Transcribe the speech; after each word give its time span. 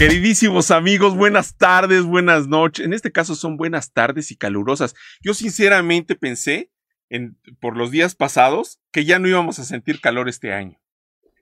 Queridísimos 0.00 0.70
amigos, 0.70 1.14
buenas 1.14 1.58
tardes, 1.58 2.04
buenas 2.04 2.48
noches. 2.48 2.86
En 2.86 2.94
este 2.94 3.12
caso 3.12 3.34
son 3.34 3.58
buenas 3.58 3.92
tardes 3.92 4.30
y 4.30 4.36
calurosas. 4.36 4.94
Yo 5.20 5.34
sinceramente 5.34 6.14
pensé 6.14 6.70
en, 7.10 7.36
por 7.60 7.76
los 7.76 7.90
días 7.90 8.14
pasados 8.14 8.80
que 8.92 9.04
ya 9.04 9.18
no 9.18 9.28
íbamos 9.28 9.58
a 9.58 9.64
sentir 9.64 10.00
calor 10.00 10.30
este 10.30 10.54
año. 10.54 10.80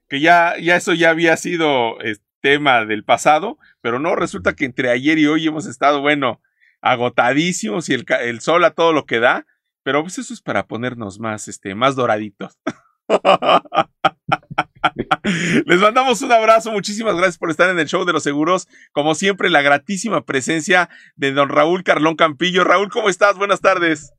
Que 0.08 0.18
ya, 0.18 0.56
ya 0.60 0.74
eso 0.74 0.92
ya 0.92 1.10
había 1.10 1.36
sido 1.36 2.00
eh, 2.02 2.16
tema 2.40 2.84
del 2.84 3.04
pasado, 3.04 3.58
pero 3.80 4.00
no, 4.00 4.16
resulta 4.16 4.56
que 4.56 4.64
entre 4.64 4.90
ayer 4.90 5.20
y 5.20 5.28
hoy 5.28 5.46
hemos 5.46 5.66
estado, 5.66 6.00
bueno, 6.00 6.42
agotadísimos 6.80 7.88
y 7.88 7.94
el, 7.94 8.06
el 8.22 8.40
sol 8.40 8.64
a 8.64 8.72
todo 8.72 8.92
lo 8.92 9.06
que 9.06 9.20
da, 9.20 9.46
pero 9.84 10.02
pues 10.02 10.18
eso 10.18 10.34
es 10.34 10.40
para 10.40 10.66
ponernos 10.66 11.20
más, 11.20 11.46
este, 11.46 11.76
más 11.76 11.94
doraditos. 11.94 12.58
Les 15.66 15.80
mandamos 15.80 16.22
un 16.22 16.32
abrazo, 16.32 16.72
muchísimas 16.72 17.14
gracias 17.14 17.38
por 17.38 17.50
estar 17.50 17.70
en 17.70 17.78
el 17.78 17.86
show 17.86 18.04
de 18.04 18.12
los 18.12 18.22
seguros. 18.22 18.66
Como 18.92 19.14
siempre, 19.14 19.50
la 19.50 19.62
gratísima 19.62 20.24
presencia 20.24 20.88
de 21.16 21.32
don 21.32 21.48
Raúl 21.48 21.84
Carlón 21.84 22.16
Campillo. 22.16 22.64
Raúl, 22.64 22.90
¿cómo 22.90 23.08
estás? 23.08 23.36
Buenas 23.36 23.60
tardes. 23.60 24.12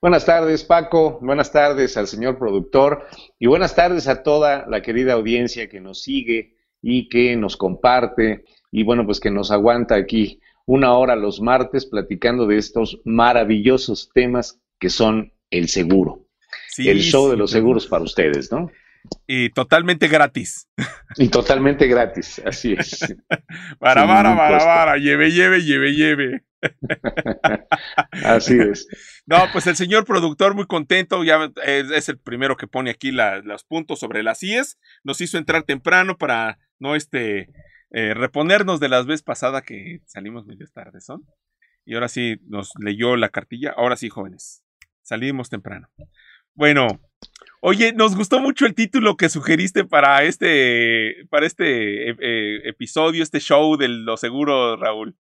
Buenas 0.00 0.26
tardes, 0.26 0.64
Paco. 0.64 1.18
Buenas 1.22 1.52
tardes 1.52 1.96
al 1.96 2.06
señor 2.06 2.38
productor 2.38 3.06
y 3.38 3.46
buenas 3.46 3.74
tardes 3.74 4.08
a 4.08 4.22
toda 4.22 4.66
la 4.68 4.82
querida 4.82 5.14
audiencia 5.14 5.68
que 5.68 5.80
nos 5.80 6.02
sigue 6.02 6.54
y 6.82 7.08
que 7.08 7.36
nos 7.36 7.56
comparte 7.56 8.44
y 8.70 8.84
bueno, 8.84 9.04
pues 9.06 9.20
que 9.20 9.30
nos 9.30 9.50
aguanta 9.50 9.94
aquí 9.94 10.40
una 10.66 10.92
hora 10.94 11.16
los 11.16 11.40
martes 11.40 11.86
platicando 11.86 12.46
de 12.46 12.58
estos 12.58 13.00
maravillosos 13.04 14.10
temas 14.12 14.60
que 14.78 14.90
son 14.90 15.32
el 15.50 15.68
seguro. 15.68 16.26
el 16.78 17.00
show 17.00 17.30
de 17.30 17.36
los 17.36 17.50
seguros 17.52 17.86
para 17.86 18.04
ustedes, 18.04 18.52
¿no? 18.52 18.70
Y 19.26 19.50
totalmente 19.50 20.08
gratis. 20.08 20.68
Y 21.16 21.28
totalmente 21.28 21.86
gratis, 21.86 22.40
así 22.44 22.74
es. 22.78 22.98
para, 23.78 24.06
para, 24.06 24.36
para, 24.36 24.58
para, 24.58 24.96
lleve, 24.96 25.30
lleve, 25.30 25.62
lleve, 25.62 25.92
lleve. 25.92 26.44
así 28.24 28.58
es. 28.58 28.86
No, 29.28 29.38
pues 29.52 29.66
el 29.66 29.74
señor 29.74 30.04
productor 30.04 30.54
muy 30.54 30.66
contento, 30.66 31.24
ya 31.24 31.50
es, 31.64 32.08
el 32.08 32.16
primero 32.16 32.56
que 32.56 32.68
pone 32.68 32.90
aquí 32.90 33.10
los 33.10 33.64
puntos 33.64 33.98
sobre 33.98 34.22
las 34.22 34.40
IES, 34.44 34.78
nos 35.02 35.20
hizo 35.20 35.36
entrar 35.36 35.64
temprano 35.64 36.16
para 36.16 36.60
no 36.78 36.94
este 36.94 37.50
eh, 37.90 38.14
reponernos 38.14 38.78
de 38.78 38.88
las 38.88 39.06
veces 39.06 39.24
pasadas 39.24 39.64
que 39.64 40.00
salimos 40.06 40.46
medio 40.46 40.68
tarde, 40.72 41.00
¿son? 41.00 41.26
Y 41.84 41.94
ahora 41.94 42.06
sí 42.06 42.36
nos 42.46 42.70
leyó 42.78 43.16
la 43.16 43.30
cartilla, 43.30 43.74
ahora 43.76 43.96
sí, 43.96 44.08
jóvenes, 44.08 44.62
salimos 45.02 45.50
temprano. 45.50 45.88
Bueno, 46.54 47.00
Oye, 47.60 47.92
nos 47.92 48.14
gustó 48.14 48.38
mucho 48.38 48.66
el 48.66 48.74
título 48.74 49.16
que 49.16 49.28
sugeriste 49.28 49.84
para 49.84 50.22
este, 50.22 51.26
para 51.30 51.46
este 51.46 52.10
eh, 52.10 52.16
eh, 52.20 52.60
episodio, 52.64 53.22
este 53.22 53.40
show 53.40 53.76
de 53.76 53.88
los 53.88 54.20
seguros, 54.20 54.78
Raúl. 54.78 55.16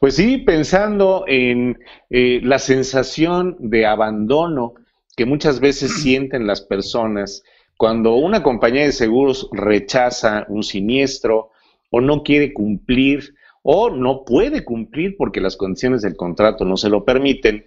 Pues 0.00 0.16
sí, 0.16 0.38
pensando 0.38 1.24
en 1.28 1.78
eh, 2.10 2.40
la 2.42 2.58
sensación 2.58 3.56
de 3.58 3.86
abandono 3.86 4.74
que 5.16 5.26
muchas 5.26 5.60
veces 5.60 5.92
sienten 6.02 6.46
las 6.46 6.62
personas 6.62 7.42
cuando 7.76 8.14
una 8.14 8.42
compañía 8.42 8.84
de 8.84 8.92
seguros 8.92 9.48
rechaza 9.52 10.46
un 10.48 10.62
siniestro 10.62 11.50
o 11.90 12.00
no 12.00 12.22
quiere 12.22 12.52
cumplir 12.54 13.34
o 13.62 13.90
no 13.90 14.24
puede 14.24 14.64
cumplir 14.64 15.16
porque 15.18 15.40
las 15.40 15.56
condiciones 15.56 16.02
del 16.02 16.16
contrato 16.16 16.64
no 16.64 16.76
se 16.76 16.88
lo 16.88 17.04
permiten, 17.04 17.66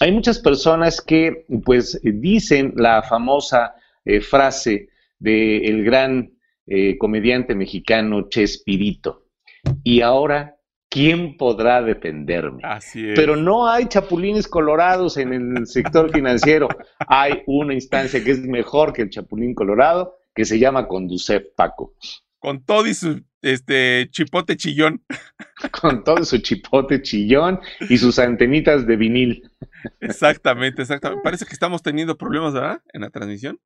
hay 0.00 0.12
muchas 0.12 0.38
personas 0.38 1.00
que 1.00 1.46
pues 1.64 2.00
dicen 2.02 2.72
la 2.76 3.02
famosa 3.02 3.74
eh, 4.04 4.20
frase 4.20 4.88
del 5.18 5.84
gran 5.84 6.32
eh, 6.66 6.96
comediante 6.98 7.54
mexicano 7.54 8.28
Chespirito. 8.28 9.26
Y 9.82 10.02
ahora, 10.02 10.56
¿quién 10.88 11.36
podrá 11.36 11.82
defenderme? 11.82 12.60
Así 12.62 13.08
es. 13.08 13.16
Pero 13.16 13.36
no 13.36 13.68
hay 13.68 13.86
chapulines 13.86 14.46
colorados 14.46 15.16
en 15.16 15.32
el 15.32 15.66
sector 15.66 16.12
financiero. 16.12 16.68
hay 16.98 17.42
una 17.46 17.74
instancia 17.74 18.22
que 18.22 18.30
es 18.30 18.40
mejor 18.40 18.92
que 18.92 19.02
el 19.02 19.10
chapulín 19.10 19.54
colorado, 19.54 20.16
que 20.34 20.44
se 20.44 20.58
llama 20.58 20.86
Conducef 20.86 21.42
Paco. 21.56 21.94
Con 22.38 22.64
todo 22.64 22.86
y 22.86 22.94
su 22.94 23.22
este 23.42 24.08
chipote 24.10 24.56
chillón. 24.56 25.04
Con 25.80 26.04
todo 26.04 26.24
su 26.24 26.38
chipote 26.38 27.02
chillón 27.02 27.60
y 27.88 27.98
sus 27.98 28.18
antenitas 28.18 28.86
de 28.86 28.96
vinil. 28.96 29.50
Exactamente, 30.00 30.82
exactamente. 30.82 31.22
Parece 31.22 31.46
que 31.46 31.52
estamos 31.52 31.82
teniendo 31.82 32.16
problemas, 32.16 32.54
¿verdad? 32.54 32.82
En 32.92 33.02
la 33.02 33.10
transmisión. 33.10 33.60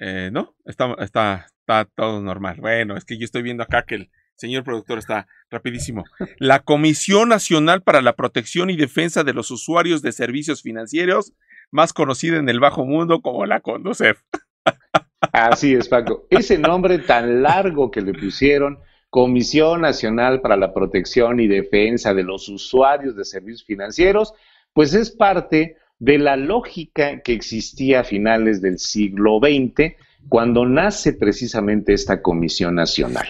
Eh, 0.00 0.30
no, 0.32 0.56
está, 0.64 0.94
está, 1.00 1.46
está 1.60 1.84
todo 1.94 2.22
normal. 2.22 2.56
Bueno, 2.60 2.96
es 2.96 3.04
que 3.04 3.18
yo 3.18 3.24
estoy 3.24 3.42
viendo 3.42 3.62
acá 3.62 3.84
que 3.84 3.96
el 3.96 4.10
señor 4.36 4.64
productor 4.64 4.98
está 4.98 5.26
rapidísimo. 5.50 6.04
La 6.38 6.60
Comisión 6.60 7.28
Nacional 7.28 7.82
para 7.82 8.00
la 8.00 8.16
Protección 8.16 8.70
y 8.70 8.76
Defensa 8.76 9.24
de 9.24 9.34
los 9.34 9.50
Usuarios 9.50 10.00
de 10.00 10.12
Servicios 10.12 10.62
Financieros, 10.62 11.34
más 11.70 11.92
conocida 11.92 12.38
en 12.38 12.48
el 12.48 12.60
bajo 12.60 12.86
mundo 12.86 13.20
como 13.20 13.44
la 13.44 13.60
CONDUCEF. 13.60 14.22
Así 15.32 15.74
es, 15.74 15.88
Paco. 15.88 16.26
Ese 16.30 16.58
nombre 16.58 16.98
tan 16.98 17.42
largo 17.42 17.90
que 17.90 18.00
le 18.00 18.14
pusieron, 18.14 18.78
Comisión 19.10 19.82
Nacional 19.82 20.40
para 20.40 20.56
la 20.56 20.72
Protección 20.72 21.40
y 21.40 21.48
Defensa 21.48 22.14
de 22.14 22.22
los 22.22 22.48
Usuarios 22.48 23.16
de 23.16 23.24
Servicios 23.24 23.64
Financieros, 23.64 24.32
pues 24.72 24.94
es 24.94 25.10
parte 25.10 25.76
de 25.98 26.18
la 26.18 26.36
lógica 26.36 27.20
que 27.20 27.32
existía 27.32 28.00
a 28.00 28.04
finales 28.04 28.62
del 28.62 28.78
siglo 28.78 29.40
XX, 29.40 29.94
cuando 30.28 30.66
nace 30.66 31.12
precisamente 31.14 31.92
esta 31.92 32.22
Comisión 32.22 32.74
Nacional. 32.74 33.26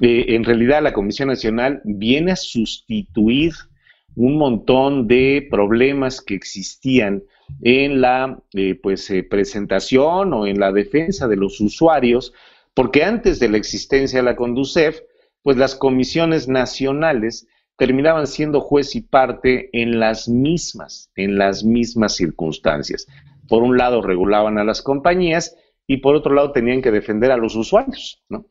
Eh, 0.00 0.26
en 0.28 0.44
realidad, 0.44 0.82
la 0.82 0.92
Comisión 0.92 1.28
Nacional 1.28 1.80
viene 1.84 2.32
a 2.32 2.36
sustituir 2.36 3.52
un 4.14 4.36
montón 4.38 5.06
de 5.06 5.46
problemas 5.50 6.20
que 6.20 6.34
existían 6.34 7.22
en 7.62 8.00
la 8.00 8.40
eh, 8.52 8.74
pues, 8.74 9.10
eh, 9.10 9.22
presentación 9.22 10.32
o 10.32 10.46
en 10.46 10.60
la 10.60 10.72
defensa 10.72 11.28
de 11.28 11.36
los 11.36 11.60
usuarios, 11.60 12.32
porque 12.74 13.04
antes 13.04 13.40
de 13.40 13.48
la 13.48 13.56
existencia 13.56 14.20
de 14.20 14.24
la 14.24 14.36
Conducef, 14.36 15.00
pues 15.42 15.56
las 15.56 15.74
comisiones 15.74 16.48
nacionales 16.48 17.48
terminaban 17.76 18.26
siendo 18.26 18.60
juez 18.60 18.94
y 18.96 19.00
parte 19.00 19.70
en 19.72 20.00
las 20.00 20.28
mismas, 20.28 21.10
en 21.14 21.38
las 21.38 21.64
mismas 21.64 22.16
circunstancias. 22.16 23.06
Por 23.48 23.62
un 23.62 23.78
lado 23.78 24.02
regulaban 24.02 24.58
a 24.58 24.64
las 24.64 24.82
compañías 24.82 25.56
y 25.86 25.98
por 25.98 26.14
otro 26.14 26.34
lado 26.34 26.52
tenían 26.52 26.82
que 26.82 26.90
defender 26.90 27.30
a 27.30 27.36
los 27.36 27.56
usuarios, 27.56 28.22
¿no? 28.28 28.46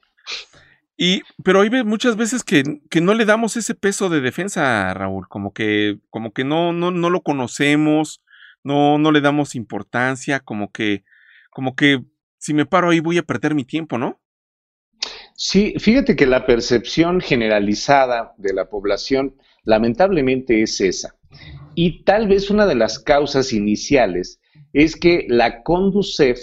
Y, 0.99 1.21
pero 1.43 1.61
hay 1.61 1.69
muchas 1.83 2.15
veces 2.15 2.43
que, 2.43 2.63
que, 2.89 3.01
no 3.01 3.13
le 3.13 3.25
damos 3.25 3.55
ese 3.55 3.75
peso 3.75 4.09
de 4.09 4.19
defensa, 4.19 4.91
Raúl, 4.95 5.27
como 5.27 5.53
que, 5.53 5.99
como 6.09 6.31
que 6.31 6.43
no, 6.43 6.73
no, 6.73 6.89
no 6.89 7.11
lo 7.11 7.21
conocemos, 7.21 8.23
no, 8.67 8.97
no 8.97 9.11
le 9.13 9.21
damos 9.21 9.55
importancia, 9.55 10.41
como 10.41 10.71
que, 10.73 11.05
como 11.49 11.73
que 11.73 12.03
si 12.37 12.53
me 12.53 12.65
paro 12.65 12.89
ahí 12.89 12.99
voy 12.99 13.17
a 13.17 13.23
perder 13.23 13.55
mi 13.55 13.63
tiempo, 13.63 13.97
¿no? 13.97 14.19
Sí, 15.35 15.73
fíjate 15.79 16.17
que 16.17 16.25
la 16.25 16.45
percepción 16.45 17.21
generalizada 17.21 18.33
de 18.37 18.53
la 18.53 18.69
población 18.69 19.35
lamentablemente 19.63 20.61
es 20.61 20.81
esa. 20.81 21.15
Y 21.75 22.03
tal 22.03 22.27
vez 22.27 22.49
una 22.49 22.65
de 22.65 22.75
las 22.75 22.99
causas 22.99 23.53
iniciales 23.53 24.41
es 24.73 24.97
que 24.97 25.25
la 25.29 25.63
Conducef 25.63 26.39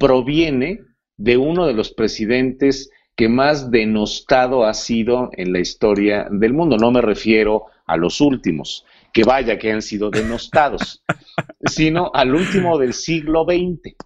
proviene 0.00 0.80
de 1.16 1.36
uno 1.36 1.66
de 1.66 1.74
los 1.74 1.92
presidentes 1.92 2.90
que 3.14 3.28
más 3.28 3.70
denostado 3.70 4.64
ha 4.64 4.74
sido 4.74 5.30
en 5.36 5.52
la 5.52 5.60
historia 5.60 6.26
del 6.30 6.54
mundo. 6.54 6.76
No 6.76 6.90
me 6.90 7.02
refiero 7.02 7.66
a 7.86 7.96
los 7.96 8.20
últimos, 8.20 8.84
que 9.12 9.24
vaya 9.24 9.58
que 9.58 9.72
han 9.72 9.82
sido 9.82 10.10
denostados, 10.10 11.04
sino 11.66 12.10
al 12.14 12.34
último 12.34 12.78
del 12.78 12.94
siglo 12.94 13.44
XX. 13.44 13.96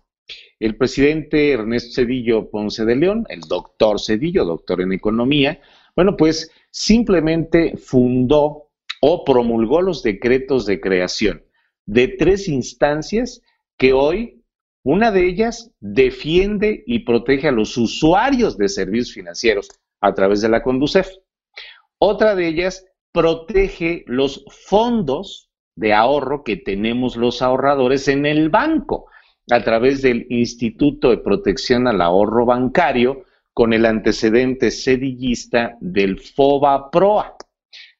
El 0.60 0.76
presidente 0.76 1.52
Ernesto 1.52 2.02
Cedillo 2.02 2.50
Ponce 2.50 2.84
de 2.84 2.96
León, 2.96 3.26
el 3.28 3.40
doctor 3.40 4.00
Cedillo, 4.00 4.44
doctor 4.44 4.80
en 4.80 4.92
economía, 4.92 5.60
bueno, 5.96 6.16
pues 6.16 6.50
simplemente 6.70 7.76
fundó 7.76 8.70
o 9.00 9.24
promulgó 9.24 9.82
los 9.82 10.02
decretos 10.02 10.64
de 10.64 10.80
creación 10.80 11.42
de 11.86 12.08
tres 12.08 12.48
instancias 12.48 13.42
que 13.76 13.92
hoy, 13.92 14.42
una 14.84 15.10
de 15.10 15.26
ellas, 15.26 15.70
defiende 15.80 16.82
y 16.86 17.00
protege 17.00 17.48
a 17.48 17.52
los 17.52 17.76
usuarios 17.76 18.56
de 18.56 18.68
servicios 18.68 19.12
financieros 19.12 19.68
a 20.00 20.14
través 20.14 20.40
de 20.40 20.48
la 20.48 20.62
Conducef. 20.62 21.08
Otra 21.98 22.34
de 22.34 22.48
ellas 22.48 22.84
protege 23.12 24.04
los 24.06 24.44
fondos 24.48 25.50
de 25.76 25.92
ahorro 25.92 26.44
que 26.44 26.56
tenemos 26.56 27.16
los 27.16 27.42
ahorradores 27.42 28.08
en 28.08 28.26
el 28.26 28.48
banco 28.48 29.06
a 29.50 29.62
través 29.62 30.02
del 30.02 30.26
Instituto 30.30 31.10
de 31.10 31.18
Protección 31.18 31.86
al 31.88 32.00
Ahorro 32.00 32.46
Bancario 32.46 33.24
con 33.52 33.72
el 33.72 33.84
antecedente 33.86 34.70
sedillista 34.70 35.76
del 35.80 36.18
FOBA 36.20 36.90
PROA. 36.90 37.36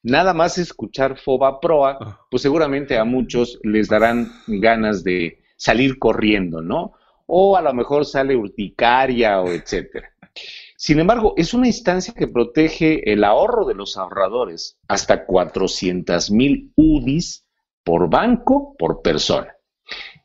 Nada 0.02 0.34
más 0.34 0.58
escuchar 0.58 1.18
FOBA 1.18 1.60
PROA, 1.60 1.98
ah. 2.00 2.20
pues 2.30 2.42
seguramente 2.42 2.98
a 2.98 3.04
muchos 3.04 3.58
les 3.62 3.88
darán 3.88 4.30
ganas 4.46 5.04
de 5.04 5.42
salir 5.56 5.98
corriendo, 5.98 6.62
¿no? 6.62 6.92
O 7.26 7.56
a 7.56 7.62
lo 7.62 7.72
mejor 7.72 8.04
sale 8.04 8.34
urticaria 8.34 9.40
o 9.40 9.48
etcétera. 9.48 10.12
Sin 10.84 10.98
embargo, 10.98 11.34
es 11.36 11.54
una 11.54 11.68
instancia 11.68 12.12
que 12.12 12.26
protege 12.26 13.12
el 13.12 13.22
ahorro 13.22 13.66
de 13.66 13.74
los 13.74 13.96
ahorradores 13.96 14.80
hasta 14.88 15.26
400 15.26 16.32
mil 16.32 16.72
UDIs 16.74 17.46
por 17.84 18.10
banco 18.10 18.74
por 18.76 19.00
persona. 19.00 19.54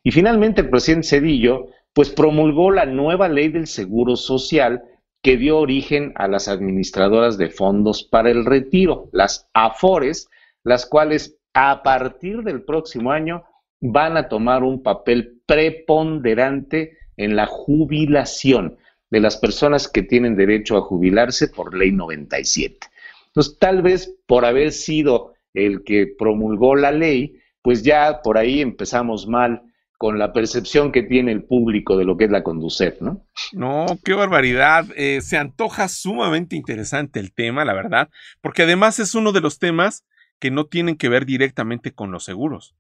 Y 0.01 0.09
finalmente 0.09 0.61
el 0.61 0.71
presidente 0.71 1.09
Cedillo 1.09 1.67
pues 1.93 2.09
promulgó 2.09 2.71
la 2.71 2.87
nueva 2.87 3.29
ley 3.29 3.49
del 3.49 3.67
Seguro 3.67 4.15
Social 4.15 4.81
que 5.21 5.37
dio 5.37 5.59
origen 5.59 6.13
a 6.15 6.27
las 6.27 6.47
administradoras 6.47 7.37
de 7.37 7.51
fondos 7.51 8.03
para 8.03 8.31
el 8.31 8.43
retiro, 8.43 9.09
las 9.11 9.47
AFORES, 9.53 10.27
las 10.63 10.87
cuales 10.87 11.37
a 11.53 11.83
partir 11.83 12.41
del 12.41 12.63
próximo 12.63 13.11
año 13.11 13.43
van 13.79 14.17
a 14.17 14.27
tomar 14.27 14.63
un 14.63 14.81
papel 14.81 15.39
preponderante 15.45 16.97
en 17.15 17.35
la 17.35 17.45
jubilación 17.45 18.79
de 19.09 19.19
las 19.19 19.37
personas 19.37 19.87
que 19.87 20.03
tienen 20.03 20.35
derecho 20.35 20.77
a 20.77 20.81
jubilarse 20.81 21.47
por 21.47 21.73
ley 21.73 21.91
97. 21.91 22.87
Entonces, 23.27 23.57
tal 23.59 23.81
vez 23.81 24.15
por 24.25 24.45
haber 24.45 24.71
sido 24.71 25.33
el 25.53 25.83
que 25.83 26.07
promulgó 26.17 26.75
la 26.75 26.91
ley, 26.91 27.39
pues 27.61 27.83
ya 27.83 28.21
por 28.21 28.37
ahí 28.37 28.61
empezamos 28.61 29.27
mal 29.27 29.63
con 29.97 30.19
la 30.19 30.31
percepción 30.31 30.91
que 30.91 31.01
tiene 31.03 31.31
el 31.31 31.43
público 31.43 31.97
de 31.97 32.05
lo 32.05 32.17
que 32.17 32.25
es 32.25 32.31
la 32.31 32.43
conducir, 32.43 32.97
¿no? 33.01 33.25
No, 33.51 33.85
qué 34.05 34.13
barbaridad. 34.13 34.85
Eh, 34.95 35.21
se 35.21 35.37
antoja 35.37 35.87
sumamente 35.87 36.55
interesante 36.55 37.19
el 37.19 37.33
tema, 37.33 37.65
la 37.65 37.73
verdad, 37.73 38.09
porque 38.41 38.63
además 38.63 38.99
es 38.99 39.15
uno 39.15 39.31
de 39.31 39.41
los 39.41 39.57
temas 39.57 40.05
que 40.39 40.51
no 40.51 40.65
tienen 40.65 40.97
que 40.97 41.09
ver 41.09 41.25
directamente 41.25 41.91
con 41.93 42.11
los 42.11 42.23
seguros, 42.23 42.75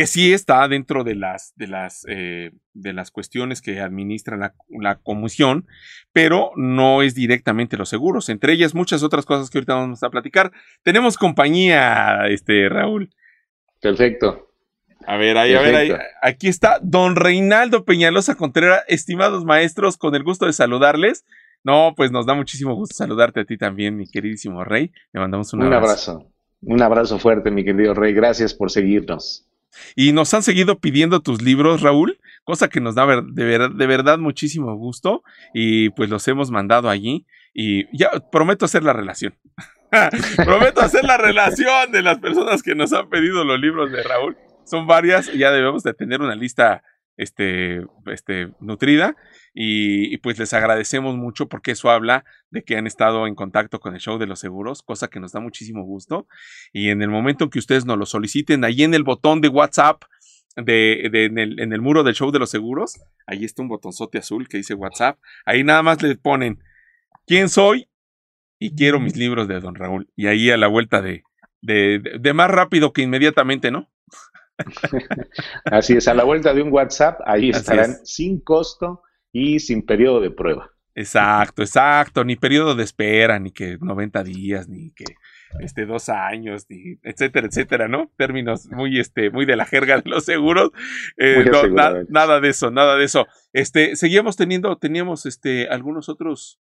que 0.00 0.06
sí 0.06 0.32
está 0.32 0.66
dentro 0.66 1.04
de 1.04 1.14
las, 1.14 1.52
de 1.56 1.66
las, 1.66 2.06
eh, 2.08 2.52
de 2.72 2.94
las 2.94 3.10
cuestiones 3.10 3.60
que 3.60 3.80
administra 3.80 4.38
la, 4.38 4.54
la, 4.70 4.94
comisión, 4.94 5.66
pero 6.14 6.52
no 6.56 7.02
es 7.02 7.14
directamente 7.14 7.76
los 7.76 7.90
seguros, 7.90 8.30
entre 8.30 8.54
ellas 8.54 8.74
muchas 8.74 9.02
otras 9.02 9.26
cosas 9.26 9.50
que 9.50 9.58
ahorita 9.58 9.74
vamos 9.74 10.02
a 10.02 10.08
platicar. 10.08 10.52
Tenemos 10.82 11.18
compañía, 11.18 12.28
este, 12.30 12.70
Raúl. 12.70 13.10
Perfecto. 13.82 14.48
A 15.06 15.18
ver, 15.18 15.36
ahí, 15.36 15.52
a 15.52 15.60
ver, 15.60 15.74
ahí, 15.74 15.92
aquí 16.22 16.48
está 16.48 16.78
don 16.80 17.14
Reinaldo 17.14 17.84
Peñalosa 17.84 18.36
Contreras, 18.36 18.82
estimados 18.88 19.44
maestros, 19.44 19.98
con 19.98 20.14
el 20.14 20.22
gusto 20.22 20.46
de 20.46 20.54
saludarles. 20.54 21.26
No, 21.62 21.92
pues 21.94 22.10
nos 22.10 22.24
da 22.24 22.32
muchísimo 22.32 22.74
gusto 22.74 22.94
saludarte 22.94 23.40
a 23.40 23.44
ti 23.44 23.58
también, 23.58 23.98
mi 23.98 24.06
queridísimo 24.06 24.64
Rey. 24.64 24.92
Le 25.12 25.20
mandamos 25.20 25.52
un, 25.52 25.62
un 25.62 25.74
abrazo. 25.74 26.26
Un 26.62 26.80
abrazo 26.80 27.18
fuerte, 27.18 27.50
mi 27.50 27.64
querido 27.64 27.92
Rey. 27.92 28.14
Gracias 28.14 28.54
por 28.54 28.70
seguirnos. 28.70 29.46
Y 29.94 30.12
nos 30.12 30.32
han 30.34 30.42
seguido 30.42 30.78
pidiendo 30.78 31.20
tus 31.20 31.42
libros, 31.42 31.80
Raúl, 31.82 32.18
cosa 32.44 32.68
que 32.68 32.80
nos 32.80 32.94
da 32.94 33.06
de, 33.06 33.44
ver, 33.44 33.70
de 33.70 33.86
verdad 33.86 34.18
muchísimo 34.18 34.74
gusto. 34.76 35.22
Y 35.54 35.90
pues 35.90 36.10
los 36.10 36.26
hemos 36.28 36.50
mandado 36.50 36.88
allí. 36.88 37.26
Y 37.52 37.84
ya 37.96 38.10
prometo 38.30 38.64
hacer 38.64 38.82
la 38.82 38.92
relación. 38.92 39.34
prometo 40.36 40.80
hacer 40.80 41.04
la 41.04 41.16
relación 41.16 41.90
de 41.90 42.02
las 42.02 42.18
personas 42.18 42.62
que 42.62 42.74
nos 42.74 42.92
han 42.92 43.08
pedido 43.08 43.44
los 43.44 43.58
libros 43.58 43.90
de 43.90 44.02
Raúl 44.02 44.36
son 44.70 44.86
varias, 44.86 45.32
ya 45.32 45.50
debemos 45.50 45.82
de 45.82 45.94
tener 45.94 46.20
una 46.20 46.36
lista 46.36 46.82
este, 47.16 47.84
este, 48.06 48.52
nutrida 48.60 49.16
y, 49.52 50.16
pues 50.18 50.38
les 50.38 50.52
agradecemos 50.52 51.16
mucho 51.16 51.48
porque 51.48 51.72
eso 51.72 51.90
habla 51.90 52.24
de 52.50 52.62
que 52.62 52.76
han 52.76 52.86
estado 52.86 53.26
en 53.26 53.34
contacto 53.34 53.80
con 53.80 53.94
el 53.94 54.00
show 54.00 54.18
de 54.18 54.26
los 54.26 54.38
seguros, 54.38 54.82
cosa 54.82 55.08
que 55.08 55.20
nos 55.20 55.32
da 55.32 55.40
muchísimo 55.40 55.82
gusto. 55.82 56.28
Y 56.72 56.90
en 56.90 57.02
el 57.02 57.08
momento 57.08 57.44
en 57.44 57.50
que 57.50 57.58
ustedes 57.58 57.84
nos 57.84 57.98
lo 57.98 58.06
soliciten, 58.06 58.64
ahí 58.64 58.82
en 58.82 58.94
el 58.94 59.02
botón 59.02 59.40
de 59.40 59.48
WhatsApp, 59.48 60.04
de, 60.56 61.02
en, 61.04 61.38
el, 61.38 61.60
en, 61.60 61.72
el, 61.72 61.80
muro 61.80 62.02
del 62.02 62.14
show 62.14 62.30
de 62.30 62.38
los 62.38 62.50
seguros, 62.50 63.00
ahí 63.26 63.44
está 63.44 63.62
un 63.62 63.68
botonzote 63.68 64.18
azul 64.18 64.48
que 64.48 64.56
dice 64.56 64.74
WhatsApp, 64.74 65.18
ahí 65.44 65.64
nada 65.64 65.82
más 65.82 66.02
le 66.02 66.16
ponen 66.16 66.62
quién 67.26 67.48
soy 67.48 67.88
y 68.58 68.74
quiero 68.74 69.00
mis 69.00 69.16
libros 69.16 69.48
de 69.48 69.60
Don 69.60 69.74
Raúl. 69.74 70.08
Y 70.16 70.26
ahí 70.26 70.50
a 70.50 70.56
la 70.56 70.66
vuelta 70.66 71.02
de, 71.02 71.24
de, 71.60 72.00
de 72.20 72.32
más 72.34 72.50
rápido 72.50 72.92
que 72.92 73.02
inmediatamente, 73.02 73.70
¿no? 73.70 73.90
Así 75.64 75.94
es, 75.94 76.06
a 76.06 76.14
la 76.14 76.24
vuelta 76.24 76.52
de 76.52 76.62
un 76.62 76.72
WhatsApp, 76.72 77.20
ahí 77.24 77.50
estarán 77.50 77.96
sin 78.04 78.40
costo 78.40 79.02
y 79.32 79.60
sin 79.60 79.82
periodo 79.82 80.20
de 80.20 80.30
prueba. 80.30 80.70
Exacto, 80.94 81.62
exacto, 81.62 82.24
ni 82.24 82.36
periodo 82.36 82.74
de 82.74 82.82
espera, 82.82 83.38
ni 83.38 83.52
que 83.52 83.78
90 83.80 84.24
días, 84.24 84.68
ni 84.68 84.90
que 84.90 85.04
este 85.60 85.86
dos 85.86 86.08
años, 86.08 86.66
etcétera, 87.02 87.46
etcétera, 87.46 87.88
¿no? 87.88 88.10
Términos 88.16 88.68
muy 88.70 88.98
este, 88.98 89.30
muy 89.30 89.46
de 89.46 89.56
la 89.56 89.66
jerga 89.66 90.00
de 90.00 90.10
los 90.10 90.24
seguros. 90.24 90.70
Eh, 91.16 91.44
nada 92.08 92.40
de 92.40 92.48
eso, 92.48 92.70
nada 92.70 92.96
de 92.96 93.04
eso. 93.04 93.26
Este, 93.52 93.96
seguíamos 93.96 94.36
teniendo, 94.36 94.76
teníamos 94.78 95.26
este, 95.26 95.68
algunos 95.68 96.08
otros. 96.08 96.60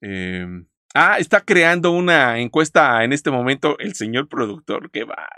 Em, 0.00 0.66
ah, 0.94 1.18
está 1.18 1.40
creando 1.40 1.90
una 1.90 2.38
encuesta 2.38 3.02
en 3.04 3.12
este 3.12 3.30
momento 3.30 3.78
el 3.78 3.94
señor 3.94 4.28
productor, 4.28 4.90
qué 4.90 5.04
va. 5.04 5.28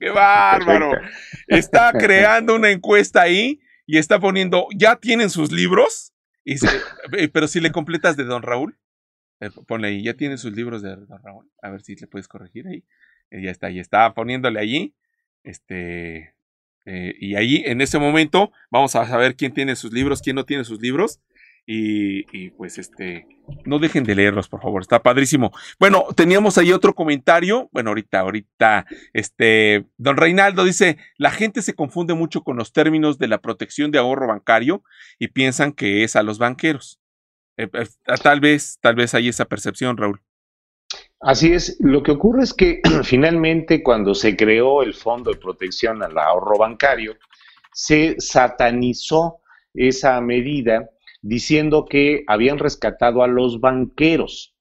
¡Qué 0.00 0.10
bárbaro! 0.10 0.92
Está 1.48 1.92
creando 1.92 2.54
una 2.54 2.70
encuesta 2.70 3.22
ahí 3.22 3.60
y 3.88 3.96
está 3.96 4.20
poniendo, 4.20 4.68
¿ya 4.76 4.96
tienen 4.96 5.30
sus 5.30 5.50
libros? 5.50 6.12
Y 6.44 6.56
eh, 7.16 7.28
pero 7.32 7.48
si 7.48 7.58
le 7.58 7.72
completas 7.72 8.18
de 8.18 8.24
Don 8.24 8.42
Raúl, 8.42 8.78
eh, 9.40 9.48
ponle 9.66 9.88
ahí, 9.88 10.02
¿ya 10.04 10.12
tienen 10.12 10.36
sus 10.36 10.54
libros 10.54 10.82
de 10.82 10.94
Don 10.94 11.22
Raúl? 11.22 11.50
A 11.62 11.70
ver 11.70 11.80
si 11.80 11.96
le 11.96 12.06
puedes 12.06 12.28
corregir 12.28 12.68
ahí. 12.68 12.84
Eh, 13.30 13.40
ya 13.42 13.50
está, 13.50 13.70
ya 13.70 13.80
está 13.80 14.12
poniéndole 14.12 14.60
allí. 14.60 14.94
Este, 15.42 16.34
y 16.84 17.34
ahí, 17.34 17.62
en 17.64 17.80
ese 17.80 17.98
momento, 17.98 18.52
vamos 18.70 18.94
a 18.94 19.06
saber 19.06 19.36
quién 19.36 19.54
tiene 19.54 19.74
sus 19.74 19.92
libros, 19.92 20.20
quién 20.20 20.36
no 20.36 20.44
tiene 20.44 20.64
sus 20.64 20.80
libros. 20.82 21.20
Y, 21.70 22.48
pues 22.52 22.78
este, 22.78 23.26
no 23.66 23.78
dejen 23.78 24.02
de 24.02 24.14
leerlos, 24.14 24.48
por 24.48 24.62
favor, 24.62 24.80
está 24.80 25.02
padrísimo. 25.02 25.52
Bueno, 25.78 26.06
teníamos 26.16 26.56
ahí 26.56 26.72
otro 26.72 26.94
comentario, 26.94 27.68
bueno, 27.72 27.90
ahorita, 27.90 28.20
ahorita, 28.20 28.86
este, 29.12 29.84
don 29.98 30.16
Reinaldo 30.16 30.64
dice, 30.64 30.96
la 31.18 31.30
gente 31.30 31.60
se 31.60 31.74
confunde 31.74 32.14
mucho 32.14 32.42
con 32.42 32.56
los 32.56 32.72
términos 32.72 33.18
de 33.18 33.28
la 33.28 33.42
protección 33.42 33.90
de 33.90 33.98
ahorro 33.98 34.28
bancario 34.28 34.82
y 35.18 35.28
piensan 35.28 35.74
que 35.74 36.04
es 36.04 36.16
a 36.16 36.22
los 36.22 36.38
banqueros. 36.38 37.00
Eh, 37.58 37.68
eh, 37.70 37.86
tal 38.22 38.40
vez, 38.40 38.78
tal 38.80 38.94
vez 38.94 39.12
hay 39.12 39.28
esa 39.28 39.44
percepción, 39.44 39.98
Raúl. 39.98 40.22
Así 41.20 41.52
es, 41.52 41.76
lo 41.80 42.02
que 42.02 42.12
ocurre 42.12 42.44
es 42.44 42.54
que 42.54 42.80
finalmente 43.04 43.82
cuando 43.82 44.14
se 44.14 44.38
creó 44.38 44.82
el 44.82 44.94
Fondo 44.94 45.32
de 45.32 45.36
Protección 45.36 46.02
al 46.02 46.16
Ahorro 46.16 46.56
Bancario, 46.56 47.18
se 47.74 48.16
satanizó 48.18 49.42
esa 49.74 50.18
medida 50.22 50.88
diciendo 51.22 51.84
que 51.84 52.24
habían 52.26 52.58
rescatado 52.58 53.22
a 53.22 53.28
los 53.28 53.60
banqueros. 53.60 54.54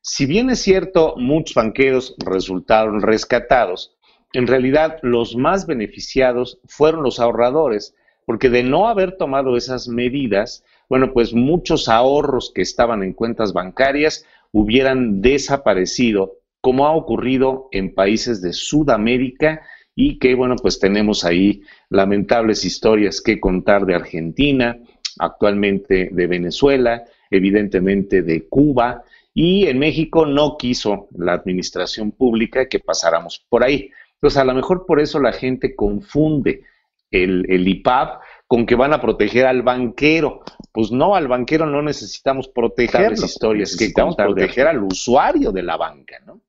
Si 0.00 0.26
bien 0.26 0.50
es 0.50 0.60
cierto, 0.60 1.14
muchos 1.16 1.54
banqueros 1.54 2.16
resultaron 2.18 3.02
rescatados, 3.02 3.96
en 4.32 4.46
realidad 4.46 4.98
los 5.02 5.36
más 5.36 5.66
beneficiados 5.66 6.58
fueron 6.64 7.02
los 7.02 7.20
ahorradores, 7.20 7.94
porque 8.24 8.48
de 8.48 8.62
no 8.62 8.88
haber 8.88 9.16
tomado 9.16 9.56
esas 9.56 9.88
medidas, 9.88 10.64
bueno, 10.88 11.12
pues 11.12 11.34
muchos 11.34 11.88
ahorros 11.88 12.50
que 12.54 12.62
estaban 12.62 13.02
en 13.02 13.12
cuentas 13.12 13.52
bancarias 13.52 14.24
hubieran 14.50 15.20
desaparecido, 15.20 16.38
como 16.60 16.86
ha 16.86 16.92
ocurrido 16.92 17.68
en 17.72 17.94
países 17.94 18.40
de 18.40 18.52
Sudamérica 18.52 19.62
y 19.94 20.18
que, 20.18 20.34
bueno, 20.34 20.56
pues 20.56 20.78
tenemos 20.78 21.24
ahí 21.24 21.62
lamentables 21.90 22.64
historias 22.64 23.20
que 23.20 23.40
contar 23.40 23.84
de 23.84 23.94
Argentina, 23.94 24.78
actualmente 25.18 26.08
de 26.12 26.26
Venezuela, 26.26 27.04
evidentemente 27.30 28.22
de 28.22 28.48
Cuba, 28.48 29.04
y 29.34 29.66
en 29.66 29.78
México 29.78 30.26
no 30.26 30.56
quiso 30.58 31.08
la 31.16 31.32
administración 31.32 32.12
pública 32.12 32.68
que 32.68 32.80
pasáramos 32.80 33.44
por 33.48 33.64
ahí. 33.64 33.90
Entonces, 34.14 34.38
a 34.38 34.44
lo 34.44 34.54
mejor 34.54 34.86
por 34.86 35.00
eso 35.00 35.18
la 35.18 35.32
gente 35.32 35.74
confunde 35.74 36.62
el, 37.10 37.46
el 37.48 37.66
IPAP 37.66 38.22
con 38.46 38.66
que 38.66 38.74
van 38.74 38.92
a 38.92 39.00
proteger 39.00 39.46
al 39.46 39.62
banquero. 39.62 40.42
Pues 40.72 40.92
no, 40.92 41.14
al 41.14 41.28
banquero 41.28 41.66
no 41.66 41.82
necesitamos 41.82 42.48
proteger 42.48 43.10
las 43.10 43.22
historias, 43.22 43.72
necesitamos 43.72 44.16
proteger 44.16 44.66
al 44.66 44.82
usuario 44.82 45.52
de 45.52 45.62
la 45.62 45.76
banca, 45.76 46.18
¿no? 46.26 46.40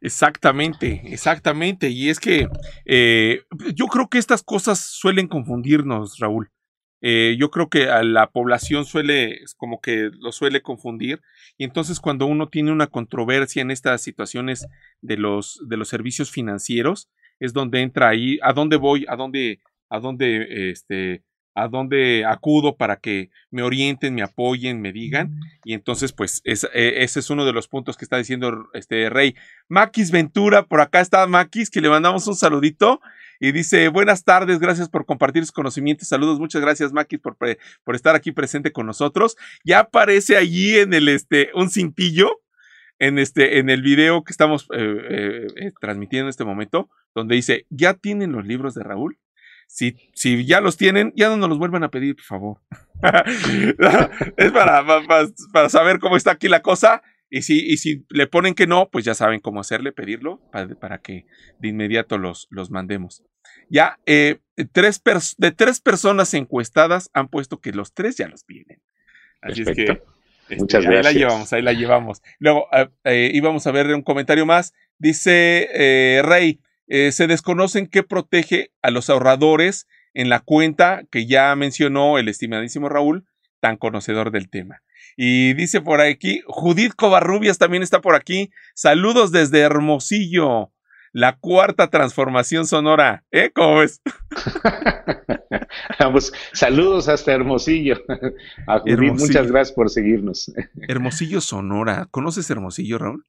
Exactamente, 0.00 1.02
exactamente. 1.04 1.90
Y 1.90 2.08
es 2.08 2.20
que 2.20 2.48
eh, 2.86 3.42
yo 3.74 3.86
creo 3.86 4.08
que 4.08 4.18
estas 4.18 4.42
cosas 4.42 4.78
suelen 4.78 5.28
confundirnos, 5.28 6.18
Raúl. 6.18 6.50
Eh, 7.02 7.36
yo 7.38 7.50
creo 7.50 7.68
que 7.68 7.88
a 7.88 8.02
la 8.02 8.30
población 8.30 8.84
suele, 8.84 9.40
como 9.56 9.80
que 9.80 10.10
lo 10.18 10.32
suele 10.32 10.62
confundir. 10.62 11.20
Y 11.56 11.64
entonces 11.64 12.00
cuando 12.00 12.26
uno 12.26 12.48
tiene 12.48 12.72
una 12.72 12.88
controversia 12.88 13.62
en 13.62 13.70
estas 13.70 14.02
situaciones 14.02 14.66
de 15.00 15.16
los, 15.16 15.60
de 15.66 15.76
los 15.76 15.88
servicios 15.88 16.30
financieros, 16.30 17.08
es 17.38 17.52
donde 17.52 17.80
entra 17.80 18.08
ahí, 18.08 18.38
a 18.42 18.52
dónde 18.52 18.76
voy, 18.76 19.06
a 19.08 19.16
dónde, 19.16 19.60
a 19.88 19.98
dónde, 19.98 20.70
este, 20.70 21.22
a 21.54 21.68
dónde 21.68 22.24
acudo 22.24 22.76
para 22.76 22.96
que 22.96 23.30
me 23.50 23.62
orienten, 23.62 24.14
me 24.14 24.22
apoyen, 24.22 24.80
me 24.80 24.92
digan. 24.92 25.40
Y 25.64 25.74
entonces, 25.74 26.12
pues, 26.12 26.42
e, 26.44 26.52
ese 27.02 27.20
es 27.20 27.30
uno 27.30 27.44
de 27.44 27.52
los 27.52 27.66
puntos 27.66 27.96
que 27.96 28.04
está 28.04 28.18
diciendo 28.18 28.68
este 28.74 29.10
Rey. 29.10 29.34
Maquis 29.68 30.10
Ventura, 30.10 30.64
por 30.64 30.80
acá 30.80 31.00
está 31.00 31.26
Maquis, 31.26 31.70
que 31.70 31.80
le 31.80 31.88
mandamos 31.88 32.26
un 32.26 32.36
saludito. 32.36 33.00
Y 33.40 33.52
dice, 33.52 33.88
buenas 33.88 34.22
tardes, 34.22 34.58
gracias 34.58 34.90
por 34.90 35.06
compartir 35.06 35.42
sus 35.42 35.52
conocimientos. 35.52 36.06
Saludos, 36.08 36.38
muchas 36.38 36.60
gracias, 36.60 36.92
Maquis, 36.92 37.20
por, 37.20 37.36
por 37.36 37.94
estar 37.94 38.14
aquí 38.14 38.32
presente 38.32 38.70
con 38.70 38.84
nosotros. 38.84 39.36
Ya 39.64 39.80
aparece 39.80 40.36
allí 40.36 40.78
en 40.78 40.92
el, 40.92 41.08
este, 41.08 41.50
un 41.54 41.70
cintillo 41.70 42.42
en, 42.98 43.18
este, 43.18 43.58
en 43.58 43.70
el 43.70 43.80
video 43.80 44.22
que 44.22 44.30
estamos 44.30 44.68
eh, 44.74 44.78
eh, 44.78 45.46
eh, 45.56 45.72
transmitiendo 45.80 46.26
en 46.26 46.30
este 46.30 46.44
momento, 46.44 46.90
donde 47.14 47.34
dice, 47.34 47.66
¿ya 47.70 47.94
tienen 47.94 48.32
los 48.32 48.46
libros 48.46 48.74
de 48.74 48.84
Raúl? 48.84 49.18
Si, 49.66 49.96
si 50.14 50.44
ya 50.44 50.60
los 50.60 50.76
tienen, 50.76 51.12
ya 51.16 51.30
no 51.30 51.38
nos 51.38 51.48
los 51.48 51.58
vuelvan 51.58 51.82
a 51.82 51.90
pedir, 51.90 52.16
por 52.16 52.24
favor. 52.24 52.58
es 54.36 54.52
para, 54.52 54.84
para, 55.52 55.68
saber 55.70 55.98
cómo 55.98 56.16
está 56.16 56.32
aquí 56.32 56.48
la 56.48 56.60
cosa. 56.60 57.02
Y 57.30 57.42
si, 57.42 57.64
y 57.64 57.78
si 57.78 58.04
le 58.10 58.26
ponen 58.26 58.54
que 58.54 58.66
no, 58.66 58.90
pues 58.90 59.04
ya 59.04 59.14
saben 59.14 59.40
cómo 59.40 59.60
hacerle, 59.60 59.92
pedirlo, 59.92 60.42
para, 60.50 60.98
que 60.98 61.26
de 61.60 61.68
inmediato 61.68 62.18
los, 62.18 62.48
los 62.50 62.70
mandemos. 62.70 63.22
Ya, 63.70 63.98
tres 64.72 65.00
de 65.38 65.50
tres 65.52 65.80
personas 65.80 66.34
encuestadas 66.34 67.08
han 67.14 67.28
puesto 67.28 67.60
que 67.60 67.72
los 67.72 67.94
tres 67.94 68.16
ya 68.16 68.28
los 68.28 68.44
tienen. 68.44 68.82
Así 69.40 69.62
es 69.62 69.70
que 69.74 70.02
este, 70.50 70.56
Muchas 70.56 70.84
gracias. 70.84 71.06
Ahí 71.06 71.14
la 71.14 71.18
llevamos, 71.18 71.52
ahí 71.52 71.62
la 71.62 71.72
llevamos. 71.72 72.22
Luego 72.38 72.66
eh, 72.72 72.88
eh, 73.04 73.30
íbamos 73.32 73.66
a 73.66 73.72
ver 73.72 73.86
un 73.94 74.02
comentario 74.02 74.46
más. 74.46 74.74
Dice 74.98 75.68
eh, 75.72 76.22
Rey, 76.22 76.60
se 76.88 77.28
desconocen 77.28 77.86
qué 77.86 78.02
protege 78.02 78.72
a 78.82 78.90
los 78.90 79.10
ahorradores 79.10 79.86
en 80.12 80.28
la 80.28 80.40
cuenta 80.40 81.04
que 81.08 81.24
ya 81.24 81.54
mencionó 81.54 82.18
el 82.18 82.28
estimadísimo 82.28 82.88
Raúl, 82.88 83.26
tan 83.60 83.76
conocedor 83.76 84.32
del 84.32 84.50
tema. 84.50 84.82
Y 85.16 85.54
dice 85.54 85.80
por 85.80 86.00
aquí, 86.00 86.42
Judith 86.46 86.94
Covarrubias 86.96 87.58
también 87.58 87.84
está 87.84 88.00
por 88.00 88.16
aquí. 88.16 88.50
Saludos 88.74 89.30
desde 89.30 89.60
Hermosillo 89.60 90.72
la 91.12 91.36
cuarta 91.38 91.88
transformación 91.88 92.66
sonora. 92.66 93.24
¿Eh? 93.30 93.50
¿Cómo 93.54 93.78
ves? 93.78 94.00
Vamos, 95.98 96.32
saludos 96.52 97.08
hasta 97.08 97.32
Hermosillo. 97.32 97.96
muchas 98.86 99.50
gracias 99.50 99.72
por 99.72 99.90
seguirnos. 99.90 100.52
Hermosillo 100.88 101.40
Sonora. 101.40 102.08
¿Conoces 102.10 102.48
Hermosillo, 102.50 102.98
Raúl? 102.98 103.24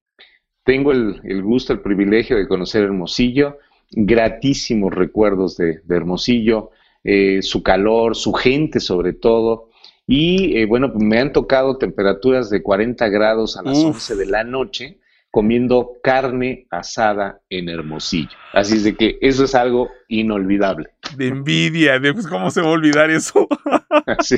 Tengo 0.64 0.92
el, 0.92 1.42
gusto, 1.42 1.74
el 1.74 1.82
privilegio 1.82 2.38
de 2.38 2.48
conocer 2.48 2.84
Hermosillo. 2.84 3.58
Gratísimos 3.90 4.94
recuerdos 4.94 5.58
de, 5.58 5.82
Hermosillo, 5.90 6.70
eh, 7.04 7.42
su 7.42 7.64
calor, 7.64 8.16
su 8.16 8.32
gente 8.32 8.80
sobre 8.80 9.14
todo. 9.14 9.70
Y 10.06 10.58
eh, 10.58 10.66
bueno, 10.66 10.94
me 10.96 11.20
han 11.20 11.34
tocado 11.34 11.78
temperaturas 11.78 12.50
de 12.50 12.62
40 12.62 13.10
grados 13.10 13.58
a 13.58 13.64
las 13.64 13.78
11 13.78 14.16
de 14.16 14.26
la 14.28 14.44
noche 14.44 15.01
comiendo 15.32 15.94
carne 16.04 16.68
asada 16.70 17.40
en 17.50 17.70
Hermosillo. 17.70 18.38
Así 18.54 18.76
es 18.76 18.84
de 18.84 18.96
que 18.96 19.18
eso 19.22 19.46
es 19.46 19.56
algo 19.56 19.90
inolvidable. 20.10 20.90
De 21.16 21.30
envidia, 21.30 22.00
de 22.00 22.14
pues, 22.14 22.28
cómo 22.28 22.52
se 22.52 22.62
va 22.62 22.68
a 22.68 22.72
olvidar 22.72 23.10
eso. 23.10 23.48
Así, 24.06 24.38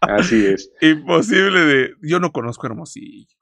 Así 0.00 0.46
es. 0.46 0.70
Imposible 0.80 1.60
de... 1.60 1.94
Yo 2.02 2.20
no 2.20 2.32
conozco 2.32 2.66
Hermosillo. 2.66 3.36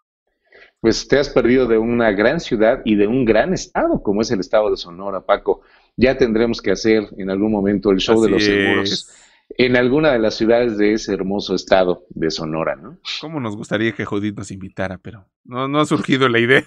Pues 0.80 1.06
te 1.06 1.18
has 1.18 1.28
perdido 1.28 1.66
de 1.66 1.78
una 1.78 2.10
gran 2.12 2.40
ciudad 2.40 2.80
y 2.84 2.94
de 2.96 3.06
un 3.06 3.24
gran 3.24 3.52
estado, 3.52 4.02
como 4.02 4.22
es 4.22 4.30
el 4.30 4.40
estado 4.40 4.70
de 4.70 4.76
Sonora, 4.76 5.20
Paco. 5.20 5.62
Ya 5.96 6.16
tendremos 6.16 6.62
que 6.62 6.70
hacer 6.70 7.08
en 7.18 7.30
algún 7.30 7.52
momento 7.52 7.90
el 7.90 7.98
show 7.98 8.22
de 8.22 8.30
los 8.30 8.44
seguros 8.44 9.10
en 9.50 9.76
alguna 9.76 10.12
de 10.12 10.18
las 10.18 10.34
ciudades 10.36 10.76
de 10.76 10.92
ese 10.94 11.14
hermoso 11.14 11.54
estado 11.54 12.04
de 12.10 12.30
Sonora, 12.30 12.76
¿no? 12.76 12.98
¿Cómo 13.20 13.40
nos 13.40 13.56
gustaría 13.56 13.92
que 13.92 14.04
Judith 14.04 14.36
nos 14.36 14.50
invitara? 14.50 14.98
Pero 14.98 15.28
no, 15.44 15.68
no 15.68 15.80
ha 15.80 15.86
surgido 15.86 16.28
la 16.28 16.38
idea. 16.38 16.64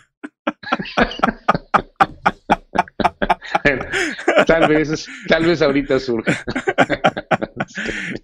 tal 4.48 4.67
vez, 4.67 5.07
tal 5.27 5.45
vez 5.45 5.62
ahorita 5.62 6.00
surja. 6.00 6.43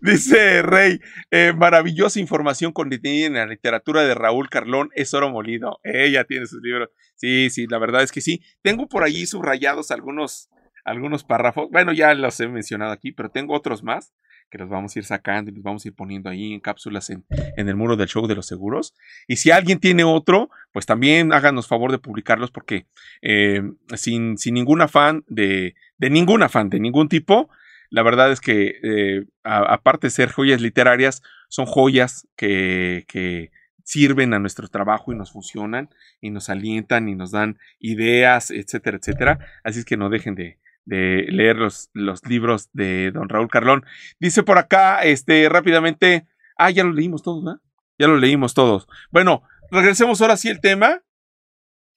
Dice 0.02 0.62
Rey, 0.64 1.00
eh, 1.30 1.54
maravillosa 1.56 2.20
información 2.20 2.72
contenida 2.72 3.28
en 3.28 3.34
la 3.34 3.46
literatura 3.46 4.04
de 4.04 4.16
Raúl 4.16 4.50
Carlón, 4.50 4.90
es 4.96 5.14
oro 5.14 5.30
molido. 5.30 5.80
Ella 5.84 6.24
tiene 6.24 6.48
sus 6.48 6.62
libros. 6.64 6.90
Sí, 7.16 7.50
sí, 7.50 7.68
la 7.68 7.78
verdad 7.78 8.02
es 8.04 8.12
que 8.12 8.22
sí. 8.22 8.42
Tengo 8.62 8.88
por 8.88 9.04
allí 9.04 9.26
subrayados 9.26 9.92
algunos, 9.92 10.50
algunos 10.84 11.24
párrafos. 11.24 11.70
Bueno, 11.72 11.94
ya 11.94 12.14
los 12.16 12.40
he 12.40 12.48
mencionado 12.48 12.92
aquí, 12.92 13.12
pero 13.12 13.30
tengo 13.30 13.54
otros 13.54 13.84
más 13.84 14.14
que 14.50 14.58
los 14.58 14.70
vamos 14.70 14.96
a 14.96 15.00
ir 15.00 15.06
sacando 15.06 15.52
y 15.52 15.56
los 15.56 15.64
vamos 15.64 15.86
a 15.86 15.88
ir 15.88 15.96
poniendo 15.96 16.30
ahí 16.30 16.54
en 16.54 16.60
cápsulas 16.60 17.10
en, 17.10 17.25
el 17.56 17.75
muro 17.75 17.96
del 17.96 18.08
show 18.08 18.28
de 18.28 18.36
los 18.36 18.48
seguros. 18.48 18.96
Y 19.28 19.38
si 19.38 19.52
alguien 19.52 19.80
tiene 19.80 20.04
otro, 20.04 20.50
pues 20.72 20.86
también 20.86 21.34
háganos 21.34 21.68
favor 21.68 21.92
de 21.92 22.00
publicarlos 22.00 22.52
porque 22.52 22.88
eh, 23.22 23.62
sin, 23.96 24.38
sin 24.38 24.54
ningún 24.54 24.82
afán 24.82 25.24
de, 25.28 25.75
de 25.98 26.10
ningún 26.10 26.44
afán, 26.44 26.70
de 26.70 26.80
ningún 26.80 27.10
tipo, 27.10 27.50
la 27.90 28.04
verdad 28.04 28.32
es 28.32 28.42
que 28.42 28.80
eh, 28.84 29.25
aparte 29.44 30.08
de 30.08 30.12
ser 30.12 30.32
joyas 30.32 30.62
literarias, 30.62 31.22
son 31.50 31.66
joyas 31.66 32.28
que, 32.36 33.06
que 33.08 33.52
sirven 33.84 34.34
a 34.34 34.40
nuestro 34.40 34.68
trabajo 34.68 35.14
y 35.14 35.16
nos 35.16 35.32
funcionan 35.32 35.90
y 36.20 36.32
nos 36.32 36.50
alientan 36.50 37.08
y 37.08 37.16
nos 37.16 37.32
dan 37.32 37.60
ideas, 37.80 38.52
etcétera, 38.52 38.98
etcétera. 38.98 39.40
Así 39.64 39.80
es 39.80 39.86
que 39.86 39.96
no 39.96 40.10
dejen 40.10 40.36
de, 40.36 40.58
de 40.86 41.25
leer 41.30 41.58
los, 41.58 41.89
los 41.94 42.25
libros 42.25 42.70
de 42.74 43.12
don 43.12 43.30
Raúl 43.30 43.50
Carlón. 43.50 43.86
Dice 44.20 44.44
por 44.44 44.58
acá, 44.58 45.04
este, 45.04 45.48
rápidamente, 45.50 46.27
ah, 46.58 46.70
ya 46.70 46.84
lo 46.84 46.94
leímos 46.94 47.24
todos, 47.24 47.44
¿no? 47.44 47.62
Ya 47.98 48.08
lo 48.08 48.18
leímos 48.18 48.54
todos. 48.54 48.88
Bueno, 49.12 49.44
regresemos 49.72 50.22
ahora 50.22 50.38
sí 50.38 50.50
al 50.50 50.62
tema. 50.62 51.01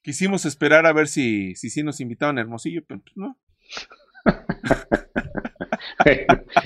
Quisimos 0.03 0.47
esperar 0.47 0.87
a 0.87 0.93
ver 0.93 1.09
si 1.09 1.55
si, 1.55 1.71
si 1.71 1.83
nos 1.83 2.01
invitaban 2.01 2.39
a 2.39 2.41
Hermosillo, 2.41 2.83
pero 2.87 3.01
pues 3.01 3.17
no. 3.17 3.39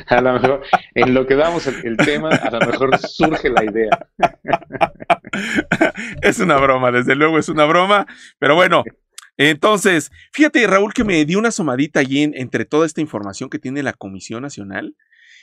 a 0.09 0.21
lo 0.21 0.33
mejor, 0.35 0.63
en 0.95 1.15
lo 1.15 1.27
que 1.27 1.35
damos 1.35 1.67
el, 1.67 1.97
tema, 1.97 2.31
a 2.31 2.51
lo 2.51 2.61
mejor 2.61 2.97
surge 2.99 3.51
la 3.51 3.65
idea. 3.65 4.07
es 6.23 6.39
una 6.39 6.59
broma, 6.59 6.93
desde 6.93 7.15
luego 7.15 7.39
es 7.39 7.49
una 7.49 7.65
broma, 7.65 8.07
pero 8.39 8.55
bueno, 8.55 8.85
entonces, 9.37 10.11
fíjate, 10.33 10.67
Raúl, 10.67 10.93
que 10.93 11.05
me 11.05 11.25
dio 11.25 11.39
una 11.39 11.49
asomadita 11.49 12.01
allí 12.01 12.23
entre 12.23 12.65
toda 12.65 12.87
esta 12.87 13.01
información 13.01 13.51
que 13.51 13.59
tiene 13.59 13.83
la 13.83 13.93
Comisión 13.93 14.43
Nacional 14.43 14.97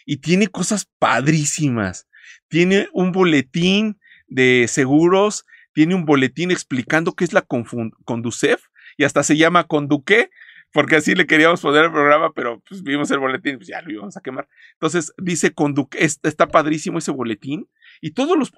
y 0.06 0.18
tiene 0.18 0.48
cosas 0.48 0.90
padrísimas. 1.00 2.08
Tiene 2.48 2.88
un 2.94 3.12
boletín 3.12 4.00
de 4.28 4.68
seguros, 4.70 5.46
tiene 5.74 5.96
un 5.96 6.06
boletín 6.06 6.52
explicando 6.52 7.14
qué 7.14 7.24
es 7.24 7.34
la 7.34 7.42
Conducef 7.42 8.62
y 8.98 9.04
hasta 9.04 9.24
se 9.24 9.38
llama 9.38 9.66
Conduque, 9.66 10.30
porque 10.72 10.98
así 10.98 11.16
le 11.16 11.26
queríamos 11.26 11.62
poner 11.62 11.86
el 11.86 11.92
programa, 11.92 12.32
pero 12.34 12.62
pues 12.68 12.84
vimos 12.84 13.10
el 13.10 13.18
boletín, 13.20 13.58
pues 13.58 13.70
ya 13.70 13.82
lo 13.82 13.92
íbamos 13.92 14.16
a 14.18 14.22
quemar. 14.22 14.48
Entonces 14.74 15.14
dice 15.18 15.52
Conduque, 15.52 15.98
está 16.04 16.48
padrísimo 16.48 17.00
ese 17.00 17.12
boletín 17.12 17.68
y 18.02 18.12
todos 18.12 18.38
los 18.38 18.52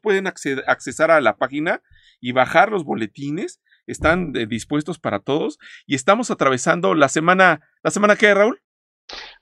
pueden 0.00 0.26
acceder, 0.26 1.10
a 1.10 1.20
la 1.20 1.36
página 1.36 1.82
y 2.20 2.32
bajar 2.32 2.70
los 2.70 2.84
boletines 2.84 3.60
están 3.88 4.32
eh, 4.36 4.46
dispuestos 4.46 4.98
para 4.98 5.20
todos 5.20 5.58
y 5.86 5.94
estamos 5.94 6.30
atravesando 6.30 6.94
la 6.94 7.08
semana, 7.08 7.60
¿la 7.82 7.90
semana 7.90 8.16
qué, 8.16 8.32
Raúl? 8.32 8.60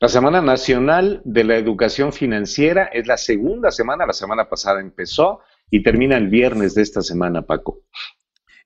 La 0.01 0.09
Semana 0.09 0.41
Nacional 0.41 1.23
de 1.25 1.43
la 1.43 1.57
Educación 1.57 2.13
Financiera 2.13 2.85
es 2.85 3.09
la 3.09 3.17
segunda 3.17 3.73
semana, 3.73 4.07
la 4.07 4.13
semana 4.13 4.49
pasada 4.49 4.81
empezó 4.81 5.41
y 5.71 5.83
termina 5.83 6.17
el 6.17 6.29
viernes 6.29 6.75
de 6.75 6.83
esta 6.83 7.03
semana, 7.03 7.43
Paco. 7.43 7.83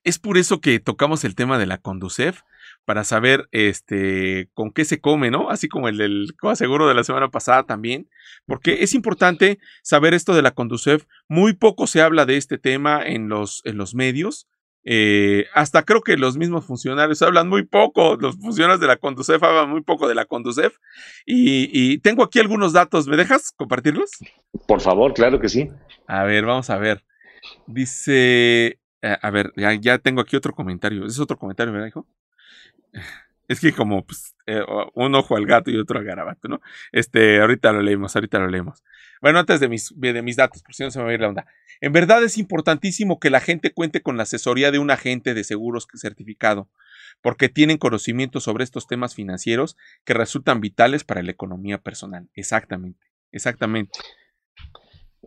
Es 0.05 0.19
por 0.19 0.37
eso 0.37 0.61
que 0.61 0.79
tocamos 0.79 1.25
el 1.25 1.35
tema 1.35 1.59
de 1.59 1.67
la 1.67 1.79
Conducef, 1.79 2.43
para 2.85 3.05
saber 3.05 3.49
este, 3.53 4.49
con 4.55 4.73
qué 4.73 4.85
se 4.85 5.01
come, 5.01 5.31
¿no? 5.31 5.51
Así 5.51 5.69
como 5.69 5.89
el 5.89 5.99
del 5.99 6.35
coaseguro 6.39 6.89
de 6.89 6.95
la 6.95 7.05
semana 7.05 7.31
pasada 7.31 7.65
también, 7.65 8.09
porque 8.47 8.83
es 8.83 8.95
importante 8.95 9.59
saber 9.83 10.15
esto 10.15 10.35
de 10.35 10.43
la 10.43 10.53
Conducef. 10.53 11.05
Muy 11.29 11.53
poco 11.53 11.87
se 11.87 12.03
habla 12.03 12.27
de 12.27 12.37
este 12.37 12.59
tema 12.59 13.07
en 13.07 13.29
los, 13.29 13.63
en 13.65 13.77
los 13.77 13.95
medios. 13.95 14.49
Eh, 14.85 15.47
hasta 15.55 15.83
creo 15.83 16.01
que 16.01 16.17
los 16.17 16.37
mismos 16.37 16.65
funcionarios 16.65 17.21
hablan 17.23 17.49
muy 17.49 17.65
poco, 17.65 18.17
los 18.17 18.37
funcionarios 18.37 18.81
de 18.81 18.87
la 18.87 18.97
Conducef 18.97 19.43
hablan 19.43 19.71
muy 19.71 19.83
poco 19.83 20.09
de 20.09 20.15
la 20.15 20.25
Conducef. 20.25 20.77
Y, 21.27 21.99
tengo 21.99 22.23
aquí 22.23 22.39
algunos 22.39 22.73
datos, 22.73 23.07
¿me 23.07 23.17
dejas 23.17 23.53
compartirlos? 23.57 24.11
Por 24.67 24.81
favor, 24.81 25.13
claro 25.15 25.41
que 25.41 25.49
sí. 25.49 25.69
A 26.07 26.25
ver, 26.25 26.45
vamos 26.45 26.71
a 26.71 26.79
ver. 26.79 27.05
Dice, 27.67 28.79
eh, 29.03 29.17
a 29.21 29.31
ver, 29.31 29.53
ya, 29.57 29.99
tengo 29.99 30.21
aquí 30.21 30.37
otro 30.37 30.55
comentario. 30.55 31.07
¿Es 31.07 31.19
otro 31.19 31.39
comentario, 31.39 31.73
verdad, 31.73 31.89
hijo? 31.89 32.07
Es 33.51 33.59
que 33.59 33.73
como 33.73 34.07
pues, 34.07 34.37
eh, 34.47 34.63
un 34.95 35.13
ojo 35.17 35.37
al 35.37 35.45
gato 35.45 35.73
y 35.73 35.77
otro 35.77 35.99
al 35.99 36.05
garabato, 36.05 36.47
¿no? 36.47 36.61
Este, 36.93 37.41
ahorita 37.41 37.73
lo 37.73 37.83
leemos, 37.83 38.15
ahorita 38.15 38.39
lo 38.39 38.47
leemos. 38.47 38.85
Bueno, 39.21 39.41
antes 39.41 39.59
de 39.59 39.69
mis, 39.69 39.93
de 39.97 40.23
mis 40.23 40.37
datos, 40.37 40.63
por 40.63 40.73
si 40.73 40.85
no 40.85 40.93
se 40.93 41.01
me 41.01 41.07
va 41.07 41.11
a 41.11 41.15
ir 41.15 41.21
la 41.21 41.31
onda. 41.31 41.47
En 41.81 41.93
verdad 41.93 42.23
es 42.23 42.39
importantísimo 42.39 43.19
que 43.19 43.29
la 43.29 43.41
gente 43.41 43.73
cuente 43.73 44.03
con 44.03 44.17
la 44.17 44.23
asesoría 44.23 44.71
de 44.71 44.79
un 44.79 44.93
agente 44.93 45.35
de 45.35 45.43
seguros 45.43 45.89
certificado, 45.97 46.71
porque 47.23 47.49
tienen 47.49 47.77
conocimiento 47.77 48.39
sobre 48.39 48.63
estos 48.63 48.87
temas 48.87 49.17
financieros 49.17 49.77
que 50.05 50.15
resultan 50.15 50.61
vitales 50.61 51.03
para 51.03 51.25
la 51.25 51.33
economía 51.33 51.79
personal. 51.79 52.29
Exactamente, 52.35 53.05
exactamente. 53.33 53.99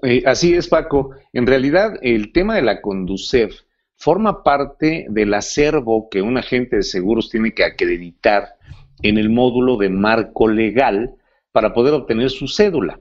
Eh, 0.02 0.24
así 0.26 0.54
es, 0.54 0.70
Paco. 0.70 1.14
En 1.34 1.46
realidad, 1.46 1.96
el 2.02 2.32
tema 2.32 2.56
de 2.56 2.62
la 2.62 2.80
Conducef 2.80 3.64
forma 4.04 4.44
parte 4.44 5.06
del 5.10 5.34
acervo 5.34 6.10
que 6.10 6.22
un 6.22 6.38
agente 6.38 6.76
de 6.76 6.84
seguros 6.84 7.30
tiene 7.30 7.54
que 7.54 7.64
acreditar 7.64 8.56
en 9.02 9.18
el 9.18 9.30
módulo 9.30 9.78
de 9.78 9.88
marco 9.88 10.50
legal 10.50 11.16
para 11.54 11.74
poder 11.74 11.94
obtener 11.94 12.30
su 12.30 12.50
cédula. 12.50 13.00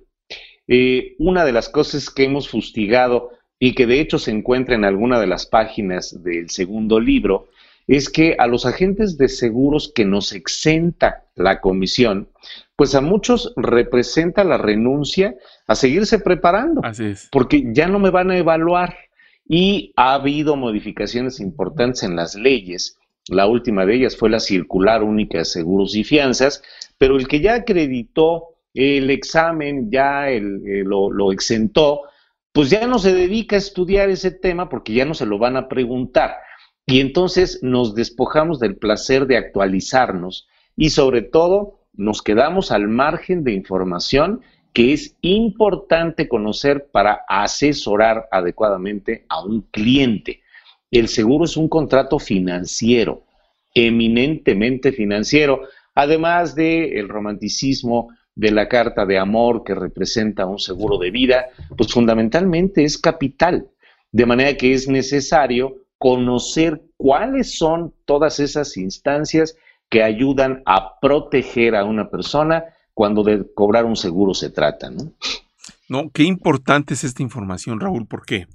Eh, 0.68 1.16
una 1.18 1.44
de 1.44 1.50
las 1.50 1.68
cosas 1.68 2.08
que 2.08 2.22
hemos 2.22 2.48
fustigado 2.48 3.30
y 3.58 3.74
que 3.74 3.88
de 3.88 3.98
hecho 3.98 4.20
se 4.20 4.30
encuentra 4.30 4.76
en 4.76 4.84
alguna 4.84 5.18
de 5.18 5.26
las 5.26 5.44
páginas 5.44 6.22
del 6.22 6.50
segundo 6.50 7.00
libro 7.00 7.48
es 7.88 8.08
que 8.08 8.36
a 8.38 8.46
los 8.46 8.64
agentes 8.64 9.18
de 9.18 9.28
seguros 9.28 9.90
que 9.92 10.04
nos 10.04 10.32
exenta 10.32 11.24
la 11.34 11.60
comisión, 11.60 12.28
pues 12.76 12.94
a 12.94 13.00
muchos 13.00 13.52
representa 13.56 14.44
la 14.44 14.56
renuncia 14.56 15.34
a 15.66 15.74
seguirse 15.74 16.20
preparando. 16.20 16.80
Así 16.84 17.06
es. 17.06 17.28
Porque 17.32 17.64
ya 17.72 17.88
no 17.88 17.98
me 17.98 18.10
van 18.10 18.30
a 18.30 18.38
evaluar. 18.38 18.94
Y 19.46 19.92
ha 19.96 20.14
habido 20.14 20.56
modificaciones 20.56 21.40
importantes 21.40 22.02
en 22.02 22.16
las 22.16 22.34
leyes. 22.34 22.98
La 23.28 23.46
última 23.46 23.86
de 23.86 23.96
ellas 23.96 24.16
fue 24.16 24.30
la 24.30 24.40
circular 24.40 25.02
única 25.02 25.38
de 25.38 25.44
seguros 25.44 25.94
y 25.94 26.04
fianzas, 26.04 26.62
pero 26.98 27.16
el 27.16 27.28
que 27.28 27.40
ya 27.40 27.54
acreditó 27.54 28.56
el 28.74 29.10
examen, 29.10 29.90
ya 29.90 30.30
eh, 30.30 30.40
lo, 30.40 31.10
lo 31.10 31.32
exentó, 31.32 32.02
pues 32.52 32.70
ya 32.70 32.86
no 32.86 32.98
se 32.98 33.14
dedica 33.14 33.56
a 33.56 33.58
estudiar 33.58 34.10
ese 34.10 34.30
tema 34.30 34.68
porque 34.68 34.92
ya 34.92 35.04
no 35.04 35.14
se 35.14 35.26
lo 35.26 35.38
van 35.38 35.56
a 35.56 35.68
preguntar. 35.68 36.36
Y 36.86 37.00
entonces 37.00 37.60
nos 37.62 37.94
despojamos 37.94 38.58
del 38.58 38.76
placer 38.76 39.26
de 39.26 39.36
actualizarnos 39.36 40.48
y 40.76 40.90
sobre 40.90 41.22
todo 41.22 41.80
nos 41.92 42.22
quedamos 42.22 42.72
al 42.72 42.88
margen 42.88 43.44
de 43.44 43.52
información 43.52 44.42
que 44.72 44.92
es 44.92 45.16
importante 45.20 46.28
conocer 46.28 46.88
para 46.90 47.24
asesorar 47.28 48.28
adecuadamente 48.30 49.24
a 49.28 49.44
un 49.44 49.62
cliente. 49.70 50.40
El 50.90 51.08
seguro 51.08 51.44
es 51.44 51.56
un 51.56 51.68
contrato 51.68 52.18
financiero, 52.18 53.24
eminentemente 53.74 54.92
financiero, 54.92 55.62
además 55.94 56.54
del 56.54 56.96
el 56.96 57.08
romanticismo 57.08 58.08
de 58.34 58.50
la 58.50 58.68
carta 58.68 59.04
de 59.04 59.18
amor 59.18 59.62
que 59.62 59.74
representa 59.74 60.46
un 60.46 60.58
seguro 60.58 60.98
de 60.98 61.10
vida, 61.10 61.48
pues 61.76 61.92
fundamentalmente 61.92 62.84
es 62.84 62.96
capital, 62.96 63.68
de 64.10 64.26
manera 64.26 64.56
que 64.56 64.72
es 64.72 64.88
necesario 64.88 65.76
conocer 65.98 66.82
cuáles 66.96 67.56
son 67.58 67.94
todas 68.06 68.40
esas 68.40 68.76
instancias 68.76 69.56
que 69.88 70.02
ayudan 70.02 70.62
a 70.64 70.98
proteger 71.00 71.76
a 71.76 71.84
una 71.84 72.10
persona 72.10 72.64
cuando 73.02 73.24
de 73.24 73.44
cobrar 73.52 73.84
un 73.84 73.96
seguro 73.96 74.32
se 74.32 74.48
trata, 74.48 74.88
¿no? 74.88 75.12
No, 75.88 76.12
qué 76.12 76.22
importante 76.22 76.94
es 76.94 77.02
esta 77.02 77.20
información, 77.20 77.80
Raúl, 77.80 78.06
porque, 78.06 78.46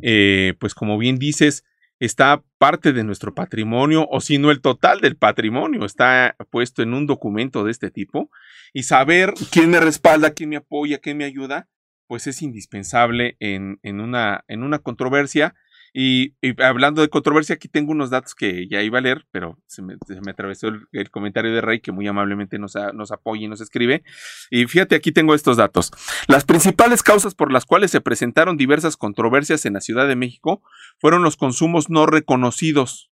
eh, 0.00 0.54
pues 0.60 0.76
como 0.76 0.96
bien 0.96 1.18
dices, 1.18 1.64
está 1.98 2.44
parte 2.56 2.92
de 2.92 3.02
nuestro 3.02 3.34
patrimonio, 3.34 4.06
o 4.08 4.20
si 4.20 4.38
no 4.38 4.52
el 4.52 4.60
total 4.60 5.00
del 5.00 5.16
patrimonio, 5.16 5.84
está 5.84 6.36
puesto 6.50 6.84
en 6.84 6.94
un 6.94 7.08
documento 7.08 7.64
de 7.64 7.72
este 7.72 7.90
tipo, 7.90 8.30
y 8.72 8.84
saber 8.84 9.34
quién 9.50 9.70
me 9.70 9.80
respalda, 9.80 10.30
quién 10.30 10.50
me 10.50 10.56
apoya, 10.58 10.98
quién 10.98 11.16
me 11.16 11.24
ayuda, 11.24 11.66
pues 12.06 12.28
es 12.28 12.42
indispensable 12.42 13.36
en, 13.40 13.80
en, 13.82 13.98
una, 13.98 14.44
en 14.46 14.62
una 14.62 14.78
controversia 14.78 15.56
y, 15.98 16.34
hablando 16.62 17.00
de 17.00 17.08
controversia, 17.08 17.54
aquí 17.54 17.68
tengo 17.68 17.90
unos 17.90 18.10
datos 18.10 18.34
que 18.34 18.68
ya 18.68 18.82
iba 18.82 18.98
a 18.98 19.00
leer, 19.00 19.24
pero 19.30 19.58
se 19.66 19.80
me, 19.80 19.94
atravesó 20.28 20.68
el, 20.92 21.10
comentario 21.10 21.54
de 21.54 21.62
Rey 21.62 21.80
que 21.80 21.90
muy 21.90 22.06
amablemente 22.06 22.58
nos, 22.58 22.76
apoya 22.76 23.46
y 23.46 23.48
nos 23.48 23.62
escribe. 23.62 24.04
Y 24.50 24.66
fíjate, 24.66 24.94
aquí 24.94 25.10
tengo 25.10 25.34
estos 25.34 25.56
datos. 25.56 25.90
Las 26.28 26.44
principales 26.44 27.02
causas 27.02 27.34
por 27.34 27.50
las 27.50 27.64
cuales 27.64 27.92
se 27.92 28.02
presentaron 28.02 28.58
diversas 28.58 28.98
controversias 28.98 29.64
en 29.64 29.72
la 29.72 29.80
Ciudad 29.80 30.06
de 30.06 30.16
México 30.16 30.62
fueron 30.98 31.22
los 31.22 31.38
consumos 31.38 31.88
no 31.88 32.04
reconocidos, 32.04 33.10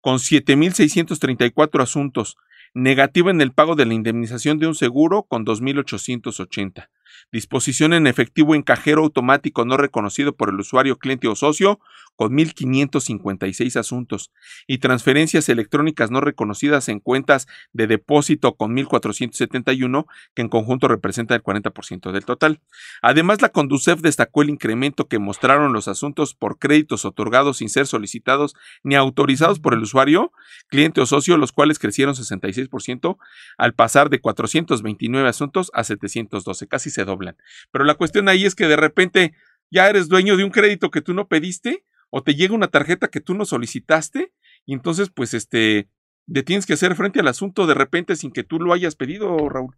con 0.00 0.16
7.634 0.16 1.82
asuntos, 1.82 2.38
negativo 2.72 3.28
en 3.28 3.42
el 3.42 3.52
pago 3.52 3.76
de 3.76 3.84
la 3.84 3.92
indemnización 3.92 4.58
de 4.58 4.66
un 4.66 4.74
seguro 4.74 5.24
con 5.24 5.44
2.880 5.44 6.88
disposición 7.32 7.92
en 7.92 8.06
efectivo 8.06 8.54
en 8.54 8.62
cajero 8.62 9.02
automático 9.02 9.64
no 9.64 9.76
reconocido 9.76 10.34
por 10.34 10.48
el 10.48 10.60
usuario, 10.60 10.98
cliente 10.98 11.28
o 11.28 11.36
socio, 11.36 11.80
con 12.18 12.32
1.556 12.32 13.76
asuntos, 13.76 14.32
y 14.66 14.78
transferencias 14.78 15.48
electrónicas 15.48 16.10
no 16.10 16.20
reconocidas 16.20 16.88
en 16.88 16.98
cuentas 16.98 17.46
de 17.72 17.86
depósito 17.86 18.56
con 18.56 18.76
1.471, 18.76 20.04
que 20.34 20.42
en 20.42 20.48
conjunto 20.48 20.88
representa 20.88 21.36
el 21.36 21.44
40% 21.44 22.10
del 22.10 22.24
total. 22.24 22.60
Además, 23.02 23.40
la 23.40 23.50
Conducef 23.50 24.00
destacó 24.00 24.42
el 24.42 24.50
incremento 24.50 25.06
que 25.06 25.20
mostraron 25.20 25.72
los 25.72 25.86
asuntos 25.86 26.34
por 26.34 26.58
créditos 26.58 27.04
otorgados 27.04 27.58
sin 27.58 27.68
ser 27.68 27.86
solicitados 27.86 28.56
ni 28.82 28.96
autorizados 28.96 29.60
por 29.60 29.74
el 29.74 29.82
usuario, 29.82 30.32
cliente 30.66 31.00
o 31.00 31.06
socio, 31.06 31.36
los 31.36 31.52
cuales 31.52 31.78
crecieron 31.78 32.16
66% 32.16 33.16
al 33.58 33.74
pasar 33.74 34.10
de 34.10 34.20
429 34.20 35.28
asuntos 35.28 35.70
a 35.72 35.84
712, 35.84 36.66
casi 36.66 36.90
se 36.90 37.04
doblan. 37.04 37.36
Pero 37.70 37.84
la 37.84 37.94
cuestión 37.94 38.28
ahí 38.28 38.44
es 38.44 38.56
que 38.56 38.66
de 38.66 38.76
repente 38.76 39.34
ya 39.70 39.88
eres 39.88 40.08
dueño 40.08 40.36
de 40.36 40.42
un 40.42 40.50
crédito 40.50 40.90
que 40.90 41.00
tú 41.00 41.14
no 41.14 41.28
pediste 41.28 41.84
o 42.10 42.22
te 42.22 42.34
llega 42.34 42.54
una 42.54 42.68
tarjeta 42.68 43.08
que 43.08 43.20
tú 43.20 43.34
no 43.34 43.44
solicitaste 43.44 44.32
y 44.66 44.74
entonces 44.74 45.10
pues 45.10 45.34
este 45.34 45.88
te 46.32 46.42
tienes 46.42 46.66
que 46.66 46.74
hacer 46.74 46.94
frente 46.94 47.20
al 47.20 47.28
asunto 47.28 47.66
de 47.66 47.74
repente 47.74 48.16
sin 48.16 48.32
que 48.32 48.44
tú 48.44 48.58
lo 48.58 48.72
hayas 48.72 48.96
pedido, 48.96 49.48
Raúl. 49.48 49.74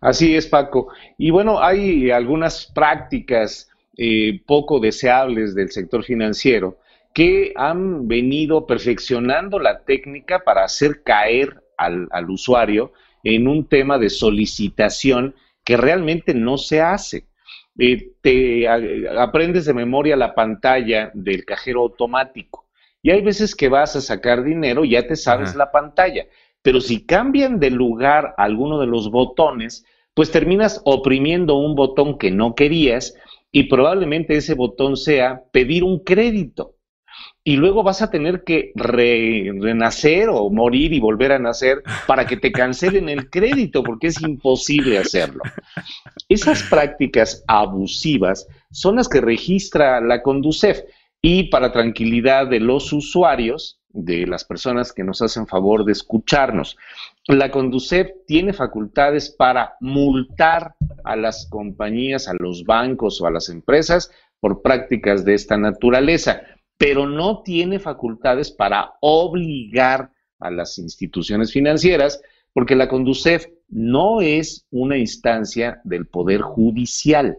Así 0.00 0.34
es, 0.34 0.46
Paco. 0.46 0.88
Y 1.18 1.30
bueno, 1.30 1.62
hay 1.62 2.10
algunas 2.10 2.66
prácticas 2.74 3.70
eh, 3.96 4.42
poco 4.46 4.80
deseables 4.80 5.54
del 5.54 5.70
sector 5.70 6.02
financiero 6.04 6.78
que 7.14 7.52
han 7.56 8.08
venido 8.08 8.66
perfeccionando 8.66 9.58
la 9.58 9.84
técnica 9.84 10.40
para 10.44 10.64
hacer 10.64 11.02
caer 11.02 11.62
al, 11.76 12.08
al 12.10 12.30
usuario 12.30 12.92
en 13.22 13.46
un 13.46 13.68
tema 13.68 13.98
de 13.98 14.08
solicitación 14.08 15.34
que 15.64 15.76
realmente 15.76 16.34
no 16.34 16.56
se 16.56 16.80
hace. 16.80 17.26
Eh, 17.78 18.12
te 18.20 18.68
aprendes 18.68 19.64
de 19.64 19.74
memoria 19.74 20.16
la 20.16 20.34
pantalla 20.34 21.10
del 21.14 21.44
cajero 21.44 21.80
automático. 21.80 22.66
Y 23.02 23.10
hay 23.10 23.22
veces 23.22 23.54
que 23.54 23.68
vas 23.68 23.96
a 23.96 24.00
sacar 24.00 24.44
dinero 24.44 24.84
y 24.84 24.90
ya 24.90 25.06
te 25.06 25.16
sabes 25.16 25.56
la 25.56 25.72
pantalla, 25.72 26.26
pero 26.62 26.80
si 26.80 27.04
cambian 27.04 27.58
de 27.58 27.70
lugar 27.70 28.34
alguno 28.36 28.78
de 28.78 28.86
los 28.86 29.10
botones, 29.10 29.84
pues 30.14 30.30
terminas 30.30 30.80
oprimiendo 30.84 31.56
un 31.56 31.74
botón 31.74 32.18
que 32.18 32.30
no 32.30 32.54
querías 32.54 33.16
y 33.50 33.64
probablemente 33.64 34.36
ese 34.36 34.54
botón 34.54 34.96
sea 34.96 35.42
pedir 35.50 35.82
un 35.82 36.04
crédito 36.04 36.76
y 37.44 37.56
luego 37.56 37.82
vas 37.82 38.02
a 38.02 38.10
tener 38.10 38.44
que 38.44 38.72
renacer 38.76 40.28
o 40.28 40.48
morir 40.50 40.92
y 40.92 41.00
volver 41.00 41.32
a 41.32 41.38
nacer 41.38 41.82
para 42.06 42.26
que 42.26 42.36
te 42.36 42.52
cancelen 42.52 43.08
el 43.08 43.30
crédito, 43.30 43.82
porque 43.82 44.08
es 44.08 44.22
imposible 44.22 44.98
hacerlo. 44.98 45.42
Esas 46.28 46.62
prácticas 46.64 47.42
abusivas 47.48 48.46
son 48.70 48.96
las 48.96 49.08
que 49.08 49.20
registra 49.20 50.00
la 50.00 50.22
Conducef 50.22 50.80
y 51.20 51.44
para 51.44 51.72
tranquilidad 51.72 52.46
de 52.46 52.60
los 52.60 52.92
usuarios, 52.92 53.80
de 53.88 54.26
las 54.26 54.44
personas 54.44 54.92
que 54.92 55.04
nos 55.04 55.20
hacen 55.20 55.46
favor 55.46 55.84
de 55.84 55.92
escucharnos, 55.92 56.78
la 57.28 57.50
Conducef 57.50 58.08
tiene 58.26 58.52
facultades 58.52 59.30
para 59.30 59.74
multar 59.80 60.74
a 61.04 61.14
las 61.14 61.46
compañías, 61.50 62.26
a 62.26 62.34
los 62.38 62.64
bancos 62.64 63.20
o 63.20 63.26
a 63.26 63.30
las 63.30 63.48
empresas 63.48 64.10
por 64.40 64.62
prácticas 64.62 65.24
de 65.24 65.34
esta 65.34 65.56
naturaleza 65.56 66.42
pero 66.82 67.06
no 67.06 67.44
tiene 67.44 67.78
facultades 67.78 68.50
para 68.50 68.94
obligar 69.00 70.10
a 70.40 70.50
las 70.50 70.78
instituciones 70.78 71.52
financieras, 71.52 72.20
porque 72.52 72.74
la 72.74 72.88
Conducef 72.88 73.46
no 73.68 74.20
es 74.20 74.66
una 74.72 74.98
instancia 74.98 75.80
del 75.84 76.08
Poder 76.08 76.40
Judicial. 76.40 77.38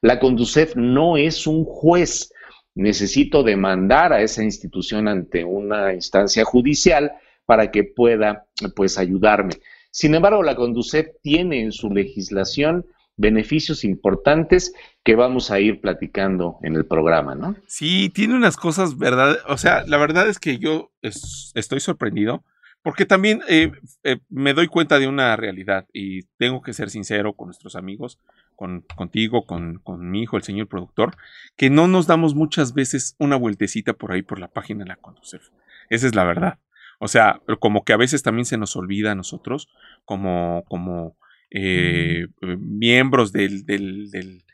La 0.00 0.20
Conducef 0.20 0.76
no 0.76 1.16
es 1.16 1.48
un 1.48 1.64
juez. 1.64 2.32
Necesito 2.76 3.42
demandar 3.42 4.12
a 4.12 4.22
esa 4.22 4.44
institución 4.44 5.08
ante 5.08 5.42
una 5.42 5.92
instancia 5.92 6.44
judicial 6.44 7.10
para 7.44 7.72
que 7.72 7.82
pueda 7.82 8.46
pues 8.76 8.96
ayudarme. 8.96 9.54
Sin 9.90 10.14
embargo, 10.14 10.40
la 10.44 10.54
Conducef 10.54 11.08
tiene 11.20 11.62
en 11.62 11.72
su 11.72 11.90
legislación 11.90 12.86
beneficios 13.16 13.82
importantes 13.82 14.72
que 15.04 15.16
vamos 15.16 15.50
a 15.50 15.58
ir 15.58 15.80
platicando 15.80 16.58
en 16.62 16.76
el 16.76 16.84
programa, 16.86 17.34
¿no? 17.34 17.56
Sí, 17.66 18.10
tiene 18.10 18.34
unas 18.34 18.56
cosas, 18.56 18.98
¿verdad? 18.98 19.38
O 19.48 19.56
sea, 19.56 19.84
la 19.86 19.96
verdad 19.96 20.28
es 20.28 20.38
que 20.38 20.58
yo 20.58 20.92
estoy 21.02 21.80
sorprendido 21.80 22.44
porque 22.82 23.06
también 23.06 23.42
eh, 23.48 23.72
eh, 24.02 24.18
me 24.28 24.54
doy 24.54 24.66
cuenta 24.66 24.98
de 24.98 25.06
una 25.06 25.36
realidad 25.36 25.86
y 25.92 26.22
tengo 26.36 26.62
que 26.62 26.72
ser 26.72 26.90
sincero 26.90 27.34
con 27.34 27.46
nuestros 27.46 27.76
amigos, 27.76 28.18
con, 28.56 28.84
contigo, 28.96 29.46
con, 29.46 29.78
con 29.78 30.10
mi 30.10 30.22
hijo, 30.22 30.36
el 30.36 30.42
señor 30.42 30.66
productor, 30.66 31.16
que 31.56 31.70
no 31.70 31.86
nos 31.86 32.06
damos 32.06 32.34
muchas 32.34 32.74
veces 32.74 33.14
una 33.18 33.36
vueltecita 33.36 33.92
por 33.92 34.12
ahí 34.12 34.22
por 34.22 34.40
la 34.40 34.48
página 34.48 34.84
de 34.84 34.88
la 34.88 34.96
Conducef. 34.96 35.48
Esa 35.90 36.06
es 36.06 36.14
la 36.14 36.24
verdad. 36.24 36.58
O 36.98 37.08
sea, 37.08 37.40
como 37.60 37.84
que 37.84 37.92
a 37.92 37.96
veces 37.96 38.22
también 38.22 38.46
se 38.46 38.58
nos 38.58 38.76
olvida 38.76 39.12
a 39.12 39.16
nosotros, 39.16 39.68
como, 40.04 40.64
como 40.68 41.16
eh, 41.50 42.26
miembros 42.40 43.32
del, 43.32 43.64
del, 43.64 44.10
del 44.10 44.44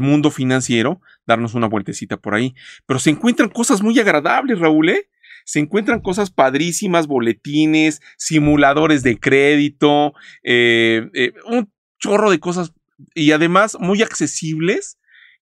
mundo 0.00 0.30
financiero, 0.30 1.00
darnos 1.26 1.54
una 1.54 1.68
vueltecita 1.68 2.16
por 2.16 2.34
ahí. 2.34 2.54
Pero 2.86 2.98
se 2.98 3.10
encuentran 3.10 3.48
cosas 3.48 3.82
muy 3.82 3.98
agradables, 3.98 4.58
Raúl, 4.58 4.90
¿eh? 4.90 5.08
Se 5.44 5.58
encuentran 5.58 6.00
cosas 6.00 6.30
padrísimas, 6.30 7.06
boletines, 7.06 8.00
simuladores 8.16 9.02
de 9.02 9.18
crédito, 9.18 10.14
eh, 10.44 11.08
eh, 11.14 11.32
un 11.46 11.72
chorro 11.98 12.30
de 12.30 12.38
cosas 12.38 12.72
y 13.14 13.32
además 13.32 13.76
muy 13.80 14.02
accesibles 14.02 14.98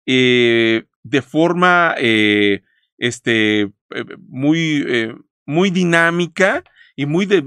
de 0.06 1.22
forma 1.22 1.94
este, 2.98 3.70
muy, 4.26 4.84
muy 5.46 5.70
dinámica 5.70 6.64
y 6.96 7.06
muy 7.06 7.26
de, 7.26 7.42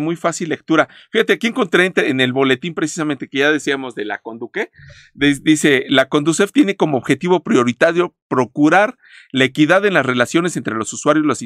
muy 0.00 0.16
fácil 0.16 0.48
lectura. 0.48 0.88
Fíjate, 1.10 1.34
aquí 1.34 1.48
encontré 1.48 1.92
en 1.94 2.20
el 2.20 2.32
boletín 2.32 2.74
precisamente 2.74 3.28
que 3.28 3.38
ya 3.38 3.52
decíamos 3.52 3.94
de 3.94 4.04
la 4.04 4.18
Conduque, 4.18 4.70
dice, 5.14 5.84
la 5.88 6.08
Conducef 6.08 6.52
tiene 6.52 6.76
como 6.76 6.98
objetivo 6.98 7.42
prioritario 7.42 8.14
procurar 8.28 8.96
la 9.32 9.44
equidad 9.44 9.84
en 9.86 9.94
las 9.94 10.06
relaciones 10.06 10.56
entre 10.56 10.74
los 10.74 10.92
usuarios 10.92 11.24
y 11.24 11.28
las 11.28 11.42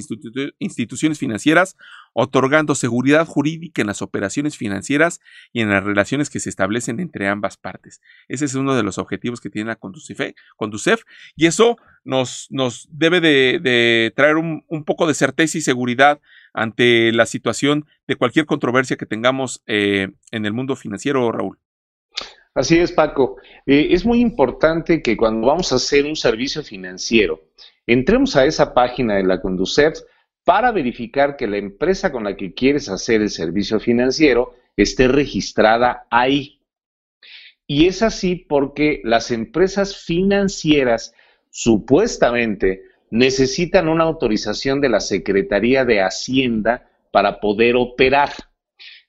instituciones 0.59 1.19
financieras, 1.19 1.77
otorgando 2.13 2.75
seguridad 2.75 3.27
jurídica 3.27 3.83
en 3.83 3.89
las 3.89 4.03
operaciones 4.03 4.57
financieras 4.57 5.21
y 5.53 5.61
en 5.61 5.71
las 5.71 5.85
relaciones 5.85 6.31
que 6.31 6.41
se 6.41 6.49
establecen 6.49 7.01
entre 7.01 7.29
ambas 7.29 7.57
partes. 7.57 8.01
Ese 8.29 8.45
es 8.45 8.55
uno 8.55 8.75
de 8.75 8.83
los 8.83 8.99
objetivos 8.99 9.41
que 9.41 9.51
tiene 9.51 9.69
la 9.69 9.77
Conducef, 9.77 11.03
y 11.37 11.47
eso 11.47 11.77
nos, 12.05 12.49
nos 12.51 12.89
debe 12.91 13.21
de, 13.21 14.13
traer 14.15 14.37
un 14.37 14.85
poco 14.85 15.07
de 15.07 15.15
certeza 15.15 15.59
y 15.59 15.61
seguridad 15.63 16.21
ante 16.55 17.13
la 17.13 17.27
situación 17.27 17.85
de 18.07 18.17
cualquier 18.17 18.47
controversia 18.47 18.97
que 18.97 19.07
tengamos 19.07 19.63
eh, 19.67 20.09
en 20.31 20.47
el 20.47 20.53
mundo 20.53 20.77
financiero, 20.77 21.31
Raúl. 21.31 21.59
Así 22.55 22.79
es, 22.79 22.93
Paco. 22.93 23.37
Eh, 23.67 23.89
es 23.91 24.07
muy 24.07 24.21
importante 24.21 25.03
que 25.03 25.17
cuando 25.17 25.49
vamos 25.49 25.73
a 25.73 25.77
hacer 25.77 26.07
un 26.07 26.15
servicio 26.15 26.63
financiero, 26.63 27.43
entremos 27.87 28.37
a 28.37 28.47
esa 28.47 28.73
página 28.73 29.17
de 29.17 29.25
la 29.25 29.41
Conducef 29.41 29.99
para 30.45 30.71
verificar 30.71 31.37
que 31.37 31.49
la 31.49 31.57
empresa 31.57 32.13
con 32.13 32.25
la 32.25 32.37
que 32.37 32.55
quieres 32.55 32.89
hacer 32.89 33.21
el 33.23 33.31
servicio 33.31 33.81
financiero 33.81 34.55
esté 34.77 35.09
registrada 35.09 36.07
ahí. 36.11 36.61
Y 37.67 37.87
es 37.87 38.03
así 38.03 38.37
porque 38.37 39.01
las 39.05 39.31
empresas 39.31 39.97
financieras 39.97 41.13
supuestamente 41.51 42.83
necesitan 43.15 43.89
una 43.89 44.03
autorización 44.03 44.81
de 44.81 44.89
la 44.89 44.99
Secretaría 44.99 45.85
de 45.85 46.03
Hacienda 46.03 46.91
para 47.13 47.39
poder 47.39 47.77
operar. 47.77 48.31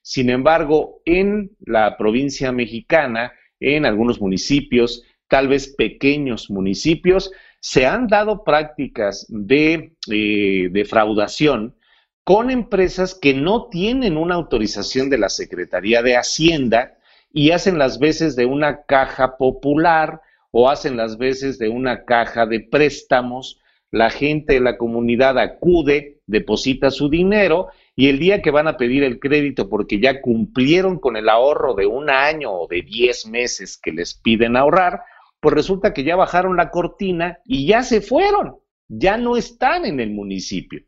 Sin 0.00 0.30
embargo, 0.30 1.02
en 1.04 1.56
la 1.58 1.96
provincia 1.96 2.52
mexicana, 2.52 3.32
en 3.58 3.84
algunos 3.84 4.20
municipios, 4.20 5.02
tal 5.26 5.48
vez 5.48 5.74
pequeños 5.76 6.50
municipios, 6.50 7.32
se 7.58 7.84
han 7.84 8.06
dado 8.06 8.44
prácticas 8.44 9.26
de 9.28 9.96
eh, 10.08 10.68
defraudación 10.70 11.74
con 12.22 12.52
empresas 12.52 13.12
que 13.12 13.34
no 13.34 13.66
tienen 13.70 14.16
una 14.16 14.36
autorización 14.36 15.10
de 15.10 15.18
la 15.18 15.30
Secretaría 15.30 16.02
de 16.02 16.16
Hacienda 16.16 16.96
y 17.32 17.50
hacen 17.50 17.76
las 17.76 17.98
veces 17.98 18.36
de 18.36 18.46
una 18.46 18.84
caja 18.84 19.36
popular 19.36 20.20
o 20.52 20.70
hacen 20.70 20.96
las 20.96 21.18
veces 21.18 21.58
de 21.58 21.68
una 21.68 22.04
caja 22.04 22.46
de 22.46 22.60
préstamos 22.60 23.60
la 23.96 24.10
gente 24.10 24.54
de 24.54 24.60
la 24.60 24.76
comunidad 24.76 25.38
acude, 25.38 26.20
deposita 26.26 26.90
su 26.90 27.08
dinero 27.08 27.68
y 27.94 28.08
el 28.08 28.18
día 28.18 28.42
que 28.42 28.50
van 28.50 28.68
a 28.68 28.76
pedir 28.76 29.02
el 29.02 29.18
crédito 29.18 29.68
porque 29.68 29.98
ya 29.98 30.20
cumplieron 30.20 30.98
con 30.98 31.16
el 31.16 31.28
ahorro 31.28 31.74
de 31.74 31.86
un 31.86 32.10
año 32.10 32.52
o 32.52 32.66
de 32.68 32.82
10 32.82 33.26
meses 33.28 33.78
que 33.82 33.92
les 33.92 34.14
piden 34.14 34.56
ahorrar, 34.56 35.00
pues 35.40 35.54
resulta 35.54 35.94
que 35.94 36.04
ya 36.04 36.14
bajaron 36.14 36.56
la 36.56 36.70
cortina 36.70 37.38
y 37.44 37.66
ya 37.66 37.82
se 37.82 38.00
fueron, 38.00 38.56
ya 38.88 39.16
no 39.16 39.36
están 39.36 39.86
en 39.86 40.00
el 40.00 40.10
municipio. 40.10 40.82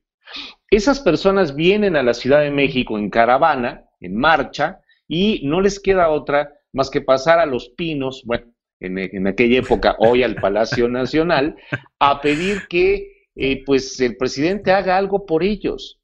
Esas 0.70 1.00
personas 1.00 1.54
vienen 1.54 1.96
a 1.96 2.02
la 2.02 2.12
Ciudad 2.12 2.40
de 2.40 2.50
México 2.50 2.98
en 2.98 3.08
caravana, 3.08 3.84
en 4.00 4.14
marcha, 4.16 4.80
y 5.06 5.40
no 5.44 5.62
les 5.62 5.80
queda 5.80 6.10
otra 6.10 6.52
más 6.72 6.90
que 6.90 7.00
pasar 7.00 7.38
a 7.38 7.46
los 7.46 7.70
pinos, 7.70 8.22
bueno, 8.26 8.52
en, 8.80 9.26
aquella 9.26 9.58
época, 9.58 9.96
hoy 9.98 10.22
al 10.22 10.36
Palacio 10.36 10.88
Nacional, 10.88 11.56
a 11.98 12.20
pedir 12.20 12.66
que 12.68 13.28
eh, 13.34 13.62
pues 13.64 14.00
el 14.00 14.16
presidente 14.16 14.72
haga 14.72 14.96
algo 14.96 15.26
por 15.26 15.42
ellos, 15.42 16.00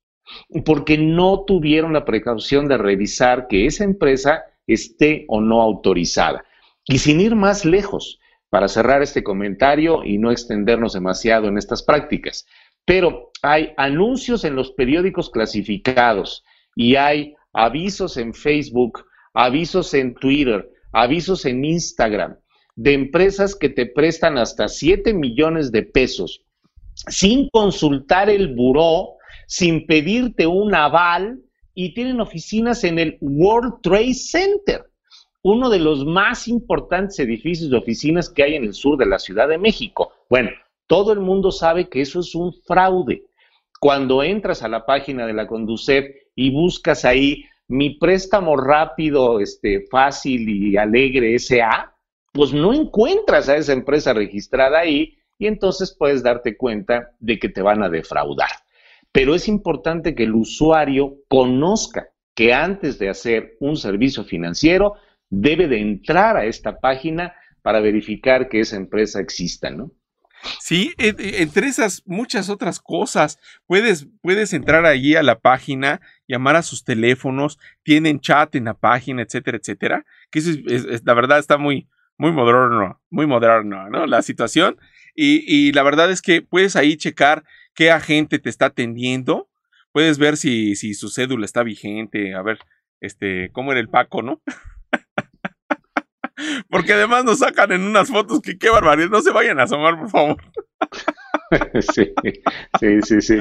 porque 0.65 0.99
no 0.99 1.45
tuvieron 1.45 1.93
la 1.93 2.05
precaución 2.05 2.67
de 2.69 2.79
revisar 2.79 3.47
que 3.49 3.67
esa 3.67 3.85
empresa 3.85 4.45
esté 4.67 5.25
o 5.29 5.41
no 5.41 5.61
autorizada. 5.61 6.45
Y 6.87 6.99
sin 6.99 7.21
ir 7.21 7.35
más 7.35 7.65
lejos, 7.65 8.19
para 8.55 8.69
cerrar 8.69 9.03
este 9.03 9.25
comentario 9.25 10.05
y 10.05 10.17
no 10.17 10.31
extendernos 10.31 10.93
demasiado 10.93 11.49
en 11.49 11.59
estas 11.59 11.83
prácticas, 11.83 12.47
pero 12.85 13.33
hay 13.43 13.73
anuncios 13.77 14.45
en 14.45 14.55
los 14.55 14.71
periódicos 14.71 15.29
clasificados 15.29 16.45
y 16.77 16.95
hay 16.95 17.35
avisos 17.53 18.17
en 18.17 18.33
Facebook, 18.33 19.07
avisos 19.33 19.93
en 19.95 20.15
Twitter, 20.15 20.71
avisos 20.93 21.47
en 21.47 21.65
Instagram, 21.65 22.37
de 22.77 22.93
empresas 22.93 23.55
que 23.55 23.69
te 23.69 23.87
prestan 23.87 24.39
hasta 24.39 24.69
7 24.69 25.15
millones 25.15 25.71
de 25.73 25.83
pesos 25.83 26.45
sin 26.95 27.49
consultar 27.51 28.31
el 28.31 28.55
buró, 28.55 29.17
sin 29.47 29.87
pedirte 29.87 30.47
un 30.47 30.75
aval 30.75 31.41
y 31.75 31.93
tienen 31.95 32.21
oficinas 32.21 32.85
en 32.85 32.99
el 32.99 33.19
World 33.21 33.81
Trade 33.83 34.15
Center, 34.15 34.85
uno 35.43 35.69
de 35.69 35.81
los 35.81 36.05
más 36.07 36.49
importantes 36.49 37.19
edificios 37.19 37.71
de 37.71 37.77
oficinas 37.77 38.31
que 38.31 38.43
hay 38.43 38.55
en 38.55 38.65
el 38.65 38.75
sur 38.75 38.97
de 38.97 39.07
la 39.07 39.19
Ciudad 39.19 39.49
de 39.49 39.59
México. 39.59 40.13
Bueno, 40.31 40.51
todo 40.87 41.13
el 41.13 41.21
mundo 41.21 41.51
sabe 41.51 41.89
que 41.89 42.01
eso 42.01 42.21
es 42.21 42.35
un 42.35 42.53
fraude. 42.67 43.25
Cuando 43.81 44.23
entras 44.23 44.63
a 44.63 44.69
la 44.69 44.87
página 44.87 45.27
de 45.27 45.35
la 45.35 45.47
Conducef 45.47 46.07
y 46.35 46.51
buscas 46.51 47.05
ahí 47.05 47.45
mi 47.69 47.99
préstamo 47.99 48.57
rápido, 48.57 49.41
este, 49.41 49.87
fácil 49.91 50.49
y 50.49 50.77
alegre 50.77 51.39
SA, 51.39 51.94
pues 52.35 52.53
no 52.53 52.75
encuentras 52.75 53.49
a 53.49 53.57
esa 53.57 53.73
empresa 53.73 54.13
registrada 54.13 54.81
ahí 54.81 55.19
y 55.39 55.47
entonces 55.47 55.95
puedes 55.97 56.25
darte 56.25 56.57
cuenta 56.57 57.13
de 57.21 57.39
que 57.39 57.49
te 57.49 57.63
van 57.63 57.85
a 57.85 57.89
defraudar. 57.89 58.51
Pero 59.13 59.37
es 59.37 59.47
importante 59.47 60.17
que 60.17 60.25
el 60.25 60.35
usuario 60.35 61.15
conozca 61.29 62.09
que 62.35 62.53
antes 62.53 62.99
de 62.99 63.09
hacer 63.09 63.57
un 63.61 63.77
servicio 63.77 64.25
financiero 64.25 64.95
debe 65.31 65.69
de 65.69 65.81
entrar 65.81 66.37
a 66.37 66.45
esta 66.45 66.81
página 66.81 67.35
para 67.63 67.79
verificar 67.79 68.49
que 68.49 68.59
esa 68.61 68.77
empresa 68.77 69.21
exista, 69.21 69.71
¿no? 69.71 69.93
Sí, 70.59 70.93
entre 70.99 71.69
esas 71.69 72.03
muchas 72.05 72.51
otras 72.51 72.81
cosas, 72.81 73.39
puedes, 73.67 74.09
puedes 74.21 74.53
entrar 74.53 74.85
allí 74.87 75.15
a 75.15 75.23
la 75.23 75.39
página, 75.39 76.01
llamar 76.27 76.57
a 76.57 76.63
sus 76.63 76.83
teléfonos, 76.83 77.61
tienen 77.85 78.19
chat 78.19 78.57
en 78.57 78.65
la 78.65 78.75
página, 78.75 79.23
etcétera, 79.23 79.57
etcétera, 79.57 80.05
que 80.31 80.41
eso 80.41 80.51
la 81.05 81.15
verdad 81.15 81.39
está 81.39 81.57
muy, 81.57 81.89
muy 82.19 82.33
moderno, 82.33 83.01
muy 83.11 83.27
moderno, 83.27 83.89
¿no? 83.91 84.07
La 84.07 84.23
situación. 84.23 84.77
Y, 85.17 85.73
la 85.73 85.85
verdad 85.85 86.11
es 86.11 86.23
que 86.23 86.43
puedes 86.43 86.75
ahí 86.75 86.97
checar 86.97 87.45
qué 87.75 87.91
agente 87.91 88.39
te 88.39 88.51
está 88.51 88.67
atendiendo. 88.67 89.49
Puedes 89.93 90.19
ver 90.19 90.37
si, 90.37 90.75
si 90.75 90.95
su 90.95 91.09
cédula 91.09 91.45
está 91.45 91.63
vigente. 91.63 92.35
A 92.35 92.43
ver, 92.43 92.59
este, 93.01 93.51
cómo 93.53 93.71
era 93.71 93.81
el 93.81 93.89
Paco, 93.89 94.23
¿no? 94.23 94.43
Porque 96.69 96.95
además 96.95 97.25
nos 97.25 97.39
sacan 97.39 97.71
en 97.71 97.83
unas 97.83 98.09
fotos 98.09 98.41
que 98.41 98.59
qué 98.59 98.71
barbaridad. 98.71 99.09
No 99.09 99.23
se 99.23 99.31
vayan 99.31 99.61
a 99.61 99.65
asomar, 99.65 99.99
por 99.99 100.11
favor. 100.11 100.37
Sí, 101.93 102.13
sí, 102.81 103.03
sí, 103.03 103.21
sí. 103.21 103.39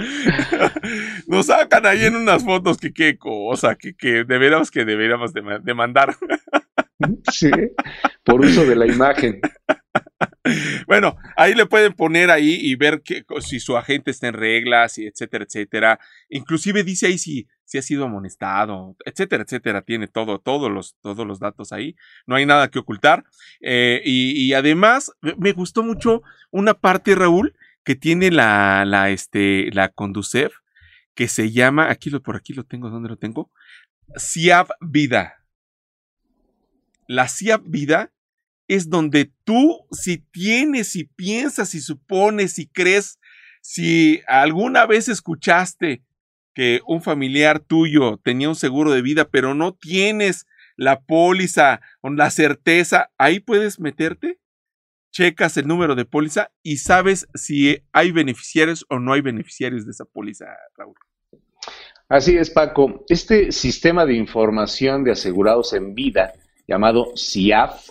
Nos 1.28 1.48
sacan 1.48 1.86
ahí 1.86 2.06
en 2.06 2.16
unas 2.16 2.44
fotos 2.44 2.78
que 2.78 2.94
qué 2.94 3.18
cosa, 3.18 3.76
que, 3.76 3.96
que 3.96 4.24
deberíamos 4.24 4.70
que 4.70 4.86
deberíamos 4.86 5.34
demandar. 5.34 6.16
Sí, 7.32 7.52
por 8.24 8.42
uso 8.42 8.66
de 8.66 8.76
la 8.76 8.86
imagen. 8.86 9.42
Bueno, 10.88 11.16
ahí 11.38 11.54
le 11.54 11.66
pueden 11.66 11.94
poner 11.94 12.30
ahí 12.30 12.58
y 12.62 12.76
ver 12.76 13.02
que, 13.02 13.24
si 13.40 13.60
su 13.60 13.78
agente 13.78 14.12
está 14.12 14.28
en 14.28 14.34
reglas, 14.34 14.98
etcétera, 14.98 15.46
etcétera. 15.46 16.00
Inclusive 16.30 16.84
dice 16.84 17.08
ahí 17.08 17.18
si, 17.18 17.48
si 17.64 17.78
ha 17.78 17.82
sido 17.82 18.06
amonestado, 18.06 18.96
etcétera, 19.06 19.44
etcétera. 19.44 19.82
Tiene 19.84 20.08
todo, 20.08 20.40
todos 20.40 20.72
los, 20.72 20.96
todos 21.02 21.26
los 21.26 21.40
datos 21.40 21.72
ahí. 21.72 21.96
No 22.28 22.36
hay 22.36 22.46
nada 22.46 22.70
que 22.70 22.80
ocultar. 22.80 23.24
Eh, 23.62 24.02
y, 24.04 24.54
además, 24.54 25.12
me 25.38 25.54
gustó 25.54 25.82
mucho 25.84 26.22
una 26.52 26.74
parte, 26.74 27.16
Raúl, 27.16 27.56
que 27.84 27.96
tiene 27.96 28.32
la, 28.32 28.84
la, 28.86 29.10
este, 29.12 29.70
la 29.72 29.90
Conducef, 29.90 30.54
que 31.16 31.28
se 31.28 31.52
llama, 31.52 31.90
aquí 31.90 32.10
lo, 32.10 32.22
por 32.22 32.36
aquí 32.36 32.54
lo 32.54 32.64
tengo, 32.64 32.90
¿dónde 32.90 33.10
lo 33.10 33.18
tengo? 33.18 33.52
CIAB 34.18 34.68
Vida. 34.82 35.43
La 37.14 37.28
CIAB 37.28 37.62
Vida 37.66 38.12
es 38.68 38.90
donde 38.90 39.32
tú, 39.44 39.86
si 39.92 40.18
tienes, 40.18 40.88
si 40.88 41.04
piensas, 41.04 41.70
si 41.70 41.80
supones, 41.80 42.54
si 42.54 42.68
crees, 42.68 43.20
si 43.62 44.22
alguna 44.26 44.88
vez 44.88 45.10
escuchaste 45.10 46.04
que 46.56 46.82
un 46.88 47.04
familiar 47.04 47.60
tuyo 47.60 48.18
tenía 48.18 48.50
un 48.50 48.56
seguro 48.56 48.92
de 48.92 49.04
vida, 49.04 49.30
pero 49.30 49.54
no 49.54 49.76
tienes 49.76 50.48
la 50.76 51.02
póliza 51.02 51.82
o 52.02 52.10
la 52.10 52.32
certeza, 52.32 53.12
ahí 53.20 53.40
puedes 53.40 53.80
meterte 53.80 54.40
checas 55.12 55.56
el 55.58 55.68
número 55.68 55.94
de 55.94 56.06
póliza 56.06 56.52
y 56.64 56.78
sabes 56.78 57.28
si 57.36 57.84
hay 57.92 58.12
beneficiarios 58.12 58.88
o 58.90 58.98
no 58.98 59.14
hay 59.14 59.22
beneficiarios 59.22 59.86
de 59.86 59.92
esa 59.92 60.06
póliza, 60.06 60.48
Raúl. 60.76 60.96
Así 62.10 62.36
es, 62.38 62.50
Paco. 62.50 63.06
Este 63.08 63.52
sistema 63.52 64.08
de 64.08 64.16
información 64.16 65.04
de 65.04 65.12
asegurados 65.12 65.74
en 65.74 65.94
vida, 65.94 66.34
llamado 66.68 67.12
CIAF, 67.16 67.90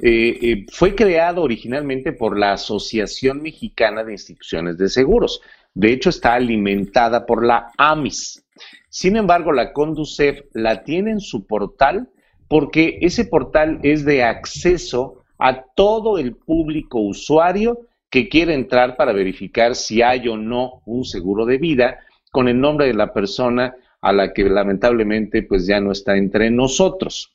eh, 0.00 0.38
eh, 0.40 0.66
fue 0.70 0.94
creado 0.94 1.42
originalmente 1.42 2.12
por 2.12 2.38
la 2.38 2.52
Asociación 2.52 3.42
Mexicana 3.42 4.04
de 4.04 4.12
Instituciones 4.12 4.78
de 4.78 4.88
Seguros. 4.88 5.40
De 5.74 5.92
hecho, 5.92 6.10
está 6.10 6.34
alimentada 6.34 7.26
por 7.26 7.44
la 7.44 7.72
AMIS. 7.76 8.44
Sin 8.88 9.16
embargo, 9.16 9.52
la 9.52 9.72
Conducef 9.72 10.40
la 10.52 10.84
tiene 10.84 11.10
en 11.10 11.20
su 11.20 11.46
portal 11.46 12.08
porque 12.48 12.98
ese 13.02 13.24
portal 13.24 13.80
es 13.82 14.04
de 14.04 14.22
acceso 14.22 15.24
a 15.38 15.62
todo 15.62 16.18
el 16.18 16.34
público 16.34 17.00
usuario 17.00 17.80
que 18.10 18.28
quiere 18.28 18.54
entrar 18.54 18.96
para 18.96 19.12
verificar 19.12 19.74
si 19.74 20.00
hay 20.02 20.28
o 20.28 20.36
no 20.36 20.82
un 20.86 21.04
seguro 21.04 21.44
de 21.44 21.58
vida 21.58 21.98
con 22.30 22.48
el 22.48 22.60
nombre 22.60 22.86
de 22.86 22.94
la 22.94 23.12
persona 23.12 23.74
a 24.00 24.12
la 24.12 24.32
que 24.32 24.44
lamentablemente 24.44 25.42
pues 25.42 25.66
ya 25.66 25.80
no 25.80 25.92
está 25.92 26.16
entre 26.16 26.50
nosotros. 26.50 27.34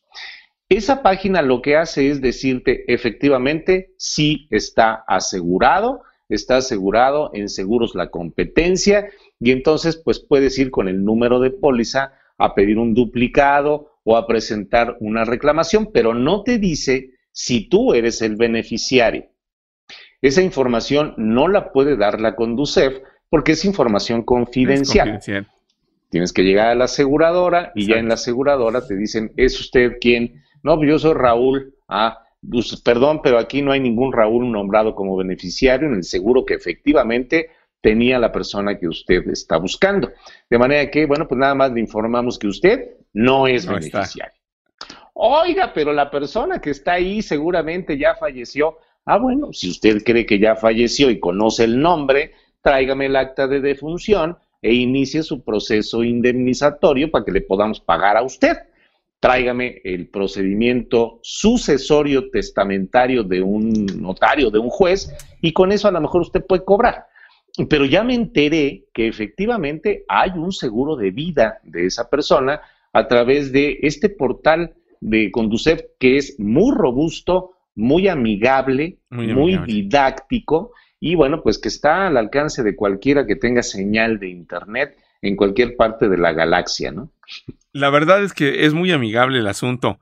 Esa 0.69 1.03
página 1.03 1.41
lo 1.41 1.61
que 1.61 1.75
hace 1.75 2.09
es 2.09 2.21
decirte 2.21 2.85
efectivamente 2.91 3.93
si 3.97 4.47
está 4.49 5.03
asegurado, 5.07 6.01
está 6.29 6.57
asegurado 6.57 7.31
en 7.33 7.49
seguros 7.49 7.95
la 7.95 8.09
competencia 8.09 9.07
y 9.39 9.51
entonces 9.51 9.97
pues 9.97 10.19
puedes 10.19 10.57
ir 10.57 10.71
con 10.71 10.87
el 10.87 11.03
número 11.03 11.39
de 11.39 11.51
póliza 11.51 12.13
a 12.37 12.55
pedir 12.55 12.79
un 12.79 12.93
duplicado 12.93 13.91
o 14.03 14.17
a 14.17 14.27
presentar 14.27 14.97
una 14.99 15.25
reclamación, 15.25 15.91
pero 15.93 16.13
no 16.13 16.43
te 16.43 16.57
dice 16.57 17.11
si 17.31 17.67
tú 17.67 17.93
eres 17.93 18.21
el 18.21 18.35
beneficiario. 18.35 19.25
Esa 20.21 20.41
información 20.41 21.13
no 21.17 21.47
la 21.47 21.71
puede 21.71 21.97
dar 21.97 22.21
la 22.21 22.35
Conducef 22.35 22.99
porque 23.29 23.53
es 23.53 23.65
información 23.65 24.23
confidencial. 24.23 25.19
Tienes 26.09 26.31
que 26.31 26.43
llegar 26.43 26.67
a 26.67 26.75
la 26.75 26.85
aseguradora 26.85 27.71
y 27.75 27.87
ya 27.87 27.95
en 27.95 28.07
la 28.07 28.13
aseguradora 28.13 28.85
te 28.85 28.95
dicen, 28.95 29.33
¿es 29.35 29.59
usted 29.59 29.97
quien? 29.99 30.42
No, 30.63 30.77
pues 30.77 30.89
yo 30.89 30.97
soy 30.97 31.13
Raúl. 31.13 31.75
Ah, 31.87 32.19
pues, 32.49 32.81
perdón, 32.81 33.21
pero 33.21 33.37
aquí 33.37 33.61
no 33.61 33.71
hay 33.71 33.79
ningún 33.79 34.11
Raúl 34.11 34.51
nombrado 34.51 34.95
como 34.95 35.15
beneficiario 35.15 35.87
en 35.87 35.95
el 35.95 36.03
seguro 36.03 36.45
que 36.45 36.55
efectivamente 36.55 37.51
tenía 37.81 38.17
la 38.17 38.31
persona 38.31 38.79
que 38.79 38.87
usted 38.87 39.27
está 39.27 39.57
buscando. 39.57 40.11
De 40.49 40.57
manera 40.57 40.89
que, 40.89 41.05
bueno, 41.05 41.27
pues 41.27 41.37
nada 41.37 41.53
más 41.53 41.71
le 41.71 41.81
informamos 41.81 42.39
que 42.39 42.47
usted 42.47 42.97
no 43.11 43.45
es 43.45 43.67
beneficiario. 43.67 44.33
Oiga, 45.13 45.71
pero 45.73 45.93
la 45.93 46.09
persona 46.09 46.59
que 46.59 46.71
está 46.71 46.93
ahí 46.93 47.21
seguramente 47.21 47.97
ya 47.97 48.15
falleció. 48.15 48.77
Ah, 49.05 49.17
bueno, 49.17 49.51
si 49.53 49.69
usted 49.69 50.01
cree 50.03 50.25
que 50.25 50.39
ya 50.39 50.55
falleció 50.55 51.09
y 51.09 51.19
conoce 51.19 51.65
el 51.65 51.79
nombre, 51.79 52.31
tráigame 52.61 53.07
el 53.07 53.15
acta 53.15 53.47
de 53.47 53.59
defunción 53.59 54.37
e 54.61 54.73
inicie 54.73 55.21
su 55.21 55.43
proceso 55.43 56.03
indemnizatorio 56.03 57.11
para 57.11 57.25
que 57.25 57.33
le 57.33 57.41
podamos 57.41 57.81
pagar 57.81 58.15
a 58.15 58.23
usted. 58.23 58.57
Tráigame 59.23 59.79
el 59.85 60.09
procedimiento 60.09 61.21
sucesorio 61.21 62.29
testamentario 62.29 63.23
de 63.23 63.41
un 63.41 63.85
notario, 64.01 64.51
de 64.51 64.59
un 64.59 64.67
juez, 64.67 65.15
y 65.41 65.53
con 65.53 65.71
eso 65.71 65.87
a 65.87 65.91
lo 65.91 66.01
mejor 66.01 66.23
usted 66.23 66.45
puede 66.45 66.65
cobrar. 66.65 67.05
Pero 67.69 67.85
ya 67.85 68.03
me 68.03 68.15
enteré 68.15 68.83
que 68.93 69.07
efectivamente 69.07 70.03
hay 70.09 70.31
un 70.31 70.51
seguro 70.51 70.97
de 70.97 71.11
vida 71.11 71.61
de 71.63 71.85
esa 71.85 72.09
persona 72.09 72.59
a 72.91 73.07
través 73.07 73.53
de 73.53 73.79
este 73.83 74.09
portal 74.09 74.73
de 74.99 75.31
Conducef 75.31 75.83
que 75.97 76.17
es 76.17 76.37
muy 76.37 76.75
robusto, 76.75 77.51
muy 77.75 78.09
amigable, 78.09 78.97
muy, 79.09 79.57
didáctico 79.59 80.73
y 80.99 81.15
bueno, 81.15 81.41
pues 81.41 81.59
que 81.59 81.69
está 81.69 82.07
al 82.07 82.17
alcance 82.17 82.61
de 82.61 82.75
cualquiera 82.75 83.25
que 83.25 83.37
tenga 83.37 83.63
señal 83.63 84.19
de 84.19 84.27
internet 84.27 84.97
en 85.23 85.35
cualquier 85.35 85.75
parte 85.75 86.07
de 86.07 86.17
la 86.17 86.33
galaxia, 86.33 86.91
¿no? 86.91 87.11
La 87.71 87.89
verdad 87.89 88.23
es 88.23 88.33
que 88.33 88.65
es 88.65 88.73
muy 88.73 88.91
amigable 88.91 89.39
el 89.39 89.47
asunto. 89.47 89.99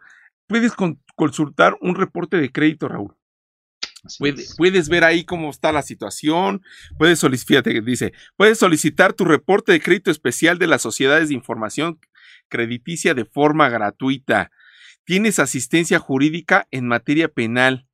Puedes 0.48 0.74
consultar 1.16 1.78
un 1.80 1.96
reporte 1.96 2.36
de 2.36 2.52
crédito, 2.52 2.90
Raúl 2.90 3.16
puedes 4.58 4.90
ver 4.90 5.04
ahí 5.04 5.24
cómo 5.24 5.50
está 5.50 5.72
la 5.72 5.82
situación. 5.82 6.64
Puedes 6.98 7.20
solicitar, 7.20 7.64
dice, 7.84 8.14
puedes 8.36 8.58
solicitar 8.58 9.14
tu 9.14 9.26
reporte 9.26 9.72
de 9.72 9.82
crédito 9.82 10.12
especial 10.12 10.58
de 10.58 10.68
las 10.68 10.82
sociedades 10.82 11.30
de 11.30 11.36
información 11.36 12.00
crediticia 12.50 13.14
de 13.14 13.26
forma 13.26 13.70
gratuita. 13.70 14.52
Tienes 15.04 15.40
asistencia 15.40 16.00
jurídica 16.00 16.68
en 16.72 16.88
materia 16.88 17.28
penal 17.28 17.88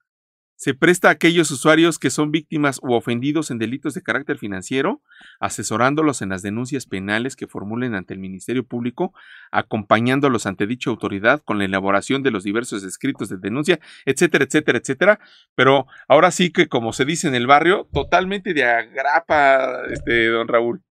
se 0.58 0.74
presta 0.74 1.08
a 1.08 1.12
aquellos 1.12 1.52
usuarios 1.52 2.00
que 2.00 2.10
son 2.10 2.32
víctimas 2.32 2.80
u 2.82 2.93
ofendidos 2.93 3.52
en 3.52 3.60
delitos 3.60 3.93
de 3.93 4.02
carácter 4.02 4.39
financiero, 4.39 5.02
asesorándolos 5.39 6.24
en 6.24 6.30
las 6.30 6.41
denuncias 6.41 6.88
penales 6.88 7.36
que 7.36 7.46
formulen 7.46 7.93
ante 7.93 8.15
el 8.15 8.20
Ministerio 8.20 8.65
Público, 8.65 9.13
acompañándolos 9.52 10.48
ante 10.48 10.65
dicha 10.65 10.89
autoridad 10.89 11.41
con 11.46 11.60
la 11.60 11.65
elaboración 11.65 12.24
de 12.24 12.32
los 12.32 12.43
diversos 12.43 12.84
escritos 12.84 13.30
de 13.30 13.38
denuncia, 13.38 13.80
etcétera, 14.06 14.46
etcétera, 14.46 14.80
etcétera. 14.80 15.20
Pero 15.54 15.86
ahora 16.08 16.32
sí 16.32 16.52
que, 16.52 16.67
como 16.67 16.91
se 16.91 17.06
dice 17.06 17.28
en 17.28 17.36
el 17.36 17.46
barrio, 17.46 17.88
totalmente 17.93 18.56
de 18.56 18.63
agrapa, 18.63 19.84
este, 19.91 20.28
don 20.28 20.48
Raúl. 20.48 20.82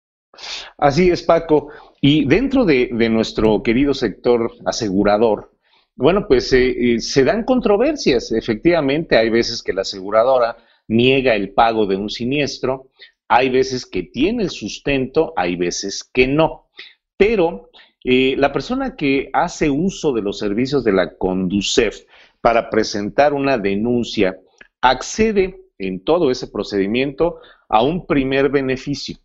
Así 0.78 1.10
es, 1.10 1.24
Paco. 1.24 1.70
Y 2.00 2.24
dentro 2.26 2.64
de, 2.64 2.90
de 2.92 3.08
nuestro 3.08 3.64
querido 3.64 3.94
sector 3.94 4.52
asegurador, 4.64 5.55
bueno, 5.96 6.26
pues 6.28 6.52
eh, 6.52 6.94
eh, 6.94 7.00
se 7.00 7.24
dan 7.24 7.44
controversias. 7.44 8.30
Efectivamente, 8.30 9.16
hay 9.16 9.30
veces 9.30 9.62
que 9.62 9.72
la 9.72 9.80
aseguradora 9.80 10.58
niega 10.88 11.34
el 11.34 11.52
pago 11.52 11.86
de 11.86 11.96
un 11.96 12.10
siniestro, 12.10 12.90
hay 13.28 13.48
veces 13.48 13.86
que 13.86 14.04
tiene 14.04 14.44
el 14.44 14.50
sustento, 14.50 15.32
hay 15.36 15.56
veces 15.56 16.04
que 16.04 16.28
no. 16.28 16.68
Pero 17.16 17.70
eh, 18.04 18.34
la 18.36 18.52
persona 18.52 18.94
que 18.94 19.30
hace 19.32 19.70
uso 19.70 20.12
de 20.12 20.22
los 20.22 20.38
servicios 20.38 20.84
de 20.84 20.92
la 20.92 21.16
Conducef 21.16 22.02
para 22.40 22.70
presentar 22.70 23.32
una 23.32 23.58
denuncia 23.58 24.38
accede 24.82 25.62
en 25.78 26.04
todo 26.04 26.30
ese 26.30 26.46
procedimiento 26.46 27.40
a 27.68 27.82
un 27.82 28.06
primer 28.06 28.50
beneficio. 28.50 29.16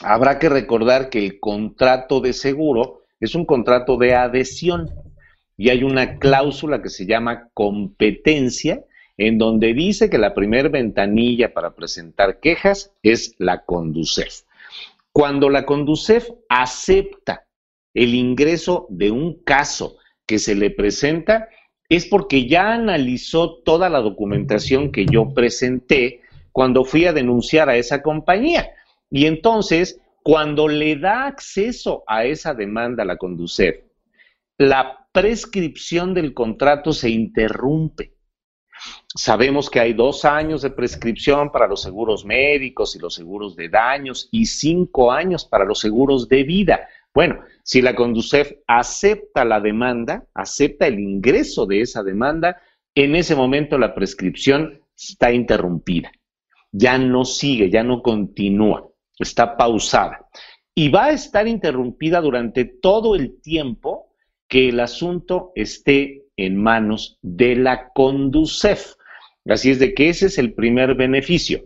Habrá 0.00 0.38
que 0.38 0.48
recordar 0.48 1.10
que 1.10 1.18
el 1.18 1.40
contrato 1.40 2.20
de 2.20 2.32
seguro 2.32 3.02
es 3.20 3.34
un 3.34 3.44
contrato 3.44 3.96
de 3.96 4.14
adhesión 4.14 4.90
y 5.58 5.70
hay 5.70 5.82
una 5.82 6.18
cláusula 6.18 6.80
que 6.80 6.88
se 6.88 7.04
llama 7.04 7.48
competencia, 7.52 8.84
en 9.16 9.38
donde 9.38 9.74
dice 9.74 10.08
que 10.08 10.16
la 10.16 10.32
primer 10.32 10.70
ventanilla 10.70 11.52
para 11.52 11.74
presentar 11.74 12.38
quejas 12.38 12.92
es 13.02 13.34
la 13.38 13.64
Conducef. 13.64 14.42
Cuando 15.10 15.50
la 15.50 15.66
Conducef 15.66 16.30
acepta 16.48 17.44
el 17.92 18.14
ingreso 18.14 18.86
de 18.88 19.10
un 19.10 19.42
caso 19.42 19.96
que 20.24 20.38
se 20.38 20.54
le 20.54 20.70
presenta, 20.70 21.48
es 21.88 22.06
porque 22.06 22.46
ya 22.46 22.74
analizó 22.74 23.56
toda 23.64 23.88
la 23.88 23.98
documentación 23.98 24.92
que 24.92 25.06
yo 25.06 25.34
presenté 25.34 26.20
cuando 26.52 26.84
fui 26.84 27.06
a 27.06 27.12
denunciar 27.12 27.68
a 27.68 27.76
esa 27.76 28.00
compañía. 28.00 28.70
Y 29.10 29.26
entonces, 29.26 30.00
cuando 30.22 30.68
le 30.68 30.94
da 30.94 31.26
acceso 31.26 32.04
a 32.06 32.24
esa 32.24 32.54
demanda 32.54 33.02
a 33.02 33.06
la 33.06 33.16
Conducef, 33.16 33.80
la 34.58 34.97
prescripción 35.12 36.14
del 36.14 36.34
contrato 36.34 36.92
se 36.92 37.10
interrumpe. 37.10 38.14
Sabemos 39.14 39.70
que 39.70 39.80
hay 39.80 39.92
dos 39.92 40.24
años 40.24 40.62
de 40.62 40.70
prescripción 40.70 41.50
para 41.50 41.66
los 41.66 41.82
seguros 41.82 42.24
médicos 42.24 42.94
y 42.94 42.98
los 42.98 43.14
seguros 43.14 43.56
de 43.56 43.68
daños 43.68 44.28
y 44.30 44.46
cinco 44.46 45.10
años 45.10 45.44
para 45.44 45.64
los 45.64 45.80
seguros 45.80 46.28
de 46.28 46.44
vida. 46.44 46.88
Bueno, 47.12 47.40
si 47.64 47.82
la 47.82 47.96
Conducef 47.96 48.52
acepta 48.66 49.44
la 49.44 49.60
demanda, 49.60 50.24
acepta 50.34 50.86
el 50.86 51.00
ingreso 51.00 51.66
de 51.66 51.80
esa 51.80 52.02
demanda, 52.02 52.60
en 52.94 53.16
ese 53.16 53.34
momento 53.34 53.78
la 53.78 53.94
prescripción 53.94 54.80
está 54.96 55.32
interrumpida. 55.32 56.12
Ya 56.70 56.98
no 56.98 57.24
sigue, 57.24 57.70
ya 57.70 57.82
no 57.82 58.02
continúa, 58.02 58.88
está 59.18 59.56
pausada. 59.56 60.28
Y 60.74 60.90
va 60.90 61.06
a 61.06 61.12
estar 61.12 61.48
interrumpida 61.48 62.20
durante 62.20 62.64
todo 62.64 63.16
el 63.16 63.40
tiempo 63.40 64.07
que 64.48 64.70
el 64.70 64.80
asunto 64.80 65.52
esté 65.54 66.24
en 66.36 66.56
manos 66.56 67.18
de 67.22 67.56
la 67.56 67.90
Conducef. 67.92 68.94
Así 69.46 69.70
es 69.70 69.78
de 69.78 69.94
que 69.94 70.08
ese 70.08 70.26
es 70.26 70.38
el 70.38 70.54
primer 70.54 70.94
beneficio. 70.94 71.64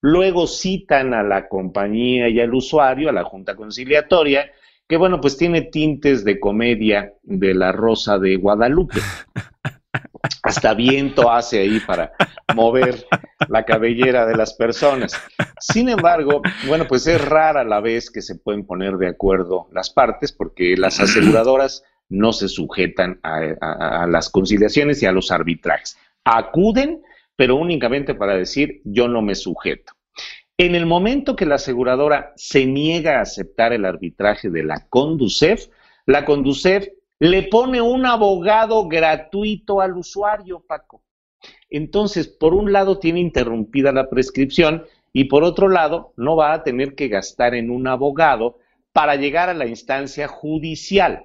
Luego 0.00 0.46
citan 0.46 1.14
a 1.14 1.22
la 1.22 1.48
compañía 1.48 2.28
y 2.28 2.40
al 2.40 2.54
usuario, 2.54 3.08
a 3.08 3.12
la 3.12 3.24
Junta 3.24 3.54
Conciliatoria, 3.54 4.50
que 4.88 4.96
bueno, 4.96 5.20
pues 5.20 5.36
tiene 5.36 5.62
tintes 5.62 6.24
de 6.24 6.40
comedia 6.40 7.14
de 7.22 7.54
la 7.54 7.72
Rosa 7.72 8.18
de 8.18 8.36
Guadalupe. 8.36 8.98
Hasta 10.42 10.74
viento 10.74 11.30
hace 11.30 11.60
ahí 11.60 11.80
para 11.80 12.12
mover 12.54 13.06
la 13.48 13.64
cabellera 13.64 14.26
de 14.26 14.36
las 14.36 14.54
personas. 14.54 15.12
Sin 15.60 15.88
embargo, 15.88 16.42
bueno, 16.66 16.86
pues 16.88 17.06
es 17.06 17.24
rara 17.24 17.64
la 17.64 17.80
vez 17.80 18.10
que 18.10 18.22
se 18.22 18.36
pueden 18.36 18.66
poner 18.66 18.96
de 18.96 19.08
acuerdo 19.08 19.68
las 19.72 19.90
partes 19.90 20.32
porque 20.32 20.76
las 20.76 21.00
aseguradoras 21.00 21.84
no 22.12 22.34
se 22.34 22.46
sujetan 22.46 23.18
a, 23.22 24.06
las 24.06 24.28
conciliaciones 24.28 25.02
y 25.02 25.06
a 25.06 25.12
los 25.12 25.30
arbitrajes. 25.30 25.96
Acuden, 26.24 27.02
pero 27.34 27.56
únicamente 27.56 28.14
para 28.14 28.36
decir 28.36 28.82
yo 28.84 29.08
no 29.08 29.22
me 29.22 29.34
sujeto. 29.34 29.94
En 30.58 30.74
el 30.74 30.84
momento 30.84 31.34
que 31.34 31.46
la 31.46 31.54
aseguradora 31.54 32.32
se 32.36 32.66
niega 32.66 33.18
a 33.18 33.22
aceptar 33.22 33.72
el 33.72 33.86
arbitraje 33.86 34.50
de 34.50 34.62
la 34.62 34.86
Conducef, 34.88 35.68
la 36.04 36.26
Conducef 36.26 36.86
le 37.18 37.44
pone 37.44 37.80
un 37.80 38.04
abogado 38.04 38.86
gratuito 38.86 39.80
al 39.80 39.96
usuario, 39.96 40.60
Paco. 40.60 41.02
Entonces, 41.70 42.28
por 42.28 42.52
un 42.52 42.72
lado 42.72 42.98
tiene 42.98 43.20
interrumpida 43.20 43.90
la 43.90 44.10
prescripción 44.10 44.84
y 45.14 45.24
por 45.24 45.44
otro 45.44 45.68
lado 45.68 46.12
no 46.16 46.36
va 46.36 46.52
a 46.52 46.62
tener 46.62 46.94
que 46.94 47.08
gastar 47.08 47.54
en 47.54 47.70
un 47.70 47.86
abogado 47.86 48.58
para 48.92 49.16
llegar 49.16 49.48
a 49.48 49.54
la 49.54 49.66
instancia 49.66 50.28
judicial 50.28 51.24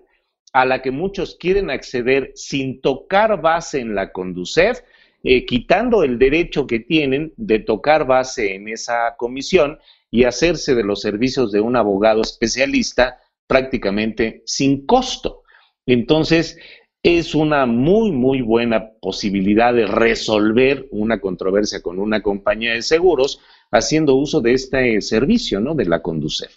a 0.54 0.66
la 0.66 0.82
que 0.82 0.92
muchos 0.92 1.36
quieren 1.36 1.70
acceder 1.70 2.32
sin 2.36 2.82
tocar 2.82 3.42
base 3.42 3.80
en 3.80 3.96
la 3.96 4.12
Conducef, 4.12 4.80
eh, 5.24 5.46
quitando 5.46 6.04
el 6.04 6.18
derecho 6.20 6.68
que 6.68 6.80
tienen 6.80 7.34
de 7.38 7.60
tocar 7.60 8.06
base 8.06 8.56
en 8.56 8.68
esa 8.68 9.16
comisión 9.18 9.80
y 10.10 10.24
hacerse 10.24 10.74
de 10.76 10.84
los 10.84 11.02
servicios 11.02 11.52
de 11.52 11.60
un 11.60 11.76
abogado 11.76 12.22
especialista 12.22 13.20
prácticamente 13.48 14.44
sin 14.46 14.86
costo. 14.86 15.44
Entonces, 15.86 16.58
es 17.04 17.36
una 17.36 17.66
muy, 17.66 18.12
muy 18.12 18.42
buena 18.42 18.92
posibilidad 19.00 19.74
de 19.74 19.86
resolver 19.86 20.88
una 20.92 21.20
controversia 21.20 21.82
con 21.82 22.00
una 22.00 22.22
compañía 22.22 22.74
de 22.74 22.82
seguros 22.82 23.40
haciendo 23.72 24.16
uso 24.16 24.42
de 24.42 24.54
este 24.54 25.02
servicio, 25.02 25.60
¿no? 25.60 25.76
De 25.76 25.86
la 25.86 26.02
Conducef. 26.02 26.54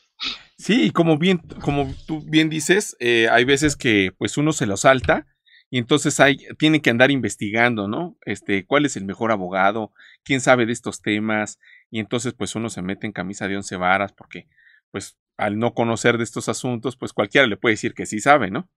Sí, 0.61 0.85
y 0.85 0.91
como 0.91 1.17
bien, 1.17 1.39
como 1.63 1.91
tú 2.07 2.23
bien 2.23 2.51
dices, 2.51 2.95
eh, 3.01 3.29
hay 3.31 3.45
veces 3.45 3.77
que 3.77 4.13
pues 4.19 4.37
uno 4.37 4.53
se 4.53 4.67
lo 4.67 4.77
salta 4.77 5.27
y 5.71 5.79
entonces 5.79 6.21
hay, 6.21 6.37
tiene 6.59 6.83
que 6.83 6.91
andar 6.91 7.11
investigando, 7.11 7.89
¿no? 7.89 8.19
Este, 8.27 8.67
cuál 8.67 8.85
es 8.85 8.95
el 8.99 9.07
mejor 9.07 9.33
abogado, 9.33 9.95
quién 10.23 10.43
sabe 10.43 10.67
de 10.67 10.73
estos 10.73 11.01
temas, 11.01 11.59
y 11.91 11.99
entonces 11.99 12.35
pues 12.35 12.55
uno 12.57 12.69
se 12.69 12.83
mete 12.83 13.07
en 13.07 13.13
camisa 13.13 13.49
de 13.49 13.57
once 13.57 13.77
varas 13.77 14.13
porque 14.13 14.49
pues 14.91 15.17
al 15.39 15.59
no 15.59 15.73
conocer 15.73 16.19
de 16.19 16.25
estos 16.25 16.51
asuntos, 16.51 16.95
pues 16.99 17.15
cualquiera 17.15 17.47
le 17.47 17.57
puede 17.57 17.73
decir 17.73 17.95
que 17.95 18.05
sí 18.05 18.21
sabe, 18.21 18.51
¿no? 18.51 18.69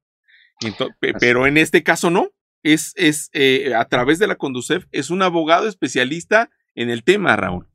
pero 1.20 1.48
en 1.48 1.58
este 1.58 1.84
caso 1.84 2.10
no, 2.10 2.30
es, 2.64 2.94
es 2.96 3.30
eh, 3.34 3.74
a 3.76 3.84
través 3.90 4.20
de 4.20 4.28
la 4.28 4.36
Conducef, 4.36 4.86
es 4.94 5.10
un 5.10 5.22
abogado 5.22 5.68
especialista 5.68 6.50
en 6.76 6.90
el 6.90 7.04
tema, 7.04 7.36
Raúl. 7.36 7.73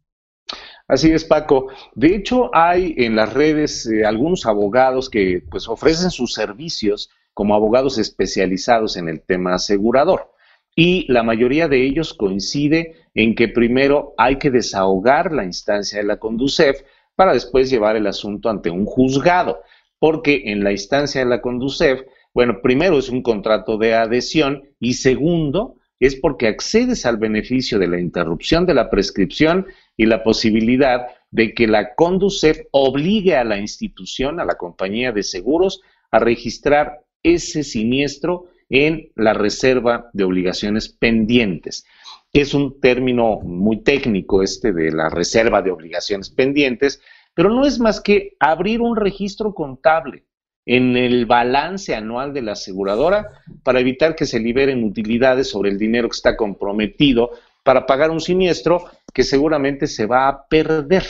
Así 0.89 1.13
es, 1.13 1.25
Paco. 1.25 1.69
De 1.95 2.15
hecho, 2.17 2.51
hay 2.53 2.95
en 2.97 3.15
las 3.15 3.33
redes 3.33 3.87
eh, 3.87 4.05
algunos 4.05 4.47
abogados 4.47 5.09
que 5.11 5.43
pues 5.51 5.69
ofrecen 5.69 6.11
sus 6.11 6.33
servicios 6.33 7.11
como 7.35 7.55
abogados 7.55 7.99
especializados 7.99 8.97
en 8.97 9.09
el 9.09 9.21
tema 9.21 9.55
asegurador. 9.55 10.33
Y 10.75 11.11
la 11.13 11.23
mayoría 11.23 11.69
de 11.69 11.85
ellos 11.85 12.15
coincide 12.15 12.97
en 13.15 13.35
que 13.35 13.49
primero 13.49 14.15
hay 14.17 14.39
que 14.39 14.51
desahogar 14.51 15.33
la 15.33 15.45
instancia 15.45 15.99
de 15.99 16.07
la 16.07 16.19
Conducef 16.19 16.83
para 17.15 17.33
después 17.33 17.69
llevar 17.69 17.97
el 17.97 18.07
asunto 18.07 18.49
ante 18.49 18.71
un 18.71 18.87
juzgado, 18.87 19.61
porque 19.99 20.43
en 20.47 20.65
la 20.65 20.73
instancia 20.73 21.21
de 21.21 21.29
la 21.29 21.41
Conducef 21.41 22.01
bueno, 22.39 22.61
primero 22.63 22.99
es 22.99 23.09
un 23.09 23.23
contrato 23.23 23.79
de 23.79 23.95
adhesión 23.95 24.63
y 24.79 24.95
segundo 24.95 25.78
es 26.01 26.17
porque 26.17 26.47
accedes 26.47 27.07
al 27.07 27.17
beneficio 27.17 27.79
de 27.79 27.89
la 27.89 28.01
interrupción 28.01 28.67
de 28.67 28.75
la 28.75 28.91
prescripción 28.91 29.67
y 29.97 30.07
la 30.07 30.23
posibilidad 30.23 31.07
de 31.31 31.55
que 31.55 31.67
la 31.67 31.95
Conducef 31.95 32.61
obligue 32.71 33.37
a 33.37 33.45
la 33.45 33.59
institución, 33.59 34.41
a 34.41 34.45
la 34.45 34.57
compañía 34.57 35.13
de 35.13 35.23
seguros, 35.23 35.81
a 36.11 36.19
registrar 36.19 37.01
ese 37.23 37.65
siniestro 37.65 38.47
en 38.71 39.11
la 39.17 39.35
reserva 39.35 40.11
de 40.13 40.25
obligaciones 40.25 40.89
pendientes. 40.89 41.85
Es 42.33 42.55
un 42.55 42.81
término 42.81 43.41
muy 43.41 43.83
técnico 43.83 44.43
este 44.43 44.73
de 44.73 44.93
la 44.93 45.09
reserva 45.09 45.63
de 45.63 45.71
obligaciones 45.71 46.31
pendientes, 46.31 47.01
pero 47.35 47.51
no 47.51 47.67
es 47.67 47.79
más 47.81 48.01
que 48.01 48.37
abrir 48.39 48.81
un 48.81 48.97
registro 48.97 49.55
contable 49.55 50.25
en 50.69 50.99
el 50.99 51.25
balance 51.25 51.95
anual 51.95 52.35
de 52.35 52.43
la 52.43 52.53
aseguradora 52.53 53.43
para 53.63 53.81
evitar 53.81 54.15
que 54.15 54.27
se 54.27 54.39
liberen 54.39 54.85
utilidades 54.85 55.49
sobre 55.49 55.71
el 55.71 55.79
dinero 55.79 56.11
que 56.11 56.17
está 56.17 56.37
comprometido 56.37 57.31
para 57.63 57.87
pagar 57.87 58.11
un 58.11 58.21
siniestro 58.21 58.85
que 59.15 59.25
seguramente 59.25 59.87
se 59.87 60.05
va 60.05 60.29
a 60.29 60.47
perder. 60.47 61.05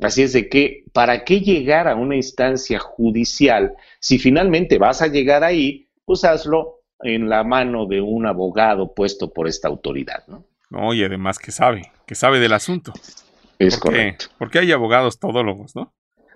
Así 0.00 0.22
es 0.22 0.32
de 0.32 0.48
que, 0.48 0.84
¿para 0.94 1.22
qué 1.22 1.40
llegar 1.40 1.86
a 1.86 1.96
una 1.96 2.16
instancia 2.16 2.78
judicial? 2.78 3.74
Si 4.00 4.18
finalmente 4.18 4.78
vas 4.78 5.02
a 5.02 5.06
llegar 5.06 5.44
ahí, 5.44 5.86
pues 6.06 6.24
hazlo 6.24 6.80
en 7.00 7.28
la 7.28 7.44
mano 7.44 7.84
de 7.84 8.00
un 8.00 8.24
abogado 8.26 8.94
puesto 8.94 9.34
por 9.34 9.48
esta 9.48 9.68
autoridad, 9.68 10.24
¿no? 10.26 10.44
No, 10.70 10.94
y 10.94 11.04
además 11.04 11.38
que 11.38 11.52
sabe, 11.52 11.92
que 12.06 12.14
sabe 12.14 12.40
del 12.40 12.54
asunto. 12.54 12.94
Es 13.58 13.78
correcto. 13.78 14.26
Porque 14.38 14.60
hay 14.60 14.72
abogados 14.72 15.18
todólogos, 15.18 15.76
¿no? 15.76 15.92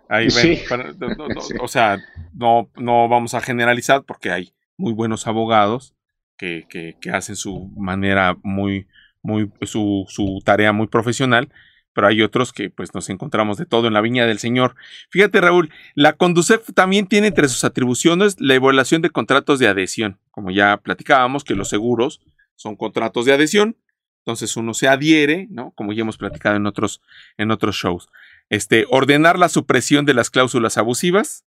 Ahí 0.09 0.29
ven, 0.35 0.59
o 1.61 1.69
sea, 1.69 1.99
no, 2.33 2.71
no 2.77 3.09
vamos 3.09 3.35
a 3.35 3.41
generalizar 3.41 4.05
porque 4.05 4.31
hay 4.31 4.55
muy 4.77 4.93
buenos 4.93 5.27
abogados 5.27 5.95
que, 6.39 6.67
que, 6.69 6.97
que 7.01 7.11
hacen 7.11 7.37
su 7.37 7.71
manera 7.77 8.37
muy, 8.43 8.87
muy, 9.23 9.51
su, 9.63 10.07
su, 10.09 10.41
tarea 10.45 10.73
muy 10.73 10.87
profesional, 10.87 11.53
pero 11.93 12.07
hay 12.07 12.23
otros 12.23 12.53
que 12.53 12.71
pues 12.71 12.95
nos 12.95 13.11
encontramos 13.11 13.59
de 13.59 13.67
todo 13.67 13.89
en 13.89 13.93
la 13.93 14.01
viña 14.01 14.25
del 14.25 14.39
Señor. 14.39 14.77
Fíjate, 15.11 15.41
Raúl, 15.41 15.71
la 15.95 16.15
Conducef 16.15 16.73
también 16.75 17.07
tiene 17.07 17.27
entre 17.27 17.49
sus 17.49 17.65
atribuciones 17.65 18.37
la 18.41 18.55
evaluación 18.55 19.03
de 19.03 19.11
contratos 19.11 19.59
de 19.59 19.69
adhesión, 19.69 20.19
como 20.31 20.51
ya 20.51 20.77
platicábamos 20.79 21.45
que 21.45 21.55
los 21.55 21.69
seguros 21.69 22.21
son 22.55 22.77
contratos 22.77 23.27
de 23.27 23.33
adhesión, 23.33 23.77
entonces 24.21 24.57
uno 24.57 24.75
se 24.75 24.89
adhiere, 24.89 25.49
¿no? 25.51 25.73
Como 25.73 25.93
ya 25.93 26.03
hemos 26.03 26.19
platicado 26.19 26.57
en 26.57 26.67
otros, 26.67 27.01
en 27.37 27.51
otros 27.51 27.77
shows. 27.77 28.09
Este, 28.51 28.87
ordenar 28.91 29.39
la 29.39 29.49
supresión 29.49 30.07
de 30.07 30.15
las 30.15 30.31
cláusulas 30.31 30.79
abusivas, 30.79 31.45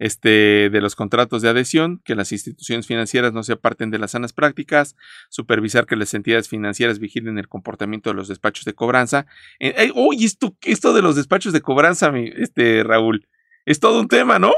este, 0.00 0.70
de 0.70 0.80
los 0.80 0.96
contratos 0.96 1.42
de 1.42 1.50
adhesión, 1.50 2.00
que 2.04 2.14
las 2.14 2.32
instituciones 2.32 2.86
financieras 2.86 3.34
no 3.34 3.42
se 3.42 3.52
aparten 3.52 3.90
de 3.90 3.98
las 3.98 4.12
sanas 4.12 4.32
prácticas, 4.32 4.96
supervisar 5.28 5.86
que 5.86 5.94
las 5.94 6.14
entidades 6.14 6.48
financieras 6.48 6.98
vigilen 6.98 7.38
el 7.38 7.48
comportamiento 7.48 8.10
de 8.10 8.14
los 8.14 8.26
despachos 8.26 8.64
de 8.64 8.72
cobranza. 8.72 9.26
Eh, 9.60 9.92
esto, 10.18 10.56
esto 10.62 10.94
de 10.94 11.02
los 11.02 11.16
despachos 11.16 11.52
de 11.52 11.60
cobranza, 11.60 12.10
este, 12.16 12.82
Raúl, 12.82 13.28
es 13.66 13.78
todo 13.78 14.00
un 14.00 14.08
tema, 14.08 14.38
¿no? 14.38 14.54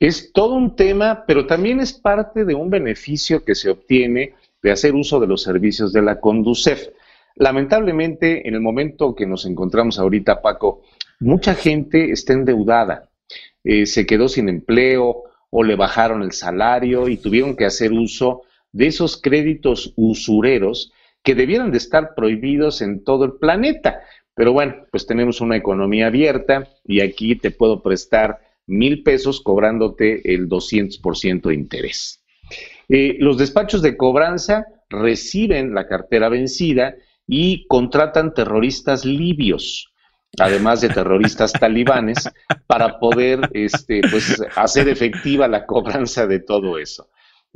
Es 0.00 0.32
todo 0.32 0.54
un 0.54 0.74
tema, 0.74 1.24
pero 1.24 1.46
también 1.46 1.78
es 1.78 1.92
parte 1.92 2.44
de 2.44 2.56
un 2.56 2.68
beneficio 2.68 3.44
que 3.44 3.54
se 3.54 3.70
obtiene 3.70 4.34
de 4.60 4.72
hacer 4.72 4.94
uso 4.94 5.20
de 5.20 5.28
los 5.28 5.42
servicios 5.42 5.92
de 5.92 6.02
la 6.02 6.18
Conducef. 6.18 6.88
Lamentablemente, 7.36 8.46
en 8.46 8.54
el 8.54 8.60
momento 8.60 9.14
que 9.14 9.26
nos 9.26 9.46
encontramos 9.46 9.98
ahorita, 9.98 10.42
Paco, 10.42 10.82
mucha 11.20 11.54
gente 11.54 12.12
está 12.12 12.32
endeudada, 12.32 13.08
eh, 13.64 13.86
se 13.86 14.06
quedó 14.06 14.28
sin 14.28 14.48
empleo 14.48 15.24
o 15.50 15.62
le 15.62 15.76
bajaron 15.76 16.22
el 16.22 16.32
salario 16.32 17.08
y 17.08 17.16
tuvieron 17.16 17.56
que 17.56 17.66
hacer 17.66 17.92
uso 17.92 18.42
de 18.72 18.86
esos 18.86 19.20
créditos 19.20 19.92
usureros 19.96 20.92
que 21.22 21.34
debieran 21.34 21.70
de 21.70 21.78
estar 21.78 22.14
prohibidos 22.14 22.82
en 22.82 23.04
todo 23.04 23.24
el 23.24 23.34
planeta. 23.34 24.00
Pero 24.34 24.52
bueno, 24.52 24.74
pues 24.90 25.06
tenemos 25.06 25.40
una 25.40 25.56
economía 25.56 26.06
abierta 26.06 26.68
y 26.84 27.00
aquí 27.00 27.36
te 27.36 27.50
puedo 27.50 27.82
prestar 27.82 28.40
mil 28.66 29.02
pesos 29.02 29.40
cobrándote 29.40 30.34
el 30.34 30.48
200% 30.48 31.42
de 31.42 31.54
interés. 31.54 32.22
Eh, 32.88 33.16
los 33.20 33.38
despachos 33.38 33.82
de 33.82 33.96
cobranza 33.96 34.66
reciben 34.88 35.74
la 35.74 35.86
cartera 35.86 36.28
vencida 36.28 36.94
y 37.26 37.66
contratan 37.66 38.34
terroristas 38.34 39.04
libios, 39.04 39.92
además 40.38 40.80
de 40.80 40.88
terroristas 40.88 41.52
talibanes, 41.52 42.28
para 42.66 42.98
poder 42.98 43.50
este, 43.52 44.00
pues, 44.10 44.42
hacer 44.56 44.88
efectiva 44.88 45.48
la 45.48 45.66
cobranza 45.66 46.26
de 46.26 46.40
todo 46.40 46.78
eso. 46.78 47.08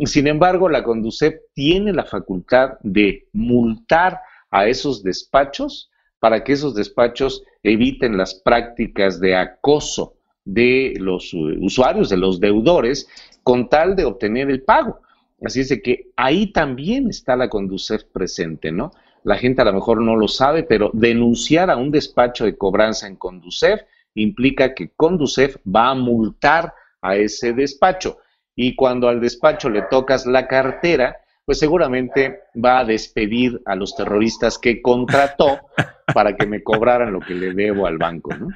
Sin 0.05 0.27
embargo, 0.27 0.69
la 0.69 0.85
Conducep 0.85 1.41
tiene 1.55 1.93
la 1.93 2.05
facultad 2.05 2.73
de 2.83 3.29
multar 3.33 4.21
a 4.51 4.67
esos 4.67 5.03
despachos 5.03 5.91
para 6.19 6.45
que 6.45 6.53
esos 6.53 6.75
despachos 6.75 7.43
eviten 7.63 8.17
las 8.17 8.35
prácticas 8.35 9.21
de 9.21 9.37
acoso 9.37 10.17
de 10.45 10.95
los 10.99 11.33
usuarios, 11.35 12.09
de 12.09 12.17
los 12.17 12.41
deudores, 12.41 13.09
con 13.43 13.69
tal 13.69 13.97
de 13.97 14.05
obtener 14.05 14.51
el 14.51 14.63
pago. 14.63 15.01
Así 15.43 15.61
es 15.61 15.69
de 15.69 15.83
que 15.83 16.11
ahí 16.17 16.53
también 16.53 17.09
está 17.09 17.37
la 17.37 17.49
Conducef 17.49 18.05
presente, 18.05 18.73
¿no? 18.73 18.93
La 19.27 19.37
gente 19.37 19.61
a 19.61 19.65
lo 19.65 19.73
mejor 19.73 20.01
no 20.01 20.15
lo 20.15 20.29
sabe, 20.29 20.63
pero 20.63 20.89
denunciar 20.95 21.69
a 21.69 21.77
un 21.77 21.91
despacho 21.91 22.45
de 22.45 22.57
cobranza 22.57 23.09
en 23.09 23.17
Conducef 23.17 23.81
implica 24.15 24.73
que 24.73 24.91
Conducef 24.95 25.57
va 25.67 25.91
a 25.91 25.95
multar 25.97 26.73
a 27.03 27.17
ese 27.17 27.53
despacho. 27.53 28.19
Y 28.55 28.77
cuando 28.77 29.09
al 29.09 29.21
despacho 29.21 29.69
le 29.69 29.83
tocas 29.83 30.27
la 30.27 30.47
cartera, 30.47 31.17
pues 31.45 31.59
seguramente 31.59 32.43
va 32.55 32.79
a 32.79 32.85
despedir 32.85 33.61
a 33.67 33.75
los 33.75 33.97
terroristas 33.97 34.59
que 34.59 34.81
contrató 34.81 35.59
para 36.15 36.37
que 36.37 36.47
me 36.47 36.63
cobraran 36.63 37.13
lo 37.13 37.19
que 37.19 37.35
le 37.35 37.53
debo 37.53 37.89
al 37.89 37.99
banco, 37.99 38.33
¿no? 38.33 38.51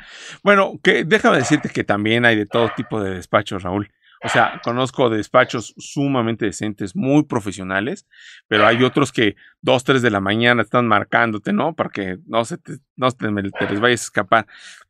Bueno, 0.44 0.78
que 0.84 1.02
déjame 1.02 1.38
decirte 1.38 1.68
que 1.68 1.82
también 1.82 2.24
hay 2.24 2.36
de 2.36 2.46
todo 2.46 2.70
tipo 2.76 3.02
de 3.02 3.16
despachos, 3.16 3.64
Raúl. 3.64 3.90
O 4.22 4.28
sea, 4.28 4.60
conozco 4.62 5.08
despachos 5.08 5.74
sumamente 5.78 6.44
decentes, 6.44 6.94
muy 6.94 7.24
profesionales, 7.24 8.06
pero 8.48 8.66
hay 8.66 8.82
otros 8.82 9.12
que 9.12 9.34
dos, 9.62 9.82
tres 9.82 10.02
de 10.02 10.10
la 10.10 10.20
mañana 10.20 10.60
están 10.62 10.86
marcándote, 10.86 11.54
¿no? 11.54 11.74
Para 11.74 11.88
que 11.88 12.18
no 12.26 12.44
se 12.44 12.58
te, 12.58 12.72
les 12.96 13.80
vayas 13.80 14.02
a 14.02 14.04
escapar. 14.04 14.46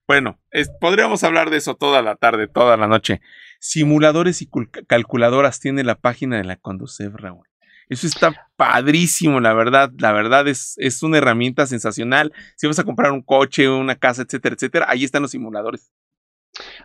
Bueno, 0.09 0.41
podríamos 0.81 1.22
hablar 1.22 1.51
de 1.51 1.59
eso 1.59 1.76
toda 1.76 2.03
la 2.03 2.16
tarde, 2.16 2.49
toda 2.49 2.76
la 2.76 2.89
noche. 2.89 3.20
Simuladores 3.61 4.43
y 4.43 4.51
calculadoras 4.89 5.61
tiene 5.61 5.85
la 5.85 5.95
página 5.95 6.37
de 6.37 6.45
la 6.45 6.57
Conducef, 6.57 7.14
Raúl. 7.14 7.47
Eso 7.89 8.07
está 8.07 8.49
padrísimo, 8.57 9.41
la 9.41 9.53
verdad. 9.53 9.93
La 9.99 10.12
verdad 10.12 10.49
es, 10.49 10.74
es 10.78 11.03
una 11.03 11.18
herramienta 11.18 11.66
sensacional. 11.66 12.33
Si 12.57 12.66
vas 12.66 12.78
a 12.78 12.85
comprar 12.85 13.12
un 13.12 13.22
coche, 13.22 13.68
una 13.68 13.97
casa, 13.97 14.22
etcétera, 14.22 14.55
etcétera, 14.55 14.87
ahí 14.89 15.05
están 15.05 15.22
los 15.22 15.33
simuladores. 15.33 15.93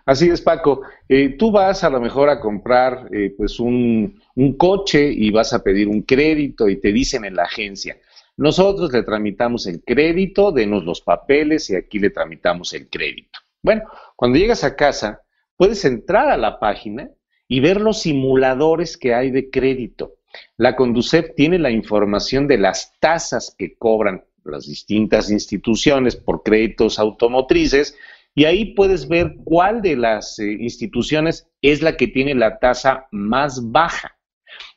Así 0.06 0.30
es, 0.30 0.42
Paco. 0.42 0.84
Eh, 1.10 1.30
tú 1.30 1.52
vas 1.52 1.84
a 1.84 1.90
lo 1.90 2.00
mejor 2.00 2.30
a 2.30 2.40
comprar 2.40 3.10
eh, 3.12 3.34
pues 3.36 3.60
un, 3.60 4.22
coche 4.58 5.12
y 5.12 5.32
vas 5.32 5.54
a 5.54 5.64
pedir 5.64 5.88
un 5.88 6.04
crédito 6.04 6.70
y 6.70 6.80
te 6.80 6.92
dicen 6.92 7.26
en 7.26 7.36
la 7.36 7.44
agencia, 7.44 7.98
nosotros 8.38 8.92
le 8.92 9.02
tramitamos 9.02 9.66
el 9.66 9.82
crédito, 9.84 10.52
denos 10.52 10.84
los 10.84 11.02
papeles 11.02 11.70
y 11.70 11.76
aquí 11.76 12.00
le 12.00 12.10
tramitamos 12.10 12.74
el 12.74 12.90
crédito. 12.90 13.40
Bueno, 13.64 13.84
cuando 14.16 14.38
llegas 14.38 14.64
a 14.64 14.76
casa, 14.76 15.22
puedes 15.58 15.84
entrar 15.86 16.30
a 16.30 16.38
la 16.38 16.60
página 16.60 17.10
y 17.48 17.62
ver 17.62 17.82
los 17.82 18.02
simuladores 18.02 18.98
que 18.98 19.14
hay 19.14 19.32
de 19.32 19.50
crédito. 19.50 20.18
La 20.58 20.76
Conducef 20.76 21.34
tiene 21.34 21.58
la 21.58 21.72
información 21.72 22.48
de 22.48 22.58
las 22.58 22.94
tasas 23.00 23.56
que 23.58 23.76
cobran 23.78 24.26
las 24.44 24.68
distintas 24.68 25.32
instituciones 25.32 26.16
por 26.16 26.44
créditos 26.44 27.00
automotrices 27.00 27.98
y 28.36 28.44
ahí 28.44 28.74
puedes 28.74 29.08
ver 29.08 29.38
cuál 29.46 29.82
de 29.82 29.96
las 29.96 30.38
eh, 30.40 30.52
instituciones 30.60 31.48
es 31.62 31.82
la 31.82 31.96
que 31.96 32.08
tiene 32.08 32.36
la 32.36 32.60
tasa 32.60 33.08
más 33.12 33.72
baja 33.72 34.18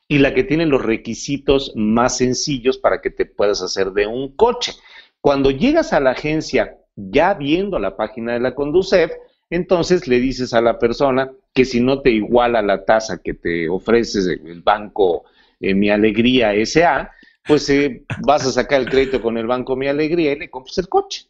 y 0.06 0.18
la 0.18 0.32
que 0.32 0.44
tiene 0.44 0.64
los 0.64 0.80
requisitos 0.80 1.72
más 1.74 2.16
sencillos 2.16 2.78
para 2.78 3.00
que 3.00 3.10
te 3.10 3.26
puedas 3.26 3.60
hacer 3.60 3.90
de 3.90 4.06
un 4.06 4.34
coche. 4.36 4.72
Cuando 5.20 5.50
llegas 5.50 5.92
a 5.92 6.00
la 6.00 6.12
agencia 6.12 6.78
ya 6.94 7.34
viendo 7.34 7.78
la 7.80 7.96
página 7.96 8.32
de 8.32 8.40
la 8.40 8.54
Conducef, 8.54 9.10
entonces 9.50 10.06
le 10.06 10.20
dices 10.20 10.54
a 10.54 10.60
la 10.60 10.78
persona 10.78 11.32
que 11.52 11.64
si 11.64 11.80
no 11.80 12.00
te 12.00 12.10
iguala 12.10 12.62
la 12.62 12.84
tasa 12.84 13.20
que 13.22 13.34
te 13.34 13.68
ofrece 13.68 14.20
el 14.32 14.62
banco 14.62 15.24
eh, 15.58 15.74
Mi 15.74 15.90
Alegría 15.90 16.52
SA, 16.64 17.10
pues 17.44 17.68
eh, 17.70 18.04
vas 18.22 18.46
a 18.46 18.52
sacar 18.52 18.82
el 18.82 18.88
crédito 18.88 19.20
con 19.20 19.36
el 19.36 19.48
banco 19.48 19.74
Mi 19.74 19.88
Alegría 19.88 20.32
y 20.32 20.38
le 20.38 20.48
compras 20.50 20.78
el 20.78 20.88
coche. 20.88 21.28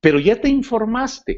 Pero 0.00 0.20
ya 0.20 0.40
te 0.40 0.48
informaste. 0.48 1.36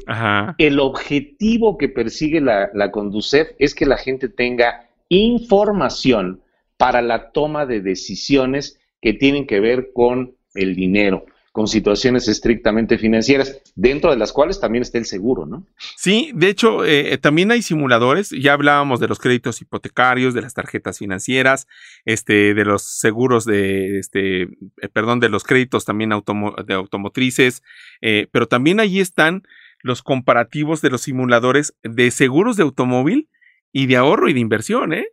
El 0.57 0.79
objetivo 0.79 1.77
que 1.77 1.89
persigue 1.89 2.41
la, 2.41 2.69
la 2.73 2.91
Conducef 2.91 3.49
es 3.57 3.73
que 3.73 3.85
la 3.85 3.97
gente 3.97 4.29
tenga 4.29 4.89
información 5.09 6.41
para 6.77 7.01
la 7.01 7.31
toma 7.31 7.65
de 7.65 7.81
decisiones 7.81 8.79
que 9.01 9.13
tienen 9.13 9.47
que 9.47 9.59
ver 9.59 9.91
con 9.93 10.35
el 10.53 10.75
dinero 10.75 11.25
con 11.51 11.67
situaciones 11.67 12.27
estrictamente 12.27 12.97
financieras, 12.97 13.61
dentro 13.75 14.11
de 14.11 14.17
las 14.17 14.31
cuales 14.31 14.59
también 14.59 14.81
está 14.83 14.97
el 14.97 15.05
seguro, 15.05 15.45
¿no? 15.45 15.65
Sí, 15.95 16.31
de 16.35 16.49
hecho, 16.49 16.85
eh, 16.85 17.17
también 17.17 17.51
hay 17.51 17.61
simuladores, 17.61 18.29
ya 18.29 18.53
hablábamos 18.53 18.99
de 18.99 19.07
los 19.07 19.19
créditos 19.19 19.61
hipotecarios, 19.61 20.33
de 20.33 20.41
las 20.41 20.53
tarjetas 20.53 20.99
financieras, 20.99 21.67
este, 22.05 22.53
de 22.53 22.65
los 22.65 22.83
seguros 22.83 23.45
de, 23.45 23.99
este, 23.99 24.43
eh, 24.43 24.89
perdón, 24.93 25.19
de 25.19 25.29
los 25.29 25.43
créditos 25.43 25.85
también 25.85 26.09
de 26.09 26.73
automotrices, 26.73 27.63
eh, 28.01 28.27
pero 28.31 28.47
también 28.47 28.79
allí 28.79 28.99
están 28.99 29.43
los 29.81 30.03
comparativos 30.03 30.81
de 30.81 30.89
los 30.89 31.01
simuladores 31.01 31.73
de 31.83 32.11
seguros 32.11 32.57
de 32.57 32.63
automóvil 32.63 33.29
y 33.71 33.85
de 33.87 33.97
ahorro 33.97 34.29
y 34.29 34.33
de 34.33 34.39
inversión, 34.39 34.93
¿eh? 34.93 35.07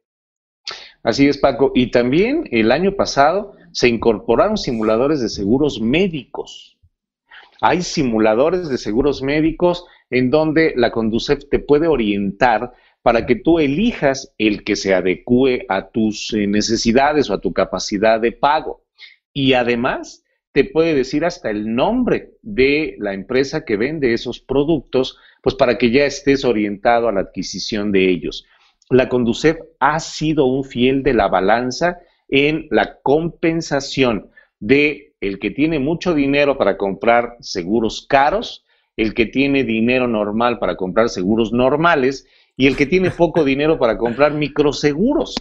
Así 1.03 1.29
es, 1.29 1.39
Paco. 1.39 1.71
Y 1.75 1.93
también 1.93 2.49
el 2.51 2.73
año 2.73 2.97
pasado 2.97 3.55
se 3.77 3.89
incorporaron 3.89 4.57
simuladores 4.57 5.21
de 5.21 5.29
seguros 5.29 5.83
médicos. 5.83 6.79
Hay 7.61 7.83
simuladores 7.83 8.71
de 8.71 8.79
seguros 8.79 9.21
médicos 9.21 9.85
en 10.09 10.31
donde 10.31 10.73
la 10.77 10.91
Conducef 10.91 11.47
te 11.51 11.59
puede 11.59 11.87
orientar 11.87 12.73
para 13.03 13.27
que 13.27 13.35
tú 13.35 13.59
elijas 13.59 14.33
el 14.39 14.65
que 14.65 14.77
se 14.77 14.95
adecue 14.95 15.67
a 15.69 15.91
tus 15.91 16.33
eh, 16.33 16.47
necesidades 16.47 17.29
o 17.29 17.35
a 17.35 17.41
tu 17.43 17.53
capacidad 17.53 18.19
de 18.19 18.33
pago. 18.33 18.83
Y 19.35 19.53
además 19.53 20.25
te 20.53 20.65
puede 20.65 20.95
decir 20.95 21.27
hasta 21.27 21.51
el 21.51 21.75
nombre 21.75 22.31
de 22.41 22.97
la 22.99 23.13
empresa 23.13 23.67
que 23.67 23.77
vende 23.77 24.15
esos 24.15 24.41
productos, 24.41 25.19
pues 25.43 25.55
para 25.55 25.77
que 25.77 25.91
ya 25.91 26.07
estés 26.07 26.47
orientado 26.47 27.09
a 27.09 27.13
la 27.13 27.21
adquisición 27.21 27.93
de 27.93 28.09
ellos. 28.09 28.47
La 28.89 29.11
Conducef 29.11 29.59
ha 29.81 30.01
sido 30.01 30.47
un 30.47 30.65
fiel 30.65 31.03
de 31.03 31.13
la 31.13 31.29
balanza 31.29 31.99
en 32.29 32.67
la 32.71 32.99
compensación 33.03 34.31
de 34.61 35.15
el 35.21 35.39
que 35.39 35.51
tiene 35.51 35.79
mucho 35.79 36.15
dinero 36.15 36.59
para 36.59 36.77
comprar 36.77 37.37
seguros 37.41 38.07
caros, 38.09 38.65
el 38.97 39.15
que 39.15 39.27
tiene 39.27 39.65
dinero 39.65 40.09
normal 40.09 40.59
para 40.59 40.77
comprar 40.77 41.09
seguros 41.09 41.53
normales 41.53 42.27
y 42.57 42.67
el 42.67 42.77
que 42.77 42.87
tiene 42.87 43.11
poco 43.11 43.45
dinero 43.45 43.79
para 43.79 43.99
comprar 43.99 44.33
microseguros. 44.35 45.35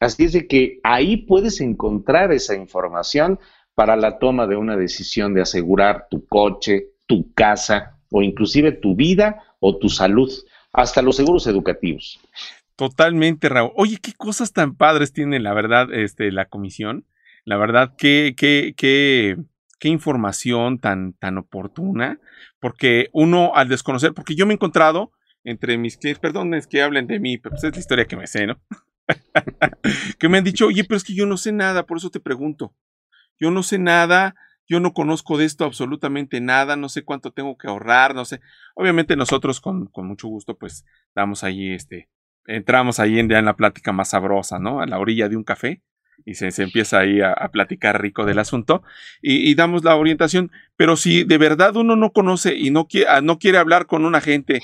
Así 0.00 0.24
es 0.24 0.32
de 0.32 0.46
que 0.48 0.80
ahí 0.82 1.16
puedes 1.16 1.60
encontrar 1.60 2.32
esa 2.32 2.56
información 2.56 3.38
para 3.74 3.96
la 3.96 4.18
toma 4.18 4.46
de 4.46 4.56
una 4.56 4.76
decisión 4.76 5.32
de 5.34 5.42
asegurar 5.42 6.06
tu 6.10 6.26
coche, 6.26 6.88
tu 7.06 7.32
casa 7.34 7.98
o 8.10 8.22
inclusive 8.22 8.72
tu 8.72 8.94
vida 8.94 9.42
o 9.60 9.76
tu 9.78 9.88
salud, 9.88 10.30
hasta 10.72 11.02
los 11.02 11.16
seguros 11.16 11.46
educativos. 11.46 12.18
Totalmente, 12.76 13.48
Raúl. 13.48 13.72
Oye, 13.76 13.98
qué 14.02 14.12
cosas 14.12 14.52
tan 14.52 14.76
padres 14.76 15.12
tiene, 15.12 15.40
la 15.40 15.54
verdad, 15.54 15.92
este, 15.92 16.32
la 16.32 16.46
comisión. 16.46 17.06
La 17.44 17.56
verdad, 17.56 17.94
qué, 17.98 18.34
qué, 18.36 18.74
qué, 18.76 19.36
qué 19.78 19.88
información 19.88 20.78
tan, 20.78 21.12
tan 21.14 21.38
oportuna. 21.38 22.18
Porque 22.60 23.08
uno, 23.12 23.52
al 23.54 23.68
desconocer, 23.68 24.14
porque 24.14 24.34
yo 24.34 24.46
me 24.46 24.52
he 24.52 24.56
encontrado 24.56 25.12
entre 25.44 25.76
mis 25.76 25.96
clientes, 25.96 26.20
perdón, 26.20 26.54
es 26.54 26.66
que 26.66 26.82
hablen 26.82 27.06
de 27.06 27.18
mí, 27.18 27.36
pero 27.38 27.54
pues 27.54 27.64
es 27.64 27.72
la 27.74 27.80
historia 27.80 28.06
que 28.06 28.16
me 28.16 28.26
sé, 28.26 28.46
¿no? 28.46 28.60
que 30.18 30.28
me 30.28 30.38
han 30.38 30.44
dicho, 30.44 30.66
oye, 30.66 30.84
pero 30.84 30.96
es 30.96 31.04
que 31.04 31.14
yo 31.14 31.26
no 31.26 31.36
sé 31.36 31.52
nada, 31.52 31.84
por 31.84 31.96
eso 31.96 32.10
te 32.10 32.20
pregunto. 32.20 32.74
Yo 33.40 33.50
no 33.50 33.62
sé 33.62 33.78
nada, 33.78 34.36
yo 34.68 34.78
no 34.80 34.92
conozco 34.92 35.36
de 35.36 35.44
esto 35.44 35.64
absolutamente 35.64 36.40
nada, 36.40 36.76
no 36.76 36.88
sé 36.88 37.02
cuánto 37.02 37.32
tengo 37.32 37.58
que 37.58 37.68
ahorrar, 37.68 38.14
no 38.14 38.24
sé. 38.24 38.40
Obviamente 38.74 39.16
nosotros 39.16 39.60
con, 39.60 39.86
con 39.86 40.06
mucho 40.06 40.28
gusto, 40.28 40.56
pues, 40.56 40.84
damos 41.14 41.42
ahí 41.42 41.72
este, 41.72 42.08
entramos 42.46 43.00
ahí 43.00 43.18
en, 43.18 43.28
la 43.28 43.56
plática 43.56 43.92
más 43.92 44.10
sabrosa, 44.10 44.58
¿no? 44.58 44.80
A 44.80 44.86
la 44.86 44.98
orilla 44.98 45.28
de 45.28 45.36
un 45.36 45.44
café 45.44 45.82
y 46.24 46.34
se, 46.34 46.50
empieza 46.62 47.00
ahí 47.00 47.20
a, 47.20 47.34
platicar 47.52 48.00
rico 48.00 48.24
del 48.24 48.38
asunto 48.38 48.82
y, 49.20 49.54
damos 49.54 49.84
la 49.84 49.96
orientación. 49.96 50.50
Pero 50.76 50.96
si 50.96 51.24
de 51.24 51.38
verdad 51.38 51.76
uno 51.76 51.96
no 51.96 52.12
conoce 52.12 52.54
y 52.56 52.70
no, 52.70 52.86
quiere, 52.86 53.22
no 53.22 53.38
quiere 53.38 53.58
hablar 53.58 53.86
con 53.86 54.04
un 54.04 54.14
agente 54.14 54.60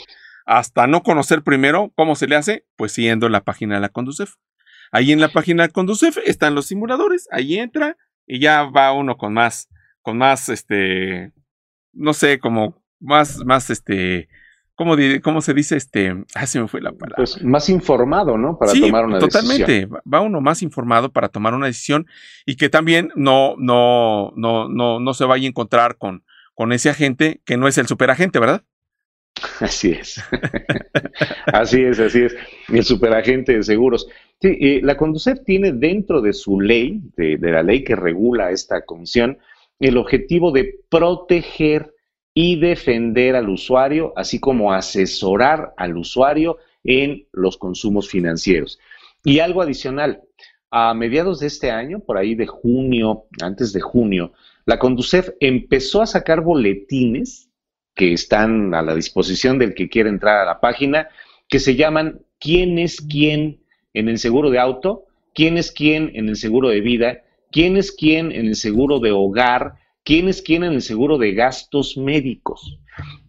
hasta 0.47 0.87
no 0.87 1.03
conocer 1.03 1.43
primero 1.43 1.93
cómo 1.95 2.16
se 2.16 2.26
le 2.26 2.37
hace, 2.37 2.64
pues 2.76 2.93
siguiendo 2.93 3.26
en 3.26 3.33
la 3.33 3.45
página 3.45 3.74
de 3.74 3.81
la 3.83 3.91
Conducef. 3.91 4.35
Ahí 4.91 5.12
en 5.12 5.20
la 5.20 5.29
página 5.29 5.64
de 5.64 5.72
Conducef 5.72 6.16
están 6.24 6.55
los 6.55 6.66
simuladores, 6.66 7.29
ahí 7.31 7.59
entra 7.59 7.97
y 8.26 8.41
ya 8.41 8.64
va 8.64 8.93
uno 8.93 9.16
con 9.16 9.35
más, 9.35 9.68
con 10.01 10.16
más, 10.16 10.49
este, 10.49 11.33
no 11.93 12.14
sé, 12.14 12.39
como 12.39 12.83
más, 12.99 13.45
más, 13.45 13.68
este, 13.68 14.29
¿Cómo, 14.79 14.95
¿Cómo, 15.24 15.41
se 15.41 15.55
dice 15.55 15.76
este? 15.76 16.14
Ah, 16.37 16.47
se 16.47 16.61
me 16.61 16.68
fue 16.68 16.81
la 16.81 16.93
palabra. 16.93 17.16
Pues 17.16 17.43
más 17.43 17.68
informado, 17.68 18.39
¿no? 18.39 18.57
Para 18.57 18.72
tomar 18.72 19.07
una 19.07 19.18
decisión. 19.18 19.43
Totalmente. 19.43 19.89
Va 20.14 20.20
uno 20.20 20.41
más 20.41 20.62
informado 20.62 21.11
para 21.11 21.29
tomar 21.29 21.53
una 21.53 21.66
decisión 21.66 22.07
y 22.47 22.55
que 22.55 22.68
también 22.68 23.11
no, 23.16 23.57
no, 23.59 24.33
no, 24.37 24.68
no, 24.68 25.01
no 25.01 25.14
se 25.14 25.24
vaya 25.24 25.47
a 25.47 25.49
encontrar 25.49 25.97
con, 25.99 26.22
con 26.55 26.72
ese 26.72 26.91
agente 26.91 27.41
que 27.45 27.57
no 27.57 27.66
es 27.66 27.76
el 27.76 27.89
superagente, 27.89 28.39
¿verdad? 28.39 28.62
Así 29.59 29.91
es. 29.91 30.22
así 31.47 31.83
es, 31.83 31.99
así 31.99 32.20
es. 32.20 32.37
El 32.68 32.85
superagente 32.85 33.57
de 33.57 33.64
seguros. 33.64 34.07
Sí, 34.41 34.57
eh, 34.61 34.81
la 34.85 34.97
Conducef 34.97 35.43
tiene 35.45 35.72
dentro 35.72 36.20
de 36.20 36.33
su 36.33 36.61
ley, 36.61 37.01
de, 37.16 37.37
de 37.37 37.51
la 37.51 37.64
ley 37.64 37.83
que 37.83 37.97
regula 37.97 38.53
esta 38.53 38.85
comisión, 38.85 39.39
el 39.81 39.97
objetivo 39.97 40.53
de 40.53 40.76
proteger 40.89 41.93
y 42.41 42.55
defender 42.55 43.34
al 43.34 43.49
usuario, 43.49 44.12
así 44.14 44.39
como 44.39 44.72
asesorar 44.72 45.74
al 45.76 45.97
usuario 45.97 46.59
en 46.84 47.26
los 47.32 47.57
consumos 47.57 48.09
financieros. 48.09 48.78
Y 49.24 49.41
algo 49.41 49.61
adicional, 49.61 50.22
a 50.70 50.95
mediados 50.95 51.41
de 51.41 51.49
este 51.49 51.72
año, 51.72 51.99
por 51.99 52.16
ahí 52.16 52.36
de 52.36 52.47
junio, 52.47 53.24
antes 53.43 53.72
de 53.72 53.80
junio, 53.80 54.34
la 54.66 54.78
Conducef 54.78 55.30
empezó 55.41 56.01
a 56.01 56.07
sacar 56.07 56.43
boletines 56.43 57.51
que 57.97 58.12
están 58.12 58.72
a 58.72 58.82
la 58.82 58.95
disposición 58.95 59.59
del 59.59 59.74
que 59.74 59.89
quiera 59.89 60.09
entrar 60.09 60.39
a 60.39 60.45
la 60.45 60.61
página, 60.61 61.09
que 61.49 61.59
se 61.59 61.74
llaman 61.74 62.20
¿Quién 62.39 62.78
es 62.78 63.01
quién 63.01 63.64
en 63.95 64.09
el 64.09 64.20
seguro 64.20 64.51
de 64.51 64.61
auto? 64.61 65.07
¿Quién 65.34 65.59
es 65.59 65.72
quién 65.72 66.12
en 66.14 66.28
el 66.28 66.36
seguro 66.36 66.68
de 66.68 66.82
vida? 66.82 67.24
¿Quién 67.51 67.76
es 67.76 67.91
quién 67.91 68.30
en 68.30 68.47
el 68.47 68.55
seguro 68.55 69.01
de 69.01 69.11
hogar? 69.11 69.88
Quiénes 70.09 70.40
quieren 70.40 70.72
el 70.72 70.80
seguro 70.80 71.18
de 71.18 71.34
gastos 71.34 71.98
médicos. 71.98 72.78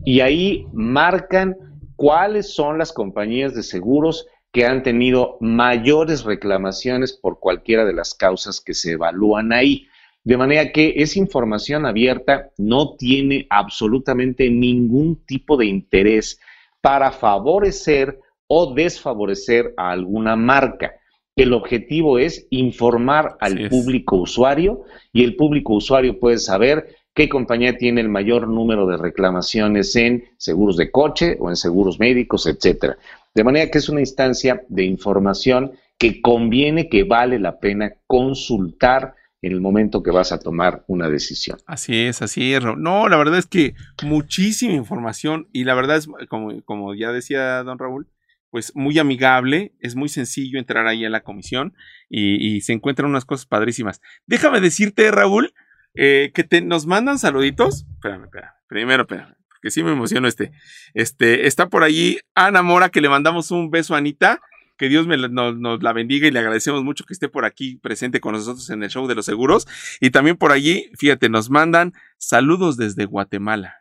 Y 0.05 0.21
ahí 0.21 0.65
marcan 0.71 1.57
cuáles 1.97 2.53
son 2.53 2.77
las 2.77 2.93
compañías 2.93 3.53
de 3.53 3.63
seguros 3.63 4.27
que 4.53 4.65
han 4.65 4.81
tenido 4.81 5.35
mayores 5.41 6.23
reclamaciones 6.23 7.11
por 7.11 7.41
cualquiera 7.41 7.83
de 7.83 7.91
las 7.91 8.13
causas 8.13 8.61
que 8.61 8.73
se 8.73 8.93
evalúan 8.93 9.51
ahí. 9.51 9.87
De 10.23 10.37
manera 10.37 10.71
que 10.71 10.93
esa 10.95 11.19
información 11.19 11.85
abierta 11.85 12.49
no 12.57 12.95
tiene 12.95 13.45
absolutamente 13.49 14.49
ningún 14.49 15.25
tipo 15.25 15.57
de 15.57 15.65
interés 15.65 16.39
para 16.79 17.11
favorecer 17.11 18.21
o 18.47 18.73
desfavorecer 18.73 19.73
a 19.75 19.91
alguna 19.91 20.37
marca. 20.37 20.93
El 21.39 21.53
objetivo 21.53 22.19
es 22.19 22.47
informar 22.49 23.37
al 23.39 23.69
público 23.69 24.17
usuario 24.17 24.83
y 25.13 25.23
el 25.23 25.37
público 25.37 25.73
usuario 25.73 26.19
puede 26.19 26.37
saber 26.37 26.97
qué 27.13 27.29
compañía 27.29 27.77
tiene 27.77 28.01
el 28.01 28.09
mayor 28.09 28.49
número 28.49 28.85
de 28.87 28.97
reclamaciones 28.97 29.95
en 29.95 30.25
seguros 30.35 30.75
de 30.75 30.91
coche 30.91 31.37
o 31.39 31.49
en 31.49 31.55
seguros 31.55 31.97
médicos, 31.97 32.45
etcétera. 32.45 32.97
De 33.33 33.45
manera 33.45 33.71
que 33.71 33.77
es 33.77 33.87
una 33.87 34.01
instancia 34.01 34.63
de 34.67 34.83
información 34.83 35.71
que 35.97 36.21
conviene, 36.21 36.89
que 36.89 37.05
vale 37.05 37.39
la 37.39 37.57
pena 37.57 37.93
consultar 38.05 39.15
en 39.41 39.53
el 39.53 39.61
momento 39.61 40.03
que 40.03 40.11
vas 40.11 40.33
a 40.33 40.39
tomar 40.39 40.83
una 40.87 41.09
decisión. 41.09 41.57
Así 41.65 42.01
es, 42.01 42.21
así 42.21 42.53
es. 42.53 42.61
No, 42.77 43.07
la 43.07 43.15
verdad 43.15 43.37
es 43.37 43.45
que 43.45 43.75
muchísima 44.03 44.73
información 44.73 45.47
y 45.53 45.63
la 45.63 45.73
verdad 45.73 45.95
es, 45.95 46.09
como, 46.27 46.61
como 46.63 46.95
ya 46.95 47.13
decía 47.13 47.63
don 47.63 47.79
Raúl, 47.79 48.07
pues 48.49 48.75
muy 48.75 48.97
amigable, 48.99 49.73
es 49.79 49.95
muy 49.95 50.09
sencillo 50.09 50.59
entrar 50.59 50.87
ahí 50.87 51.05
a 51.05 51.09
la 51.09 51.21
comisión 51.21 51.73
y, 52.09 52.61
se 52.61 52.73
encuentran 52.73 53.09
unas 53.09 53.25
cosas 53.25 53.45
padrísimas. 53.45 54.01
Déjame 54.25 54.61
decirte, 54.61 55.11
Raúl, 55.11 55.53
eh, 55.93 56.31
que 56.33 56.43
te, 56.43 56.61
nos 56.61 56.85
mandan 56.85 57.19
saluditos. 57.19 57.85
Espérame, 57.95 58.25
espérame. 58.25 58.51
Primero, 58.67 59.03
espérame, 59.03 59.35
porque 59.47 59.71
sí 59.71 59.83
me 59.83 59.91
emociono 59.91 60.27
este. 60.27 60.51
Este, 60.93 61.47
está 61.47 61.69
por 61.69 61.83
allí 61.83 62.19
Ana 62.35 62.61
Mora, 62.61 62.89
que 62.89 63.01
le 63.01 63.09
mandamos 63.09 63.51
un 63.51 63.69
beso 63.71 63.95
a 63.95 63.97
Anita. 63.97 64.41
Que 64.77 64.87
Dios 64.87 65.07
nos, 65.07 65.83
la 65.83 65.91
bendiga 65.91 66.25
y 66.25 66.31
le 66.31 66.39
agradecemos 66.39 66.85
mucho 66.85 67.03
que 67.03 67.11
esté 67.11 67.27
por 67.27 67.43
aquí 67.43 67.75
presente 67.75 68.21
con 68.21 68.31
nosotros 68.31 68.69
en 68.69 68.81
el 68.81 68.89
show 68.89 69.07
de 69.07 69.15
los 69.15 69.25
seguros. 69.25 69.67
Y 69.99 70.11
también 70.11 70.37
por 70.37 70.53
allí, 70.53 70.89
fíjate, 70.97 71.27
nos 71.27 71.49
mandan 71.49 71.91
saludos 72.17 72.77
desde 72.77 73.03
Guatemala. 73.03 73.75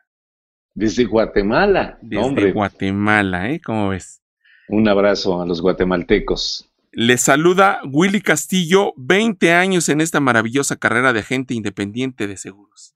Desde 0.74 1.04
Guatemala. 1.04 1.98
Desde 2.02 2.50
Guatemala, 2.50 3.48
¿eh? 3.48 3.60
¿Cómo 3.64 3.90
ves? 3.90 4.20
Un 4.68 4.88
abrazo 4.88 5.40
a 5.40 5.46
los 5.46 5.60
guatemaltecos. 5.62 6.68
Les 6.92 7.20
saluda 7.20 7.80
Willy 7.90 8.20
Castillo, 8.20 8.92
20 8.96 9.52
años 9.52 9.88
en 9.88 10.00
esta 10.00 10.20
maravillosa 10.20 10.76
carrera 10.76 11.12
de 11.12 11.20
agente 11.20 11.54
independiente 11.54 12.26
de 12.26 12.36
seguros. 12.36 12.92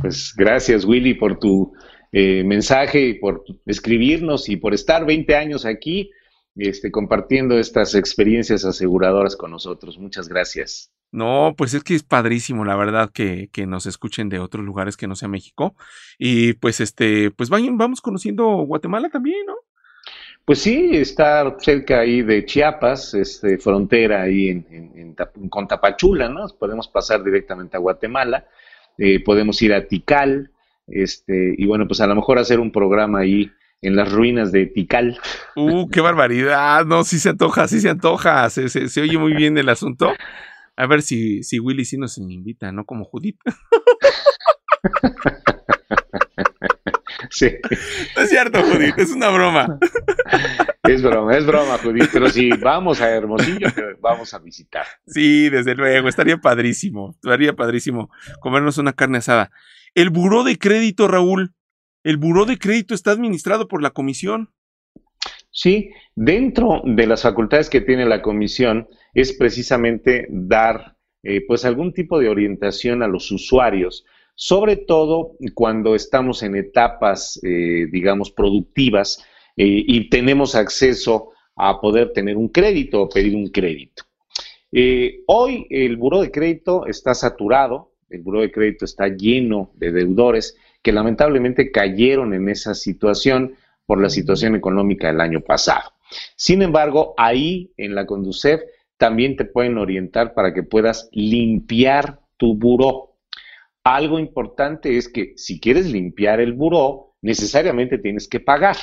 Pues 0.00 0.34
gracias 0.36 0.84
Willy 0.84 1.14
por 1.14 1.38
tu 1.38 1.72
eh, 2.12 2.42
mensaje 2.44 3.08
y 3.08 3.14
por 3.14 3.44
escribirnos 3.66 4.48
y 4.48 4.56
por 4.56 4.74
estar 4.74 5.06
20 5.06 5.34
años 5.36 5.64
aquí 5.64 6.10
este, 6.56 6.90
compartiendo 6.90 7.58
estas 7.58 7.94
experiencias 7.94 8.64
aseguradoras 8.64 9.36
con 9.36 9.50
nosotros. 9.50 9.98
Muchas 9.98 10.28
gracias. 10.28 10.92
No, 11.10 11.54
pues 11.56 11.74
es 11.74 11.84
que 11.84 11.94
es 11.94 12.02
padrísimo, 12.02 12.64
la 12.64 12.76
verdad, 12.76 13.10
que, 13.12 13.48
que, 13.52 13.66
nos 13.66 13.86
escuchen 13.86 14.28
de 14.28 14.38
otros 14.38 14.64
lugares 14.64 14.96
que 14.96 15.06
no 15.06 15.14
sea 15.14 15.28
México. 15.28 15.74
Y 16.18 16.54
pues 16.54 16.80
este, 16.80 17.30
pues 17.30 17.50
vayan, 17.50 17.76
vamos 17.76 18.00
conociendo 18.00 18.46
Guatemala 18.64 19.10
también, 19.10 19.46
¿no? 19.46 19.54
Pues 20.44 20.60
sí, 20.60 20.90
está 20.92 21.56
cerca 21.60 22.00
ahí 22.00 22.22
de 22.22 22.44
Chiapas, 22.44 23.14
este, 23.14 23.58
frontera 23.58 24.22
ahí 24.22 24.48
en, 24.48 25.14
con 25.48 25.68
Tapachula, 25.68 26.28
¿no? 26.28 26.48
Podemos 26.58 26.88
pasar 26.88 27.22
directamente 27.22 27.76
a 27.76 27.80
Guatemala, 27.80 28.46
eh, 28.98 29.22
podemos 29.22 29.62
ir 29.62 29.72
a 29.72 29.86
Tikal, 29.86 30.50
este, 30.88 31.54
y 31.56 31.64
bueno, 31.66 31.86
pues 31.86 32.00
a 32.00 32.08
lo 32.08 32.16
mejor 32.16 32.40
hacer 32.40 32.58
un 32.58 32.72
programa 32.72 33.20
ahí 33.20 33.52
en 33.82 33.94
las 33.94 34.10
ruinas 34.10 34.50
de 34.50 34.66
Tikal. 34.66 35.20
¡Uh, 35.54 35.88
qué 35.88 36.00
barbaridad! 36.00 36.84
No, 36.86 37.04
sí 37.04 37.20
se 37.20 37.28
antoja, 37.28 37.68
sí 37.68 37.80
se 37.80 37.90
antoja, 37.90 38.50
se, 38.50 38.68
se, 38.68 39.00
oye 39.00 39.18
muy 39.18 39.34
bien 39.34 39.56
el 39.58 39.68
asunto. 39.68 40.12
A 40.76 40.86
ver 40.86 41.02
si, 41.02 41.44
si 41.44 41.60
Willy 41.60 41.84
sí 41.84 41.98
nos 41.98 42.18
invita, 42.18 42.72
¿no? 42.72 42.84
Como 42.84 43.04
Judith. 43.04 43.38
Sí. 47.32 47.50
No 48.14 48.22
es 48.22 48.28
cierto, 48.28 48.62
Judith, 48.62 48.94
es 48.98 49.10
una 49.10 49.30
broma. 49.30 49.78
Es 50.82 51.02
broma, 51.02 51.36
es 51.36 51.46
broma, 51.46 51.78
Judith, 51.78 52.10
pero 52.12 52.28
si 52.28 52.50
vamos 52.50 53.00
a 53.00 53.10
Hermosillo, 53.10 53.68
vamos 54.00 54.34
a 54.34 54.38
visitar. 54.38 54.84
Sí, 55.06 55.48
desde 55.48 55.74
luego, 55.74 56.08
estaría 56.08 56.36
padrísimo, 56.36 57.16
estaría 57.22 57.54
padrísimo 57.54 58.10
comernos 58.40 58.76
una 58.78 58.92
carne 58.92 59.18
asada. 59.18 59.50
El 59.94 60.10
buró 60.10 60.44
de 60.44 60.58
crédito, 60.58 61.08
Raúl, 61.08 61.54
el 62.04 62.18
buró 62.18 62.44
de 62.44 62.58
crédito 62.58 62.94
está 62.94 63.12
administrado 63.12 63.66
por 63.66 63.82
la 63.82 63.90
comisión. 63.90 64.50
Sí, 65.50 65.90
dentro 66.14 66.82
de 66.84 67.06
las 67.06 67.22
facultades 67.22 67.70
que 67.70 67.80
tiene 67.80 68.04
la 68.04 68.20
comisión 68.20 68.88
es 69.14 69.32
precisamente 69.32 70.26
dar 70.30 70.96
eh, 71.22 71.44
pues 71.46 71.64
algún 71.64 71.94
tipo 71.94 72.18
de 72.18 72.28
orientación 72.28 73.02
a 73.02 73.08
los 73.08 73.30
usuarios 73.30 74.04
sobre 74.42 74.74
todo 74.74 75.36
cuando 75.54 75.94
estamos 75.94 76.42
en 76.42 76.56
etapas, 76.56 77.38
eh, 77.44 77.86
digamos, 77.92 78.32
productivas 78.32 79.24
eh, 79.56 79.84
y 79.86 80.10
tenemos 80.10 80.56
acceso 80.56 81.30
a 81.54 81.80
poder 81.80 82.12
tener 82.12 82.36
un 82.36 82.48
crédito 82.48 83.02
o 83.02 83.08
pedir 83.08 83.36
un 83.36 83.50
crédito. 83.50 84.02
Eh, 84.72 85.20
hoy 85.28 85.68
el 85.70 85.96
buro 85.96 86.20
de 86.20 86.32
crédito 86.32 86.86
está 86.86 87.14
saturado, 87.14 87.92
el 88.10 88.22
buro 88.22 88.40
de 88.40 88.50
crédito 88.50 88.84
está 88.84 89.06
lleno 89.06 89.70
de 89.74 89.92
deudores 89.92 90.56
que 90.82 90.90
lamentablemente 90.90 91.70
cayeron 91.70 92.34
en 92.34 92.48
esa 92.48 92.74
situación 92.74 93.54
por 93.86 94.02
la 94.02 94.10
situación 94.10 94.56
económica 94.56 95.06
del 95.06 95.20
año 95.20 95.42
pasado. 95.42 95.92
Sin 96.34 96.62
embargo, 96.62 97.14
ahí 97.16 97.70
en 97.76 97.94
la 97.94 98.06
Conducef 98.06 98.60
también 98.96 99.36
te 99.36 99.44
pueden 99.44 99.78
orientar 99.78 100.34
para 100.34 100.52
que 100.52 100.64
puedas 100.64 101.08
limpiar 101.12 102.18
tu 102.38 102.56
buró. 102.56 103.11
Algo 103.84 104.18
importante 104.18 104.96
es 104.96 105.08
que 105.08 105.32
si 105.36 105.60
quieres 105.60 105.90
limpiar 105.90 106.40
el 106.40 106.52
buró, 106.52 107.14
necesariamente 107.20 107.98
tienes 107.98 108.28
que 108.28 108.40
pagar. 108.40 108.76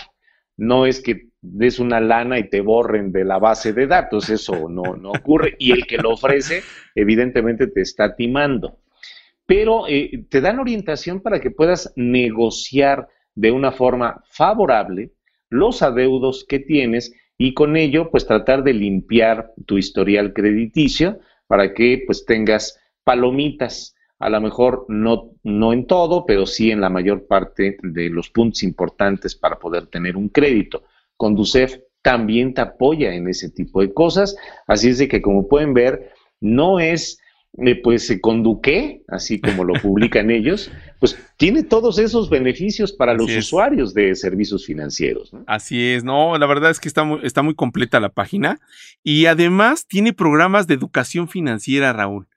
No 0.58 0.86
es 0.86 1.02
que 1.02 1.30
des 1.42 1.80
una 1.80 2.02
lana 2.02 2.38
y 2.38 2.50
te 2.50 2.60
borren 2.60 3.12
de 3.14 3.24
la 3.24 3.40
base 3.40 3.72
de 3.72 3.88
datos, 3.88 4.30
eso 4.30 4.68
no, 4.70 4.96
no 4.98 5.12
ocurre. 5.12 5.56
Y 5.58 5.72
el 5.72 5.88
que 5.88 5.98
lo 5.98 6.12
ofrece, 6.12 6.64
evidentemente, 6.96 7.68
te 7.68 7.82
está 7.82 8.16
timando. 8.16 8.80
Pero 9.46 9.88
eh, 9.88 10.26
te 10.30 10.42
dan 10.42 10.60
orientación 10.60 11.22
para 11.22 11.40
que 11.40 11.52
puedas 11.52 11.94
negociar 11.96 13.08
de 13.36 13.52
una 13.52 13.72
forma 13.72 14.22
favorable 14.30 15.14
los 15.50 15.82
adeudos 15.82 16.46
que 16.48 16.60
tienes 16.60 17.14
y 17.38 17.54
con 17.54 17.78
ello, 17.78 18.12
pues 18.12 18.28
tratar 18.28 18.64
de 18.64 18.74
limpiar 18.74 19.54
tu 19.66 19.78
historial 19.78 20.34
crediticio 20.34 21.20
para 21.48 21.74
que 21.74 22.04
pues 22.06 22.26
tengas 22.26 22.78
palomitas 23.06 23.96
a 24.20 24.30
lo 24.30 24.42
mejor 24.42 24.86
no, 24.90 25.32
no 25.44 25.74
en 25.74 25.88
todo, 25.88 26.26
pero 26.26 26.46
sí 26.46 26.72
en 26.72 26.82
la 26.82 26.90
mayor 26.90 27.26
parte 27.26 27.78
de 27.82 28.10
los 28.10 28.30
puntos 28.30 28.64
importantes 28.64 29.36
para 29.36 29.58
poder 29.58 29.88
tener 29.88 30.18
un 30.18 30.30
crédito. 30.30 30.84
Conducef 31.16 31.78
también 32.02 32.54
te 32.54 32.62
apoya 32.62 33.14
en 33.14 33.28
ese 33.28 33.50
tipo 33.50 33.82
de 33.82 33.94
cosas, 33.94 34.36
así 34.68 34.90
es 34.90 34.98
de 34.98 35.08
que 35.08 35.22
como 35.22 35.48
pueden 35.48 35.74
ver, 35.74 36.12
no 36.40 36.80
es 36.80 37.20
eh, 37.58 37.76
pues 37.82 38.06
se 38.06 38.22
conduque, 38.22 39.02
así 39.08 39.42
como 39.42 39.64
lo 39.64 39.74
publican 39.82 40.30
ellos, 40.32 40.72
pues 41.00 41.18
tiene 41.36 41.64
todos 41.64 41.98
esos 41.98 42.30
beneficios 42.30 42.94
para 42.94 43.14
los 43.14 43.36
usuarios 43.36 43.94
de 43.94 44.16
servicios 44.16 44.66
financieros. 44.66 45.32
Así 45.48 45.94
es, 45.94 46.04
no, 46.04 46.38
la 46.38 46.46
verdad 46.46 46.70
es 46.70 46.80
que 46.80 46.88
está 46.88 47.04
muy, 47.04 47.20
está 47.24 47.42
muy 47.42 47.56
completa 47.56 48.00
la 48.00 48.10
página 48.10 48.60
y 49.04 49.26
además 49.26 49.88
tiene 49.88 50.14
programas 50.14 50.68
de 50.68 50.76
educación 50.76 51.28
financiera, 51.28 51.92
Raúl. 51.92 52.29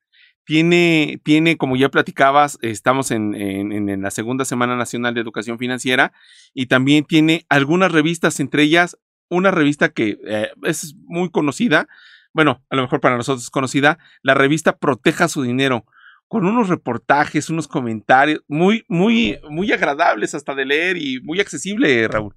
Tiene, 0.44 1.20
tiene, 1.22 1.56
como 1.56 1.76
ya 1.76 1.88
platicabas, 1.88 2.58
estamos 2.62 3.12
en, 3.12 3.34
en, 3.34 4.02
la 4.02 4.10
segunda 4.10 4.44
Semana 4.44 4.76
Nacional 4.76 5.14
de 5.14 5.20
Educación 5.20 5.58
Financiera 5.58 6.12
y 6.52 6.66
también 6.66 7.04
tiene 7.04 7.46
algunas 7.48 7.92
revistas, 7.92 8.40
entre 8.40 8.64
ellas 8.64 8.98
una 9.28 9.50
revista 9.50 9.90
que 9.90 10.18
eh, 10.26 10.50
es 10.64 10.96
muy 11.04 11.30
conocida, 11.30 11.86
bueno, 12.32 12.62
a 12.70 12.76
lo 12.76 12.82
mejor 12.82 13.00
para 13.00 13.16
nosotros 13.16 13.44
es 13.44 13.50
conocida, 13.50 13.98
la 14.22 14.34
revista 14.34 14.78
Proteja 14.78 15.28
su 15.28 15.42
Dinero, 15.42 15.86
con 16.28 16.46
unos 16.46 16.68
reportajes, 16.68 17.50
unos 17.50 17.68
comentarios 17.68 18.40
muy, 18.48 18.84
muy, 18.88 19.38
muy 19.50 19.70
agradables 19.70 20.34
hasta 20.34 20.54
de 20.54 20.64
leer 20.64 20.96
y 20.96 21.20
muy 21.20 21.40
accesible, 21.40 22.08
Raúl. 22.08 22.34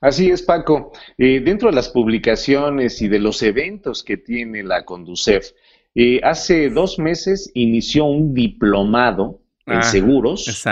Así 0.00 0.30
es, 0.30 0.42
Paco. 0.42 0.92
Eh, 1.16 1.40
dentro 1.40 1.70
de 1.70 1.74
las 1.74 1.88
publicaciones 1.88 3.00
y 3.00 3.08
de 3.08 3.20
los 3.20 3.42
eventos 3.42 4.02
que 4.02 4.18
tiene 4.18 4.62
la 4.62 4.84
Conducef, 4.84 5.52
eh, 5.94 6.20
hace 6.24 6.70
dos 6.70 6.98
meses 6.98 7.50
inició 7.54 8.06
un 8.06 8.34
diplomado 8.34 9.40
en 9.66 9.78
ah, 9.78 9.82
seguros 9.82 10.64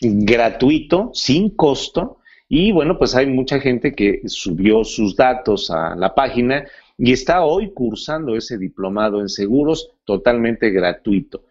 gratuito, 0.00 1.10
sin 1.12 1.50
costo. 1.50 2.18
Y 2.48 2.72
bueno, 2.72 2.98
pues 2.98 3.14
hay 3.14 3.26
mucha 3.26 3.60
gente 3.60 3.94
que 3.94 4.22
subió 4.26 4.82
sus 4.84 5.14
datos 5.14 5.70
a 5.70 5.94
la 5.94 6.14
página 6.14 6.66
y 6.98 7.12
está 7.12 7.44
hoy 7.44 7.70
cursando 7.72 8.36
ese 8.36 8.58
diplomado 8.58 9.20
en 9.20 9.28
seguros 9.28 9.92
totalmente 10.04 10.70
gratuito. 10.70 11.44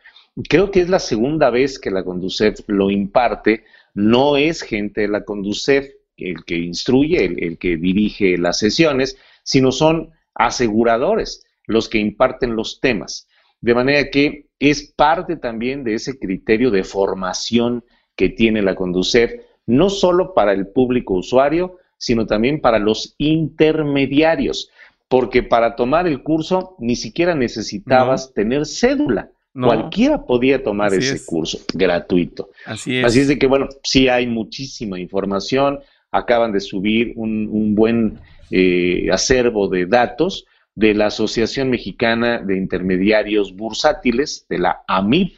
Creo 0.48 0.72
que 0.72 0.82
es 0.82 0.90
la 0.90 1.00
segunda 1.00 1.50
vez 1.50 1.80
que 1.80 1.92
la 1.92 2.04
Conducef 2.04 2.60
lo 2.68 2.90
imparte. 2.92 3.64
No 3.94 4.38
es 4.38 4.62
gente 4.62 5.02
de 5.02 5.08
la 5.08 5.24
Conducef, 5.24 5.88
el 6.18 6.44
que 6.46 6.58
instruye, 6.58 7.26
el, 7.26 7.58
que 7.58 7.78
dirige 7.78 8.38
las 8.38 8.60
sesiones, 8.60 9.18
sino 9.44 9.72
son 9.72 10.12
aseguradores 10.36 11.44
los 11.70 11.88
que 11.88 12.00
imparten 12.00 12.56
los 12.56 12.82
temas. 12.82 13.28
De 13.62 13.76
manera 13.76 14.10
que 14.10 14.48
es 14.58 14.92
parte 14.96 15.38
también 15.38 15.84
de 15.84 15.94
ese 15.94 16.18
criterio 16.18 16.72
de 16.72 16.84
formación 16.84 17.84
que 18.16 18.30
tiene 18.30 18.64
la 18.64 18.76
Conducef, 18.76 19.34
no 19.68 19.90
solo 19.90 20.34
para 20.34 20.52
el 20.54 20.68
público 20.68 21.14
usuario, 21.14 21.78
sino 21.98 22.26
también 22.26 22.60
para 22.60 22.80
los 22.80 23.14
intermediarios, 23.20 24.72
porque 25.08 25.44
para 25.44 25.76
tomar 25.76 26.08
el 26.08 26.24
curso 26.24 26.76
ni 26.80 26.96
siquiera 26.96 27.36
necesitabas 27.36 28.34
tener 28.34 28.66
cédula. 28.66 29.30
Cualquiera 29.54 30.26
podía 30.26 30.64
tomar 30.64 30.94
ese 30.94 31.24
curso 31.24 31.60
gratuito. 31.74 32.50
Así 32.66 32.98
es. 32.98 33.06
Así 33.06 33.20
es 33.20 33.28
de 33.28 33.38
que, 33.38 33.46
bueno, 33.46 33.68
sí 33.84 34.08
hay 34.08 34.26
muchísima 34.26 35.00
información. 35.00 35.80
Acaban 36.12 36.52
de 36.52 36.62
subir 36.62 37.14
un, 37.16 37.76
buen 37.76 38.20
eh, 38.50 39.10
acervo 39.12 39.68
de 39.68 39.86
datos 39.86 40.46
de 40.76 40.94
la 40.94 41.08
Asociación 41.08 41.70
Mexicana 41.70 42.40
de 42.40 42.58
Intermediarios 42.58 43.56
Bursátiles, 43.56 44.46
de 44.50 44.60
la 44.60 44.84
AMIB, 44.88 45.34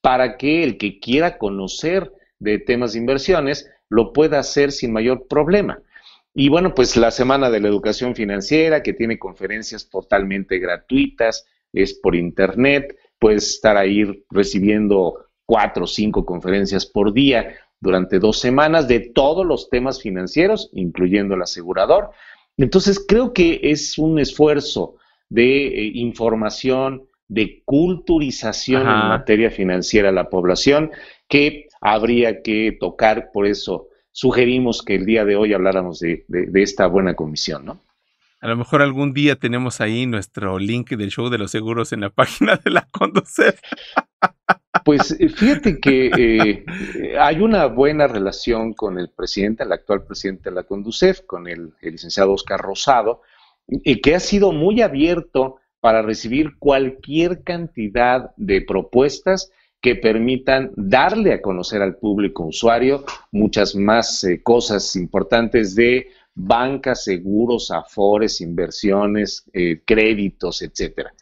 para 0.00 0.36
que 0.36 0.62
el 0.62 0.78
que 0.78 1.00
quiera 1.00 1.38
conocer 1.38 2.12
de 2.38 2.58
temas 2.58 2.92
de 2.92 3.00
inversiones 3.00 3.70
lo 3.88 4.12
pueda 4.12 4.38
hacer 4.38 4.72
sin 4.72 4.92
mayor 4.92 5.26
problema. 5.26 5.80
Y 6.34 6.48
bueno, 6.48 6.74
pues 6.74 6.96
la 6.96 7.10
Semana 7.10 7.50
de 7.50 7.60
la 7.60 7.68
Educación 7.68 8.14
Financiera, 8.14 8.82
que 8.82 8.92
tiene 8.92 9.18
conferencias 9.18 9.88
totalmente 9.88 10.58
gratuitas, 10.58 11.46
es 11.72 11.94
por 11.94 12.14
Internet, 12.14 12.96
puedes 13.18 13.48
estar 13.48 13.76
ahí 13.76 14.24
recibiendo 14.30 15.26
cuatro 15.46 15.84
o 15.84 15.86
cinco 15.86 16.26
conferencias 16.26 16.84
por 16.84 17.12
día 17.12 17.56
durante 17.80 18.18
dos 18.18 18.38
semanas 18.38 18.88
de 18.88 19.00
todos 19.00 19.46
los 19.46 19.70
temas 19.70 20.00
financieros, 20.00 20.70
incluyendo 20.72 21.34
el 21.34 21.42
asegurador. 21.42 22.10
Entonces, 22.56 23.04
creo 23.06 23.32
que 23.32 23.60
es 23.62 23.98
un 23.98 24.18
esfuerzo 24.18 24.96
de 25.28 25.66
eh, 25.66 25.90
información, 25.94 27.06
de 27.28 27.62
culturización 27.64 28.82
en 28.82 29.08
materia 29.08 29.50
financiera 29.50 30.10
a 30.10 30.12
la 30.12 30.30
población 30.30 30.92
que 31.28 31.68
habría 31.80 32.42
que 32.42 32.76
tocar, 32.78 33.30
por 33.32 33.46
eso 33.46 33.88
sugerimos 34.12 34.82
que 34.82 34.94
el 34.94 35.04
día 35.04 35.24
de 35.24 35.36
hoy 35.36 35.52
habláramos 35.52 35.98
de, 36.00 36.24
esta 36.54 36.86
buena 36.86 37.14
comisión, 37.14 37.66
¿no? 37.66 37.80
A 38.40 38.48
lo 38.48 38.56
mejor 38.56 38.82
algún 38.82 39.14
día 39.14 39.36
tenemos 39.36 39.80
ahí 39.80 40.06
nuestro 40.06 40.58
link 40.58 40.90
del 40.90 41.10
show 41.10 41.30
de 41.30 41.38
los 41.38 41.50
seguros 41.50 41.92
en 41.92 42.00
la 42.00 42.10
página 42.14 42.56
de 42.62 42.70
la 42.70 42.86
Conducef. 42.90 43.60
Pues 44.84 45.16
eh, 45.18 45.28
fíjate 45.28 45.80
que 45.80 46.10
eh, 46.16 46.64
hay 47.18 47.40
una 47.40 47.66
buena 47.66 48.06
relación 48.06 48.74
con 48.74 48.98
el 48.98 49.08
presidente, 49.08 49.64
el 49.64 49.72
actual 49.72 50.04
presidente 50.04 50.50
de 50.50 50.54
la 50.54 50.64
Conducef, 50.64 51.22
con 51.22 51.48
el, 51.48 51.72
licenciado 51.80 52.32
Oscar 52.32 52.60
Rosado, 52.60 53.22
y 53.66 54.00
que 54.00 54.14
ha 54.14 54.20
sido 54.20 54.52
muy 54.52 54.82
abierto 54.82 55.56
para 55.80 56.02
recibir 56.02 56.58
cualquier 56.58 57.42
cantidad 57.42 58.30
de 58.36 58.60
propuestas 58.60 59.50
que 59.80 59.96
permitan 59.96 60.72
darle 60.76 61.32
a 61.32 61.42
conocer 61.42 61.82
al 61.82 61.96
público 61.96 62.44
usuario 62.44 63.04
muchas 63.32 63.74
más 63.74 64.24
eh, 64.24 64.42
cosas 64.42 64.94
importantes 64.96 65.74
de 65.74 66.08
bancas, 66.36 67.04
seguros, 67.04 67.70
afores, 67.70 68.40
inversiones, 68.40 69.44
eh, 69.52 69.80
créditos, 69.84 70.62
etcétera. 70.62 71.12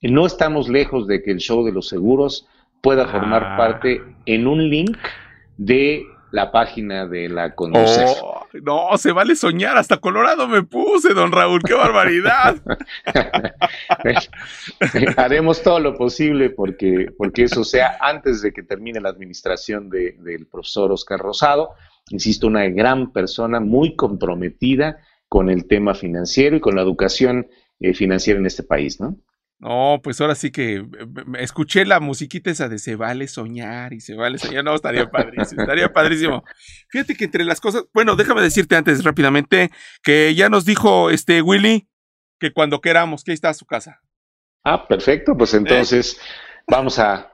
No 0.00 0.24
estamos 0.24 0.68
lejos 0.68 1.06
de 1.06 1.22
que 1.22 1.32
el 1.32 1.38
show 1.38 1.64
de 1.64 1.72
los 1.72 1.88
seguros 1.88 2.46
pueda 2.80 3.06
formar 3.06 3.44
ah. 3.44 3.56
parte 3.56 4.00
en 4.24 4.46
un 4.46 4.70
link 4.70 4.96
de 5.58 6.04
la 6.30 6.50
página 6.50 7.06
de 7.06 7.28
la 7.28 7.54
Conducef. 7.54 8.08
Oh, 8.22 8.46
no, 8.62 8.96
se 8.96 9.12
vale 9.12 9.36
soñar, 9.36 9.76
hasta 9.76 9.98
Colorado 9.98 10.48
me 10.48 10.62
puse, 10.62 11.12
don 11.12 11.30
Raúl, 11.30 11.60
qué 11.62 11.74
barbaridad. 11.74 12.56
Haremos 15.16 15.62
todo 15.62 15.78
lo 15.78 15.94
posible 15.94 16.50
porque, 16.50 17.08
porque 17.18 17.44
eso 17.44 17.64
sea 17.64 17.98
antes 18.00 18.42
de 18.42 18.52
que 18.52 18.62
termine 18.62 19.00
la 19.00 19.10
administración 19.10 19.90
del 19.90 20.46
profesor 20.50 20.90
Oscar 20.90 21.20
Rosado. 21.20 21.74
Insisto, 22.12 22.46
una 22.46 22.68
gran 22.68 23.12
persona 23.12 23.58
muy 23.58 23.96
comprometida 23.96 24.98
con 25.28 25.48
el 25.48 25.66
tema 25.66 25.94
financiero 25.94 26.56
y 26.56 26.60
con 26.60 26.76
la 26.76 26.82
educación 26.82 27.48
eh, 27.80 27.94
financiera 27.94 28.38
en 28.38 28.46
este 28.46 28.62
país, 28.62 29.00
¿no? 29.00 29.16
No, 29.58 30.00
pues 30.02 30.20
ahora 30.20 30.34
sí 30.34 30.50
que 30.50 30.74
eh, 30.74 30.86
escuché 31.38 31.86
la 31.86 32.00
musiquita 32.00 32.50
esa 32.50 32.68
de 32.68 32.78
se 32.78 32.96
vale 32.96 33.28
soñar 33.28 33.92
y 33.92 34.00
se 34.00 34.14
vale 34.14 34.36
soñar. 34.38 34.62
No, 34.62 34.74
estaría 34.74 35.10
padrísimo, 35.10 35.62
estaría 35.62 35.92
padrísimo. 35.92 36.44
Fíjate 36.90 37.16
que 37.16 37.24
entre 37.24 37.44
las 37.44 37.60
cosas, 37.60 37.84
bueno, 37.94 38.14
déjame 38.14 38.42
decirte 38.42 38.76
antes 38.76 39.02
rápidamente 39.04 39.70
que 40.02 40.34
ya 40.34 40.48
nos 40.48 40.64
dijo 40.66 41.10
este 41.10 41.40
Willy 41.40 41.88
que 42.38 42.52
cuando 42.52 42.80
queramos, 42.80 43.24
que 43.24 43.30
ahí 43.30 43.34
está 43.34 43.54
su 43.54 43.64
casa. 43.64 44.02
Ah, 44.64 44.86
perfecto, 44.86 45.36
pues 45.36 45.54
entonces 45.54 46.20
vamos 46.68 46.98
a, 46.98 47.32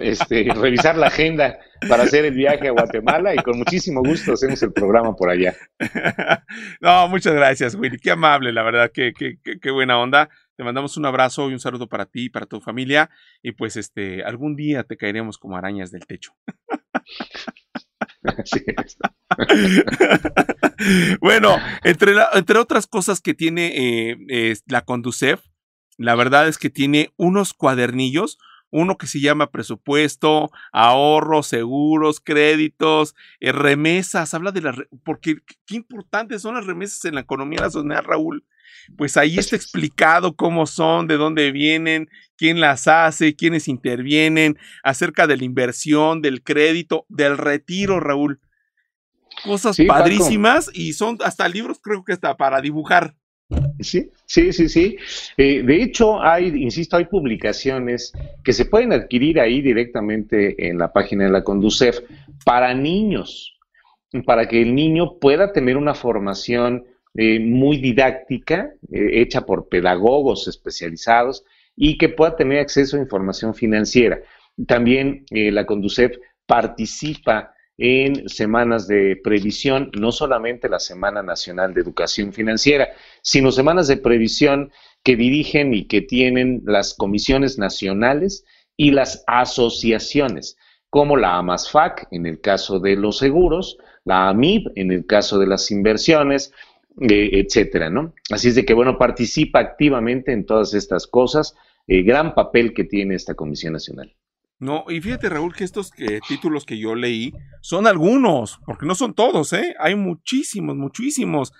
este, 0.00 0.48
revisar 0.54 0.96
la 0.96 1.06
agenda 1.06 1.58
para 1.88 2.04
hacer 2.04 2.24
el 2.24 2.34
viaje 2.34 2.68
a 2.68 2.72
Guatemala 2.72 3.34
y 3.34 3.38
con 3.38 3.58
muchísimo 3.58 4.02
gusto 4.02 4.32
hacemos 4.32 4.62
el 4.62 4.72
programa 4.72 5.14
por 5.14 5.30
allá. 5.30 5.54
No, 6.80 7.08
muchas 7.08 7.34
gracias, 7.34 7.74
Willy. 7.74 7.98
Qué 7.98 8.10
amable, 8.10 8.52
la 8.52 8.62
verdad, 8.62 8.90
qué, 8.92 9.12
qué, 9.16 9.38
qué 9.38 9.70
buena 9.70 9.98
onda. 9.98 10.28
Te 10.56 10.64
mandamos 10.64 10.96
un 10.96 11.06
abrazo 11.06 11.48
y 11.48 11.52
un 11.52 11.60
saludo 11.60 11.88
para 11.88 12.06
ti 12.06 12.24
y 12.24 12.30
para 12.30 12.46
tu 12.46 12.60
familia. 12.60 13.10
Y 13.42 13.52
pues 13.52 13.76
este, 13.76 14.24
algún 14.24 14.56
día 14.56 14.84
te 14.84 14.96
caeremos 14.96 15.38
como 15.38 15.56
arañas 15.56 15.90
del 15.90 16.06
techo. 16.06 16.32
bueno, 21.20 21.56
entre, 21.82 22.14
entre 22.34 22.58
otras 22.58 22.86
cosas 22.86 23.20
que 23.20 23.34
tiene 23.34 24.16
eh, 24.28 24.56
la 24.66 24.82
Conducef, 24.82 25.40
la 25.96 26.14
verdad 26.14 26.48
es 26.48 26.58
que 26.58 26.70
tiene 26.70 27.12
unos 27.16 27.54
cuadernillos, 27.54 28.38
uno 28.70 28.96
que 28.96 29.06
se 29.06 29.20
llama 29.20 29.50
presupuesto, 29.50 30.50
ahorros, 30.72 31.46
seguros, 31.46 32.20
créditos, 32.20 33.14
eh, 33.40 33.52
remesas, 33.52 34.34
habla 34.34 34.52
de 34.52 34.62
las, 34.62 34.76
porque 35.04 35.36
qué 35.66 35.76
importantes 35.76 36.42
son 36.42 36.54
las 36.54 36.66
remesas 36.66 37.04
en 37.04 37.14
la 37.14 37.20
economía 37.22 37.60
nacional, 37.60 38.04
Raúl 38.04 38.44
pues 38.96 39.16
ahí 39.16 39.38
está 39.38 39.56
explicado 39.56 40.34
cómo 40.36 40.66
son, 40.66 41.06
de 41.06 41.16
dónde 41.16 41.52
vienen, 41.52 42.08
quién 42.36 42.60
las 42.60 42.88
hace, 42.88 43.36
quiénes 43.36 43.68
intervienen, 43.68 44.58
acerca 44.82 45.26
de 45.26 45.36
la 45.36 45.44
inversión, 45.44 46.22
del 46.22 46.42
crédito, 46.42 47.06
del 47.08 47.38
retiro, 47.38 48.00
Raúl. 48.00 48.40
Cosas 49.44 49.76
padrísimas 49.86 50.70
y 50.74 50.92
son 50.92 51.18
hasta 51.24 51.48
libros, 51.48 51.78
creo 51.82 52.04
que 52.04 52.12
hasta 52.12 52.36
para 52.36 52.60
dibujar. 52.60 53.14
Sí, 53.80 54.10
sí, 54.26 54.52
sí, 54.52 54.68
sí. 54.68 54.96
Eh, 55.36 55.62
de 55.62 55.82
hecho, 55.82 56.22
hay, 56.22 56.48
insisto, 56.48 56.96
hay 56.96 57.06
publicaciones 57.06 58.12
que 58.44 58.52
se 58.52 58.66
pueden 58.66 58.92
adquirir 58.92 59.40
ahí 59.40 59.60
directamente 59.60 60.68
en 60.68 60.78
la 60.78 60.92
página 60.92 61.24
de 61.24 61.30
la 61.30 61.42
Conducef 61.42 62.00
para 62.44 62.74
niños, 62.74 63.58
para 64.24 64.46
que 64.46 64.62
el 64.62 64.74
niño 64.74 65.18
pueda 65.18 65.52
tener 65.52 65.76
una 65.76 65.94
formación 65.94 66.84
eh, 67.14 67.40
muy 67.40 67.78
didáctica, 67.78 68.72
eh, 68.92 69.20
hecha 69.20 69.44
por 69.44 69.68
pedagogos 69.68 70.46
especializados 70.46 71.44
y 71.74 71.98
que 71.98 72.08
pueda 72.08 72.36
tener 72.36 72.60
acceso 72.60 72.96
a 72.96 73.00
información 73.00 73.54
financiera. 73.54 74.20
También 74.66 75.24
la 75.30 75.64
Conducef 75.64 76.16
participa 76.44 77.54
en 77.82 78.28
semanas 78.28 78.86
de 78.86 79.16
previsión, 79.16 79.90
no 79.98 80.12
solamente 80.12 80.68
la 80.68 80.78
Semana 80.78 81.22
Nacional 81.22 81.72
de 81.72 81.80
Educación 81.80 82.34
Financiera, 82.34 82.88
sino 83.22 83.50
semanas 83.50 83.88
de 83.88 83.96
previsión 83.96 84.70
que 85.02 85.16
dirigen 85.16 85.72
y 85.72 85.86
que 85.86 86.02
tienen 86.02 86.62
las 86.66 86.92
comisiones 86.92 87.58
nacionales 87.58 88.44
y 88.76 88.90
las 88.90 89.24
asociaciones, 89.26 90.58
como 90.90 91.16
la 91.16 91.38
AMASFAC 91.38 92.06
en 92.10 92.26
el 92.26 92.42
caso 92.42 92.80
de 92.80 92.96
los 92.96 93.16
seguros, 93.16 93.78
la 94.04 94.28
AMIB 94.28 94.72
en 94.74 94.92
el 94.92 95.06
caso 95.06 95.38
de 95.38 95.46
las 95.46 95.70
inversiones, 95.70 96.52
eh, 97.00 97.30
etcétera, 97.32 97.88
¿no? 97.88 98.12
Así 98.30 98.48
es 98.48 98.56
de 98.56 98.66
que, 98.66 98.74
bueno, 98.74 98.98
participa 98.98 99.58
activamente 99.58 100.32
en 100.32 100.44
todas 100.44 100.74
estas 100.74 101.06
cosas, 101.06 101.56
eh, 101.86 102.02
gran 102.02 102.34
papel 102.34 102.74
que 102.74 102.84
tiene 102.84 103.14
esta 103.14 103.34
Comisión 103.34 103.72
Nacional. 103.72 104.14
No, 104.60 104.84
y 104.88 105.00
fíjate, 105.00 105.30
Raúl, 105.30 105.54
que 105.54 105.64
estos 105.64 105.90
títulos 106.28 106.66
que 106.66 106.78
yo 106.78 106.94
leí 106.94 107.32
son 107.62 107.86
algunos, 107.86 108.60
porque 108.66 108.84
no 108.84 108.94
son 108.94 109.14
todos, 109.14 109.54
¿eh? 109.54 109.74
Hay 109.80 109.94
muchísimos, 109.94 110.76
muchísimos. 110.76 111.54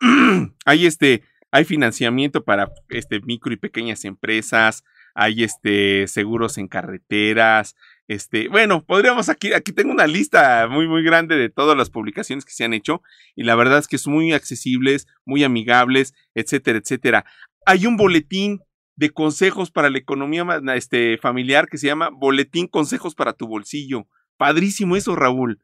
hay 0.64 0.86
este, 0.86 1.24
hay 1.50 1.64
financiamiento 1.64 2.44
para 2.44 2.70
este 2.88 3.20
micro 3.20 3.52
y 3.52 3.56
pequeñas 3.56 4.04
empresas, 4.04 4.84
hay 5.14 5.42
este 5.42 6.06
seguros 6.06 6.56
en 6.58 6.68
carreteras, 6.68 7.74
este, 8.08 8.48
bueno, 8.48 8.84
podríamos 8.84 9.28
aquí, 9.28 9.52
aquí 9.52 9.72
tengo 9.72 9.90
una 9.90 10.06
lista 10.06 10.68
muy, 10.68 10.86
muy 10.86 11.02
grande 11.02 11.36
de 11.36 11.48
todas 11.48 11.76
las 11.76 11.90
publicaciones 11.90 12.44
que 12.44 12.52
se 12.52 12.64
han 12.64 12.74
hecho 12.74 13.02
y 13.34 13.42
la 13.42 13.56
verdad 13.56 13.78
es 13.78 13.88
que 13.88 13.98
son 13.98 14.12
muy 14.12 14.32
accesibles, 14.32 15.08
muy 15.24 15.42
amigables, 15.42 16.14
etcétera, 16.34 16.78
etcétera. 16.78 17.24
Hay 17.64 17.86
un 17.86 17.96
boletín 17.96 18.60
de 18.96 19.10
consejos 19.10 19.70
para 19.70 19.90
la 19.90 19.98
economía 19.98 20.44
este, 20.74 21.18
familiar 21.18 21.68
que 21.68 21.78
se 21.78 21.86
llama 21.86 22.10
Boletín 22.10 22.66
Consejos 22.66 23.14
para 23.14 23.34
tu 23.34 23.46
Bolsillo. 23.46 24.06
Padrísimo 24.36 24.96
eso, 24.96 25.14
Raúl. 25.14 25.60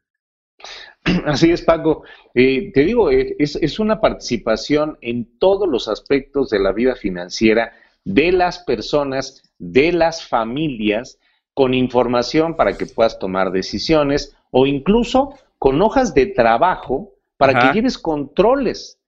Así 1.25 1.51
es, 1.51 1.61
Paco. 1.61 2.03
Eh, 2.33 2.71
te 2.73 2.81
digo, 2.81 3.11
eh, 3.11 3.35
es, 3.39 3.55
es, 3.57 3.79
una 3.79 3.99
participación 3.99 4.97
en 5.01 5.37
todos 5.39 5.67
los 5.67 5.87
aspectos 5.87 6.49
de 6.49 6.59
la 6.59 6.71
vida 6.71 6.95
financiera 6.95 7.73
de 8.05 8.31
las 8.31 8.59
personas, 8.59 9.41
de 9.57 9.91
las 9.91 10.27
familias, 10.27 11.19
con 11.53 11.73
información 11.73 12.55
para 12.55 12.77
que 12.77 12.85
puedas 12.85 13.19
tomar 13.19 13.51
decisiones 13.51 14.35
o 14.51 14.65
incluso 14.65 15.37
con 15.59 15.81
hojas 15.81 16.13
de 16.13 16.27
trabajo 16.27 17.13
para 17.37 17.59
que 17.59 17.73
lleves 17.73 17.97
controles. 17.97 18.99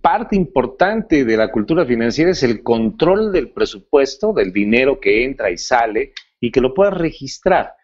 Parte 0.00 0.34
importante 0.34 1.24
de 1.24 1.36
la 1.36 1.52
cultura 1.52 1.86
financiera 1.86 2.32
es 2.32 2.42
el 2.42 2.62
control 2.62 3.32
del 3.32 3.50
presupuesto, 3.50 4.32
del 4.32 4.52
dinero 4.52 4.98
que 4.98 5.24
entra 5.24 5.50
y 5.50 5.56
sale 5.56 6.12
y 6.40 6.50
que 6.50 6.60
lo 6.60 6.74
puedas 6.74 6.94
registrar. 6.94 7.74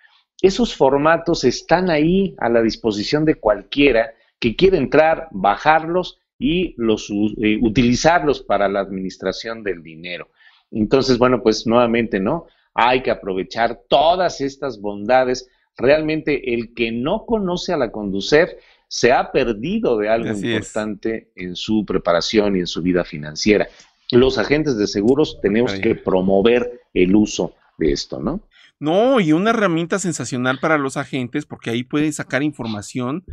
Esos 0.43 0.75
formatos 0.75 1.45
están 1.45 1.91
ahí 1.91 2.35
a 2.39 2.49
la 2.49 2.63
disposición 2.63 3.25
de 3.25 3.37
cualquiera 3.37 4.13
que 4.41 4.57
quiera 4.57 4.77
entrar, 4.77 5.29
bajarlos 5.31 6.19
y 6.39 6.75
los, 6.77 7.11
eh, 7.11 7.59
utilizarlos 7.63 8.43
para 8.43 8.69
la 8.69 8.81
administración 8.81 9.63
del 9.63 9.83
dinero. 9.83 10.29
Entonces, 10.71 11.17
bueno, 11.17 11.43
pues 11.43 11.67
nuevamente, 11.67 12.19
¿no? 12.19 12.47
Hay 12.75 13.03
que 13.03 13.13
aprovechar 13.13 13.83
todas 13.89 14.41
estas 14.41 14.81
bondades. 14.81 15.49
Realmente 15.77 16.55
el 16.55 16.75
que 16.75 16.91
no 16.91 17.25
conoce 17.25 17.73
a 17.73 17.77
la 17.77 17.93
Conducef 17.93 18.51
se 18.95 19.11
ha 19.11 19.33
perdido 19.33 19.99
de 19.99 20.09
algo 20.09 20.29
importante 20.29 21.33
en 21.35 21.57
su 21.57 21.85
preparación 21.85 22.55
y 22.55 22.61
en 22.61 22.69
su 22.69 22.81
vida 22.81 23.03
financiera. 23.03 23.67
Los 24.13 24.39
agentes 24.39 24.77
de 24.77 24.87
seguros 24.87 25.41
tenemos 25.43 25.73
que 25.73 25.97
promover 25.97 26.81
el 26.93 27.17
uso 27.17 27.57
de 27.77 27.91
esto, 27.91 28.21
¿no? 28.21 28.47
No, 28.79 29.19
y 29.19 29.33
una 29.33 29.51
herramienta 29.51 29.99
sensacional 29.99 30.61
para 30.61 30.79
los 30.79 30.97
agentes, 30.97 31.45
porque 31.45 31.71
ahí 31.71 31.83
pueden 31.83 32.13
sacar 32.13 32.45
información 32.45 33.25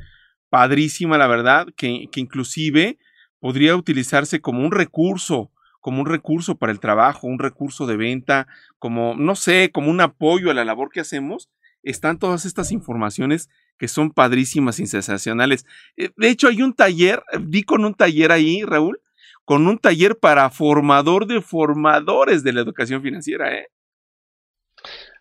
padrísima, 0.49 1.19
la 1.19 1.27
verdad, 1.27 1.67
que, 1.77 2.07
que 2.11 2.21
inclusive 2.21 2.97
podría 3.39 3.75
utilizarse 3.75 4.41
como 4.41 4.65
un 4.65 4.71
recurso, 4.71 5.51
como 5.79 6.01
un 6.01 6.07
recurso 6.07 6.55
para 6.55 6.71
el 6.71 6.79
trabajo, 6.79 7.27
un 7.27 7.37
recurso 7.37 7.85
de 7.85 7.97
venta, 7.97 8.47
como, 8.79 9.13
no 9.15 9.35
sé, 9.35 9.69
como 9.71 9.91
un 9.91 10.01
apoyo 10.01 10.49
a 10.49 10.55
la 10.55 10.65
labor 10.65 10.89
que 10.89 11.01
hacemos, 11.01 11.51
están 11.83 12.17
todas 12.17 12.45
estas 12.45 12.71
informaciones 12.71 13.47
que 13.81 13.87
son 13.87 14.11
padrísimas 14.11 14.79
y 14.79 14.85
sensacionales. 14.85 15.65
Eh, 15.97 16.11
de 16.15 16.29
hecho, 16.29 16.49
hay 16.49 16.61
un 16.61 16.75
taller, 16.75 17.23
di 17.39 17.63
con 17.63 17.83
un 17.83 17.95
taller 17.95 18.31
ahí, 18.31 18.61
Raúl, 18.61 19.01
con 19.43 19.65
un 19.65 19.79
taller 19.79 20.19
para 20.19 20.47
formador 20.51 21.25
de 21.25 21.41
formadores 21.41 22.43
de 22.43 22.53
la 22.53 22.61
educación 22.61 23.01
financiera, 23.01 23.57
¿eh? 23.57 23.69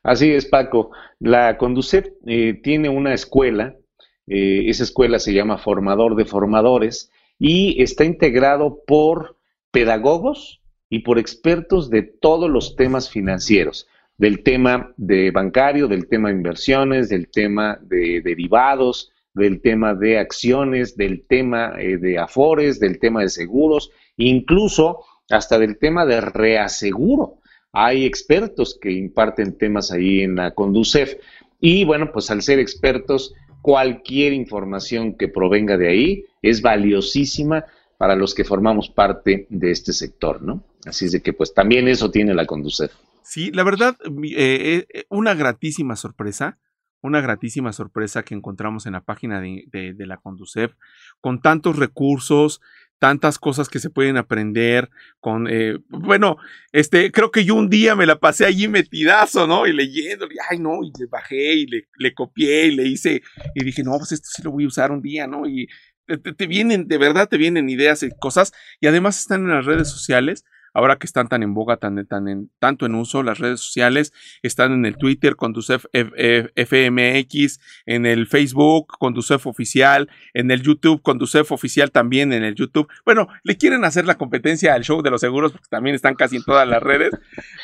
Así 0.02 0.30
es, 0.30 0.44
Paco. 0.44 0.90
La 1.20 1.56
Conducef 1.56 2.08
eh, 2.26 2.60
tiene 2.62 2.90
una 2.90 3.14
escuela, 3.14 3.76
eh, 4.26 4.64
esa 4.66 4.82
escuela 4.82 5.18
se 5.20 5.32
llama 5.32 5.56
Formador 5.56 6.14
de 6.14 6.26
Formadores 6.26 7.10
y 7.38 7.82
está 7.82 8.04
integrado 8.04 8.82
por 8.86 9.38
pedagogos 9.70 10.60
y 10.90 10.98
por 10.98 11.18
expertos 11.18 11.88
de 11.88 12.02
todos 12.02 12.50
los 12.50 12.76
temas 12.76 13.08
financieros, 13.08 13.88
del 14.20 14.42
tema 14.42 14.92
de 14.98 15.30
bancario, 15.30 15.88
del 15.88 16.06
tema 16.06 16.28
de 16.28 16.34
inversiones, 16.34 17.08
del 17.08 17.28
tema 17.30 17.78
de 17.80 18.20
derivados, 18.20 19.10
del 19.32 19.62
tema 19.62 19.94
de 19.94 20.18
acciones, 20.18 20.94
del 20.94 21.24
tema 21.26 21.72
eh, 21.78 21.96
de 21.96 22.18
afores, 22.18 22.78
del 22.78 22.98
tema 22.98 23.22
de 23.22 23.30
seguros, 23.30 23.90
incluso 24.18 25.04
hasta 25.30 25.58
del 25.58 25.78
tema 25.78 26.04
de 26.04 26.20
reaseguro. 26.20 27.38
Hay 27.72 28.04
expertos 28.04 28.78
que 28.78 28.92
imparten 28.92 29.56
temas 29.56 29.90
ahí 29.90 30.20
en 30.20 30.36
la 30.36 30.50
Conducef 30.50 31.14
y 31.58 31.86
bueno, 31.86 32.12
pues 32.12 32.30
al 32.30 32.42
ser 32.42 32.58
expertos, 32.58 33.32
cualquier 33.62 34.34
información 34.34 35.14
que 35.14 35.28
provenga 35.28 35.78
de 35.78 35.88
ahí 35.88 36.24
es 36.42 36.60
valiosísima 36.60 37.64
para 37.96 38.16
los 38.16 38.34
que 38.34 38.44
formamos 38.44 38.90
parte 38.90 39.46
de 39.48 39.70
este 39.70 39.94
sector, 39.94 40.42
¿no? 40.42 40.62
Así 40.84 41.06
es 41.06 41.12
de 41.12 41.22
que 41.22 41.32
pues 41.32 41.54
también 41.54 41.88
eso 41.88 42.10
tiene 42.10 42.34
la 42.34 42.44
Conducef. 42.44 42.92
Sí, 43.22 43.50
la 43.52 43.62
verdad, 43.62 43.96
eh, 44.04 44.86
eh, 44.92 45.04
una 45.08 45.34
gratísima 45.34 45.96
sorpresa, 45.96 46.58
una 47.02 47.20
gratísima 47.20 47.72
sorpresa 47.72 48.22
que 48.22 48.34
encontramos 48.34 48.86
en 48.86 48.92
la 48.92 49.04
página 49.04 49.40
de, 49.40 49.94
la 49.98 50.18
Conducef, 50.18 50.72
con 51.20 51.40
tantos 51.40 51.76
recursos, 51.76 52.60
tantas 52.98 53.38
cosas 53.38 53.68
que 53.70 53.78
se 53.78 53.88
pueden 53.88 54.18
aprender 54.18 54.90
con, 55.20 55.48
eh, 55.48 55.78
bueno, 55.88 56.36
este, 56.72 57.10
creo 57.10 57.30
que 57.30 57.44
yo 57.44 57.54
un 57.54 57.70
día 57.70 57.96
me 57.96 58.04
la 58.04 58.18
pasé 58.18 58.44
allí 58.44 58.68
metidazo, 58.68 59.46
¿no? 59.46 59.66
Y 59.66 59.72
leyendo, 59.72 60.28
ay, 60.50 60.58
no, 60.58 60.82
y 60.82 60.92
le 60.98 61.06
bajé 61.06 61.54
y 61.54 61.66
le, 61.66 61.88
le, 61.96 62.12
copié 62.12 62.66
y 62.66 62.76
le 62.76 62.86
hice, 62.86 63.22
y 63.54 63.64
dije, 63.64 63.82
no, 63.82 63.96
pues 63.96 64.12
esto 64.12 64.28
sí 64.30 64.42
lo 64.42 64.50
voy 64.50 64.64
a 64.64 64.68
usar 64.68 64.92
un 64.92 65.00
día, 65.00 65.26
¿no? 65.26 65.46
Y 65.46 65.68
te, 66.06 66.18
te 66.18 66.46
vienen, 66.46 66.88
de 66.88 66.98
verdad 66.98 67.28
te 67.28 67.38
vienen 67.38 67.70
ideas 67.70 68.02
y 68.02 68.10
cosas, 68.18 68.52
y 68.80 68.86
además 68.86 69.18
están 69.18 69.42
en 69.42 69.50
las 69.50 69.64
redes 69.64 69.88
sociales, 69.88 70.44
ahora 70.72 70.96
que 70.96 71.06
están 71.06 71.28
tan 71.28 71.42
en 71.42 71.54
boga, 71.54 71.76
tan, 71.76 72.04
tan 72.06 72.28
en, 72.28 72.50
tanto 72.58 72.86
en 72.86 72.94
uso, 72.94 73.22
las 73.22 73.38
redes 73.38 73.60
sociales 73.60 74.12
están 74.42 74.72
en 74.72 74.86
el 74.86 74.96
Twitter, 74.96 75.36
Conducef 75.36 75.86
FMX, 75.92 77.60
en 77.86 78.06
el 78.06 78.26
Facebook, 78.26 78.88
Conducef 78.98 79.46
Oficial, 79.46 80.08
en 80.34 80.50
el 80.50 80.62
YouTube, 80.62 81.02
Conducef 81.02 81.52
Oficial 81.52 81.90
también 81.90 82.32
en 82.32 82.44
el 82.44 82.54
YouTube. 82.54 82.88
Bueno, 83.04 83.28
le 83.42 83.56
quieren 83.56 83.84
hacer 83.84 84.06
la 84.06 84.16
competencia 84.16 84.74
al 84.74 84.84
show 84.84 85.02
de 85.02 85.10
los 85.10 85.20
seguros 85.20 85.52
porque 85.52 85.68
también 85.70 85.94
están 85.94 86.14
casi 86.14 86.36
en 86.36 86.44
todas 86.44 86.66
las 86.68 86.82
redes, 86.82 87.10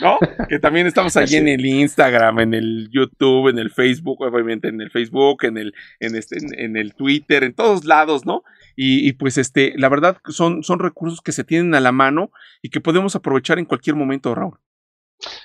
¿no? 0.00 0.18
Que 0.48 0.58
también 0.58 0.86
estamos 0.86 1.16
allí 1.16 1.36
en 1.36 1.48
el 1.48 1.64
Instagram, 1.64 2.38
en 2.40 2.54
el 2.54 2.88
YouTube, 2.90 3.48
en 3.48 3.58
el 3.58 3.70
Facebook, 3.70 4.22
obviamente 4.22 4.68
en 4.68 4.80
el 4.80 4.90
Facebook, 4.90 5.44
en 5.44 5.58
el, 5.58 5.74
en 5.98 6.14
este, 6.14 6.38
en 6.62 6.76
el 6.76 6.94
Twitter, 6.94 7.42
en 7.42 7.54
todos 7.54 7.84
lados, 7.84 8.24
¿no? 8.24 8.44
Y, 8.78 9.14
pues 9.14 9.38
este, 9.38 9.72
la 9.76 9.88
verdad 9.88 10.18
son, 10.28 10.62
son 10.62 10.78
recursos 10.78 11.22
que 11.22 11.32
se 11.32 11.44
tienen 11.44 11.74
a 11.74 11.80
la 11.80 11.92
mano 11.92 12.30
y 12.60 12.68
que 12.68 12.82
podemos 12.82 13.16
aprovechar 13.16 13.58
en 13.58 13.64
cualquier 13.64 13.96
momento, 13.96 14.34
Raúl. 14.34 14.58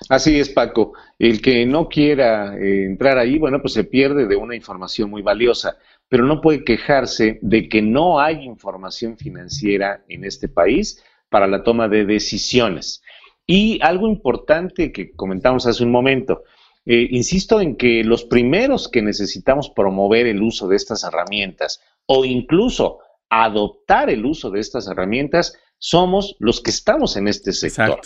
Así 0.09 0.37
es, 0.37 0.49
Paco. 0.49 0.93
El 1.17 1.41
que 1.41 1.65
no 1.65 1.87
quiera 1.87 2.57
eh, 2.57 2.85
entrar 2.85 3.17
ahí, 3.17 3.39
bueno, 3.39 3.61
pues 3.61 3.73
se 3.73 3.85
pierde 3.85 4.27
de 4.27 4.35
una 4.35 4.55
información 4.55 5.09
muy 5.09 5.21
valiosa, 5.21 5.77
pero 6.09 6.25
no 6.25 6.41
puede 6.41 6.63
quejarse 6.63 7.39
de 7.41 7.69
que 7.69 7.81
no 7.81 8.19
hay 8.19 8.43
información 8.43 9.17
financiera 9.17 10.03
en 10.09 10.25
este 10.25 10.49
país 10.49 11.01
para 11.29 11.47
la 11.47 11.63
toma 11.63 11.87
de 11.87 12.05
decisiones. 12.05 13.01
Y 13.47 13.79
algo 13.81 14.07
importante 14.07 14.91
que 14.91 15.11
comentamos 15.11 15.65
hace 15.65 15.83
un 15.83 15.91
momento, 15.91 16.43
eh, 16.85 17.07
insisto 17.11 17.61
en 17.61 17.75
que 17.75 18.03
los 18.03 18.25
primeros 18.25 18.89
que 18.89 19.01
necesitamos 19.01 19.69
promover 19.69 20.27
el 20.27 20.41
uso 20.41 20.67
de 20.67 20.75
estas 20.75 21.03
herramientas 21.03 21.81
o 22.05 22.25
incluso 22.25 22.99
adoptar 23.31 24.09
el 24.09 24.25
uso 24.25 24.51
de 24.51 24.59
estas 24.59 24.87
herramientas 24.87 25.57
somos 25.79 26.35
los 26.39 26.61
que 26.61 26.69
estamos 26.69 27.15
en 27.15 27.27
este 27.27 27.53
sector. 27.53 28.01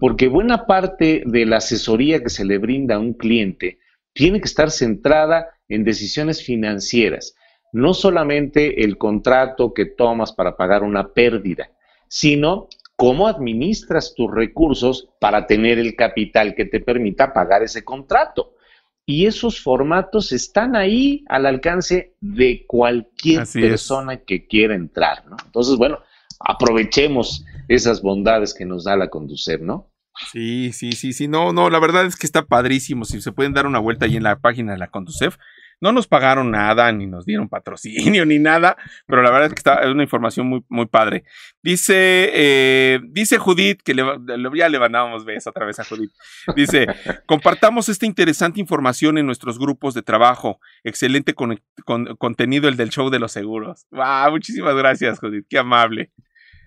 Porque 0.00 0.28
buena 0.28 0.66
parte 0.66 1.22
de 1.24 1.46
la 1.46 1.58
asesoría 1.58 2.22
que 2.22 2.30
se 2.30 2.44
le 2.44 2.58
brinda 2.58 2.96
a 2.96 2.98
un 2.98 3.14
cliente 3.14 3.78
tiene 4.12 4.40
que 4.40 4.46
estar 4.46 4.70
centrada 4.70 5.48
en 5.68 5.84
decisiones 5.84 6.44
financieras, 6.44 7.34
no 7.72 7.94
solamente 7.94 8.84
el 8.84 8.98
contrato 8.98 9.72
que 9.72 9.86
tomas 9.86 10.32
para 10.32 10.56
pagar 10.56 10.82
una 10.82 11.12
pérdida, 11.12 11.70
sino 12.08 12.68
cómo 12.96 13.28
administras 13.28 14.14
tus 14.14 14.30
recursos 14.32 15.08
para 15.20 15.46
tener 15.46 15.78
el 15.78 15.94
capital 15.96 16.54
que 16.54 16.64
te 16.64 16.80
permita 16.80 17.32
pagar 17.32 17.62
ese 17.62 17.84
contrato 17.84 18.53
y 19.06 19.26
esos 19.26 19.60
formatos 19.60 20.32
están 20.32 20.76
ahí 20.76 21.24
al 21.28 21.46
alcance 21.46 22.14
de 22.20 22.64
cualquier 22.66 23.46
persona 23.52 24.18
que 24.18 24.46
quiera 24.46 24.74
entrar, 24.74 25.26
¿no? 25.26 25.36
Entonces, 25.44 25.76
bueno, 25.76 25.98
aprovechemos 26.40 27.44
esas 27.68 28.02
bondades 28.02 28.54
que 28.54 28.64
nos 28.64 28.84
da 28.84 28.96
la 28.96 29.08
conducir, 29.08 29.60
¿no? 29.60 29.90
Sí, 30.32 30.72
sí, 30.72 30.92
sí, 30.92 31.12
sí, 31.12 31.28
no, 31.28 31.52
no, 31.52 31.70
la 31.70 31.80
verdad 31.80 32.06
es 32.06 32.16
que 32.16 32.26
está 32.26 32.46
padrísimo. 32.46 33.04
Si 33.04 33.20
se 33.20 33.32
pueden 33.32 33.52
dar 33.52 33.66
una 33.66 33.80
vuelta 33.80 34.06
ahí 34.06 34.16
en 34.16 34.22
la 34.22 34.38
página 34.38 34.72
de 34.72 34.78
la 34.78 34.88
Conducef, 34.88 35.36
no 35.84 35.92
nos 35.92 36.06
pagaron 36.06 36.50
nada, 36.50 36.90
ni 36.92 37.06
nos 37.06 37.26
dieron 37.26 37.46
patrocinio, 37.46 38.24
ni 38.26 38.38
nada, 38.38 38.74
pero 39.06 39.20
la 39.20 39.30
verdad 39.30 39.48
es 39.48 39.52
que 39.52 39.58
está, 39.58 39.82
es 39.82 39.88
una 39.88 40.02
información 40.02 40.46
muy, 40.46 40.64
muy 40.70 40.86
padre. 40.86 41.24
Dice, 41.62 42.30
eh, 42.32 43.00
dice 43.10 43.36
Judith, 43.36 43.82
que 43.84 43.92
le, 43.92 44.02
ya 44.54 44.70
le 44.70 44.78
mandamos 44.78 45.26
beso 45.26 45.50
otra 45.50 45.66
vez 45.66 45.78
a 45.80 45.84
Judith. 45.84 46.10
Dice, 46.56 46.86
compartamos 47.26 47.90
esta 47.90 48.06
interesante 48.06 48.60
información 48.60 49.18
en 49.18 49.26
nuestros 49.26 49.58
grupos 49.58 49.92
de 49.92 50.00
trabajo. 50.00 50.58
Excelente 50.84 51.34
con, 51.34 51.60
contenido 52.16 52.66
el 52.70 52.78
del 52.78 52.88
show 52.88 53.10
de 53.10 53.18
los 53.18 53.32
seguros. 53.32 53.86
Wow, 53.90 54.30
muchísimas 54.30 54.74
gracias, 54.74 55.18
Judith, 55.18 55.44
qué 55.50 55.58
amable. 55.58 56.12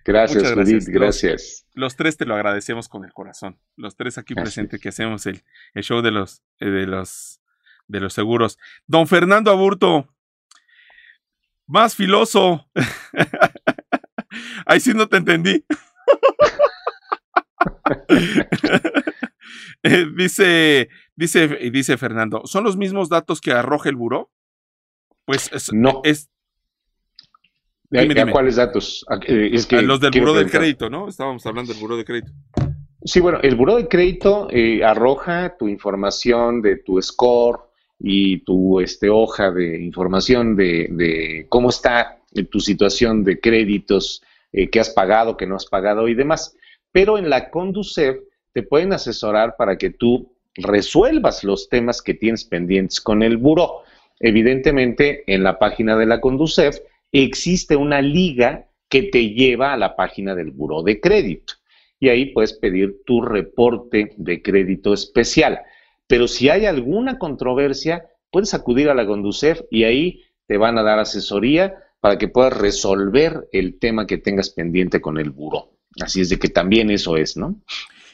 Gracias, 0.05 0.53
Judith, 0.53 0.85
gracias. 0.89 1.65
Los, 1.73 1.95
tres 1.95 2.17
te 2.17 2.25
lo 2.25 2.35
agradecemos 2.35 2.87
con 2.87 3.03
el 3.03 3.13
corazón. 3.13 3.57
Los 3.75 3.95
tres 3.95 4.19
aquí 4.19 4.35
presentes 4.35 4.79
que 4.79 4.89
hacemos 4.89 5.25
el, 5.25 5.41
el 5.73 5.83
show 5.83 6.03
de 6.03 6.11
los, 6.11 6.43
eh, 6.59 6.69
de 6.69 6.85
los 6.85 7.41
de 7.87 7.99
los 7.99 8.13
seguros. 8.13 8.57
Don 8.85 9.07
Fernando 9.07 9.51
Aburto, 9.51 10.07
más 11.65 11.95
filoso. 11.95 12.69
Ahí 14.65 14.79
sí 14.79 14.93
no 14.93 15.07
te 15.07 15.17
entendí. 15.17 15.65
dice, 20.15 20.89
dice, 21.15 21.47
dice 21.71 21.97
Fernando, 21.97 22.41
¿son 22.45 22.63
los 22.63 22.77
mismos 22.77 23.09
datos 23.09 23.41
que 23.41 23.51
arroja 23.51 23.89
el 23.89 23.95
buró? 23.95 24.31
Pues 25.25 25.51
no. 25.73 26.01
es 26.03 26.29
cuáles 28.31 28.55
datos? 28.55 29.05
Eh, 29.27 29.49
es 29.53 29.65
que 29.65 29.81
los 29.81 29.99
del 29.99 30.11
buró 30.19 30.33
de 30.33 30.49
crédito, 30.49 30.89
¿no? 30.89 31.07
Estábamos 31.07 31.45
hablando 31.45 31.73
del 31.73 31.81
buró 31.81 31.97
de 31.97 32.05
crédito. 32.05 32.31
Sí, 33.03 33.19
bueno, 33.19 33.39
el 33.41 33.55
buró 33.55 33.77
de 33.77 33.87
crédito 33.87 34.47
eh, 34.51 34.83
arroja 34.83 35.55
tu 35.57 35.67
información 35.67 36.61
de 36.61 36.77
tu 36.77 37.01
score 37.01 37.66
y 37.99 38.39
tu 38.39 38.79
este, 38.79 39.09
hoja 39.09 39.51
de 39.51 39.81
información 39.81 40.55
de, 40.55 41.45
cómo 41.49 41.69
está 41.69 42.19
tu 42.51 42.59
situación 42.59 43.23
de 43.23 43.39
créditos, 43.39 44.21
eh, 44.51 44.69
que 44.69 44.79
has 44.79 44.89
pagado, 44.89 45.37
que 45.37 45.47
no 45.47 45.55
has 45.55 45.65
pagado 45.65 46.07
y 46.07 46.13
demás. 46.13 46.55
Pero 46.91 47.17
en 47.17 47.29
la 47.29 47.49
Conducef 47.49 48.17
te 48.53 48.63
pueden 48.63 48.93
asesorar 48.93 49.55
para 49.57 49.77
que 49.77 49.89
tú 49.89 50.31
resuelvas 50.55 51.43
los 51.43 51.69
temas 51.69 52.01
que 52.01 52.13
tienes 52.13 52.43
pendientes 52.45 53.01
con 53.01 53.23
el 53.23 53.37
buró. 53.37 53.83
Evidentemente, 54.19 55.23
en 55.31 55.43
la 55.43 55.59
página 55.59 55.95
de 55.97 56.05
la 56.05 56.21
Conducef 56.21 56.77
existe 57.11 57.75
una 57.75 58.01
liga 58.01 58.67
que 58.89 59.03
te 59.03 59.29
lleva 59.29 59.73
a 59.73 59.77
la 59.77 59.95
página 59.95 60.33
del 60.33 60.51
buró 60.51 60.81
de 60.81 60.99
crédito 60.99 61.55
y 61.99 62.09
ahí 62.09 62.27
puedes 62.27 62.53
pedir 62.53 62.97
tu 63.05 63.21
reporte 63.21 64.13
de 64.17 64.41
crédito 64.41 64.93
especial. 64.93 65.61
Pero 66.07 66.27
si 66.27 66.49
hay 66.49 66.65
alguna 66.65 67.17
controversia, 67.17 68.05
puedes 68.31 68.53
acudir 68.53 68.89
a 68.89 68.95
la 68.95 69.05
Conducef 69.05 69.61
y 69.69 69.83
ahí 69.83 70.23
te 70.47 70.57
van 70.57 70.77
a 70.77 70.83
dar 70.83 70.99
asesoría 70.99 71.75
para 71.99 72.17
que 72.17 72.27
puedas 72.27 72.57
resolver 72.57 73.47
el 73.51 73.79
tema 73.79 74.07
que 74.07 74.17
tengas 74.17 74.49
pendiente 74.49 75.01
con 75.01 75.17
el 75.17 75.31
buró. 75.31 75.77
Así 76.01 76.21
es 76.21 76.29
de 76.29 76.39
que 76.39 76.49
también 76.49 76.89
eso 76.89 77.17
es, 77.17 77.37
¿no? 77.37 77.61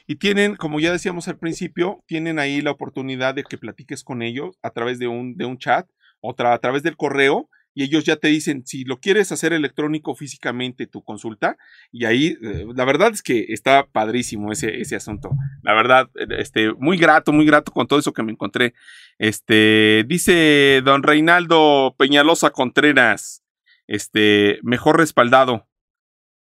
Y 0.07 0.15
tienen, 0.15 0.55
como 0.55 0.79
ya 0.79 0.91
decíamos 0.91 1.27
al 1.27 1.37
principio, 1.37 2.03
tienen 2.07 2.39
ahí 2.39 2.61
la 2.61 2.71
oportunidad 2.71 3.35
de 3.35 3.43
que 3.43 3.57
platiques 3.57 4.03
con 4.03 4.21
ellos 4.21 4.57
a 4.61 4.71
través 4.71 4.99
de 4.99 5.07
un, 5.07 5.37
de 5.37 5.45
un 5.45 5.57
chat, 5.57 5.87
otra 6.19 6.53
a 6.53 6.59
través 6.59 6.83
del 6.83 6.97
correo, 6.97 7.49
y 7.73 7.83
ellos 7.83 8.03
ya 8.03 8.15
te 8.15 8.27
dicen 8.27 8.65
si 8.65 8.83
lo 8.83 8.99
quieres 8.99 9.31
hacer 9.31 9.53
electrónico 9.53 10.15
físicamente 10.15 10.87
tu 10.87 11.03
consulta 11.03 11.57
y 11.91 12.05
ahí 12.05 12.37
eh, 12.41 12.65
la 12.75 12.85
verdad 12.85 13.11
es 13.11 13.21
que 13.21 13.45
está 13.49 13.87
padrísimo 13.87 14.51
ese, 14.51 14.81
ese 14.81 14.95
asunto. 14.95 15.31
La 15.61 15.73
verdad 15.73 16.09
eh, 16.15 16.27
este 16.39 16.73
muy 16.73 16.97
grato 16.97 17.31
muy 17.31 17.45
grato 17.45 17.71
con 17.71 17.87
todo 17.87 17.99
eso 17.99 18.13
que 18.13 18.23
me 18.23 18.31
encontré. 18.31 18.73
Este 19.17 20.05
dice 20.07 20.81
don 20.83 21.03
Reinaldo 21.03 21.95
Peñalosa 21.97 22.51
Contreras 22.51 23.43
este 23.87 24.59
mejor 24.63 24.97
respaldado. 24.97 25.67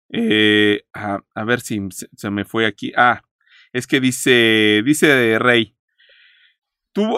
Eh, 0.10 0.84
a, 0.94 1.22
ver 1.44 1.60
si 1.60 1.80
se, 1.92 2.08
se 2.16 2.30
me 2.30 2.46
fue 2.46 2.66
aquí. 2.66 2.94
Ah 2.96 3.24
es 3.74 3.88
que 3.88 4.00
dice 4.00 4.82
dice 4.84 5.38
Rey 5.40 5.77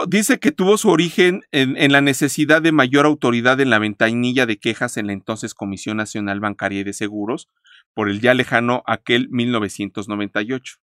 dice 0.07 0.39
que 0.39 0.51
tuvo 0.51 0.77
su 0.77 0.89
origen 0.89 1.43
en, 1.51 1.91
la 1.91 2.01
necesidad 2.01 2.61
de 2.61 2.71
mayor 2.71 3.05
autoridad 3.05 3.59
en 3.59 3.69
la 3.69 3.79
ventanilla 3.79 4.45
de 4.45 4.57
quejas 4.57 4.97
en 4.97 5.07
la 5.07 5.13
entonces 5.13 5.53
Comisión 5.53 5.97
Nacional 5.97 6.39
Bancaria 6.39 6.81
y 6.81 6.83
de 6.83 6.93
Seguros 6.93 7.49
por 7.93 8.09
el 8.09 8.21
ya 8.21 8.33
lejano 8.33 8.83
aquel 8.85 9.29
1998. 9.29 10.75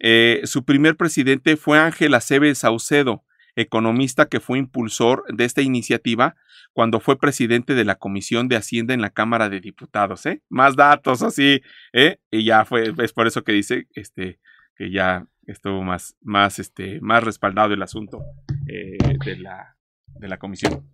Eh, 0.00 0.42
su 0.44 0.64
primer 0.64 0.96
presidente 0.96 1.56
fue 1.56 1.78
Ángel 1.78 2.14
Aceves 2.14 2.58
Saucedo, 2.58 3.24
economista 3.56 4.26
que 4.26 4.40
fue 4.40 4.58
impulsor 4.58 5.24
de 5.28 5.44
esta 5.44 5.62
iniciativa 5.62 6.36
cuando 6.72 7.00
fue 7.00 7.18
presidente 7.18 7.74
de 7.74 7.84
la 7.84 7.96
Comisión 7.96 8.46
de 8.48 8.56
Hacienda 8.56 8.94
en 8.94 9.00
la 9.00 9.10
Cámara 9.10 9.48
de 9.48 9.60
Diputados. 9.60 10.26
¿eh? 10.26 10.42
Más 10.48 10.76
datos 10.76 11.22
así, 11.22 11.60
¿eh? 11.92 12.18
y 12.30 12.44
ya 12.44 12.64
fue, 12.64 12.92
es 12.98 13.12
por 13.12 13.26
eso 13.26 13.42
que 13.42 13.52
dice 13.52 13.88
este, 13.94 14.38
que 14.76 14.90
ya 14.90 15.26
estuvo 15.48 15.82
más, 15.82 16.16
más, 16.22 16.58
este, 16.58 17.00
más 17.00 17.24
respaldado 17.24 17.74
el 17.74 17.82
asunto 17.82 18.22
eh, 18.68 18.98
de, 19.24 19.36
la, 19.38 19.76
de 20.06 20.28
la 20.28 20.38
comisión. 20.38 20.88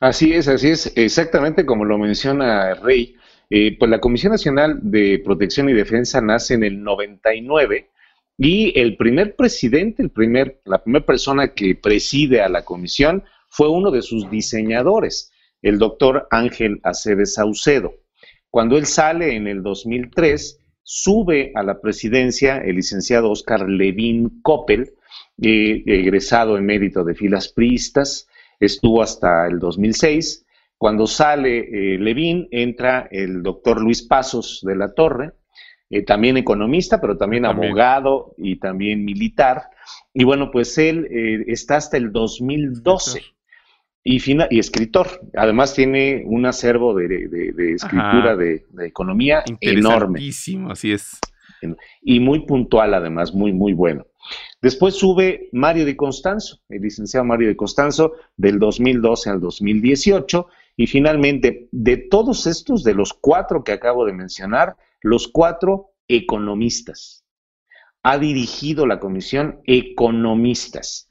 Así 0.00 0.32
es, 0.32 0.48
así 0.48 0.68
es, 0.68 0.92
exactamente 0.96 1.66
como 1.66 1.84
lo 1.84 1.98
menciona 1.98 2.74
Rey. 2.74 3.16
Eh, 3.50 3.76
pues 3.78 3.90
la 3.90 4.00
Comisión 4.00 4.32
Nacional 4.32 4.78
de 4.82 5.20
Protección 5.22 5.68
y 5.68 5.74
Defensa 5.74 6.22
nace 6.22 6.54
en 6.54 6.64
el 6.64 6.82
99 6.82 7.90
y 8.38 8.78
el 8.80 8.96
primer 8.96 9.36
presidente, 9.36 10.02
el 10.02 10.10
primer, 10.10 10.62
la 10.64 10.82
primera 10.82 11.04
persona 11.04 11.52
que 11.52 11.74
preside 11.74 12.40
a 12.40 12.48
la 12.48 12.64
comisión 12.64 13.24
fue 13.50 13.68
uno 13.68 13.90
de 13.90 14.00
sus 14.00 14.30
diseñadores, 14.30 15.30
el 15.60 15.78
doctor 15.78 16.26
Ángel 16.30 16.80
Aceves 16.82 17.34
Saucedo. 17.34 17.92
Cuando 18.48 18.78
él 18.78 18.86
sale 18.86 19.36
en 19.36 19.46
el 19.46 19.62
2003, 19.62 20.61
sube 20.82 21.52
a 21.54 21.62
la 21.62 21.80
presidencia 21.80 22.58
el 22.58 22.76
licenciado 22.76 23.30
Oscar 23.30 23.68
Levín 23.68 24.40
Coppel, 24.42 24.94
eh, 25.40 25.82
egresado 25.86 26.56
en 26.56 26.66
mérito 26.66 27.04
de 27.04 27.14
filas 27.14 27.48
priistas, 27.48 28.28
estuvo 28.60 29.02
hasta 29.02 29.46
el 29.46 29.58
2006. 29.58 30.46
Cuando 30.76 31.06
sale 31.06 31.58
eh, 31.58 31.98
Levín, 31.98 32.48
entra 32.50 33.08
el 33.10 33.42
doctor 33.42 33.80
Luis 33.80 34.02
Pasos 34.02 34.60
de 34.62 34.76
la 34.76 34.92
Torre, 34.94 35.32
eh, 35.90 36.02
también 36.02 36.36
economista, 36.36 37.00
pero 37.00 37.16
también, 37.16 37.44
abogado 37.44 38.34
y 38.36 38.56
también 38.58 39.04
militar. 39.04 39.70
Y 40.12 40.24
bueno, 40.24 40.50
pues 40.50 40.76
él 40.78 41.06
está 41.46 41.76
hasta 41.76 41.96
el 41.96 42.12
2012 42.12 43.22
y, 44.04 44.20
y 44.50 44.58
escritor. 44.58 45.06
Además 45.36 45.74
tiene 45.74 46.24
un 46.26 46.46
acervo 46.46 46.94
de, 46.94 47.74
escritura 47.74 48.36
de, 48.36 48.64
economía 48.80 49.44
enorme. 49.60 50.20
así 50.70 50.92
es. 50.92 51.18
Y 52.02 52.20
muy 52.20 52.44
puntual 52.46 52.94
además, 52.94 53.32
muy, 53.32 53.52
muy 53.52 53.72
bueno. 53.72 54.06
Después 54.60 54.94
sube 54.94 55.48
Mario 55.52 55.84
de 55.84 55.96
Constanzo, 55.96 56.60
el 56.68 56.82
licenciado 56.82 57.24
Mario 57.24 57.48
de 57.48 57.56
Constanzo, 57.56 58.12
del 58.36 58.58
2012 58.58 59.30
al 59.30 59.40
2018. 59.40 60.46
Y 60.76 60.86
finalmente, 60.86 61.68
de 61.70 61.96
todos 61.96 62.46
estos, 62.46 62.82
de 62.82 62.94
los 62.94 63.12
cuatro 63.12 63.62
que 63.62 63.72
acabo 63.72 64.06
de 64.06 64.12
mencionar, 64.12 64.76
los 65.02 65.28
cuatro 65.28 65.90
economistas. 66.08 67.24
Ha 68.02 68.18
dirigido 68.18 68.86
la 68.86 68.98
comisión 68.98 69.60
economistas. 69.64 71.08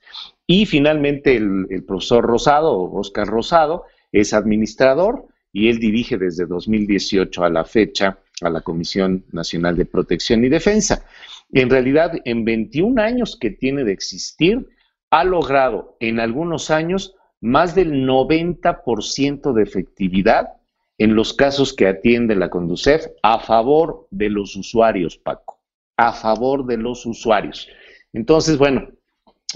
Y 0.54 0.66
finalmente 0.66 1.38
el, 1.38 1.86
profesor 1.88 2.26
Rosado, 2.26 2.78
Oscar 2.91 3.26
Rosado, 3.26 3.86
es 4.12 4.34
administrador 4.34 5.26
y 5.54 5.70
él 5.70 5.80
dirige 5.80 6.18
desde 6.18 6.45
2018 6.45 7.45
a 7.45 7.49
la 7.49 7.64
fecha 7.64 8.20
a 8.41 8.49
la 8.49 8.60
Comisión 8.60 9.24
Nacional 9.32 9.78
de 9.78 9.86
Protección 9.86 10.43
y 10.43 10.49
Defensa. 10.49 11.06
En 11.54 11.70
realidad, 11.70 12.12
en 12.26 12.43
21 12.43 13.02
años 13.02 13.38
que 13.39 13.52
tiene 13.52 13.86
de 13.86 13.93
existir, 13.93 14.68
ha 15.10 15.24
logrado 15.24 15.95
en 16.02 16.20
algunos 16.20 16.70
años 16.70 17.16
más 17.39 17.74
del 17.74 18.06
90% 18.06 19.54
de 19.54 19.64
efectividad 19.64 20.49
en 20.97 21.16
los 21.16 21.34
casos 21.34 21.74
que 21.74 21.88
atiende 21.88 22.36
la 22.36 22.49
Conducef 22.49 23.06
a 23.24 23.39
favor 23.39 24.06
de 24.12 24.30
los 24.30 24.58
usuarios, 24.58 25.18
Paco, 25.18 25.62
a 25.95 26.12
favor 26.12 26.66
de 26.66 26.76
los 26.76 27.06
usuarios. 27.06 27.70
Entonces, 28.12 28.58
bueno, 28.58 28.89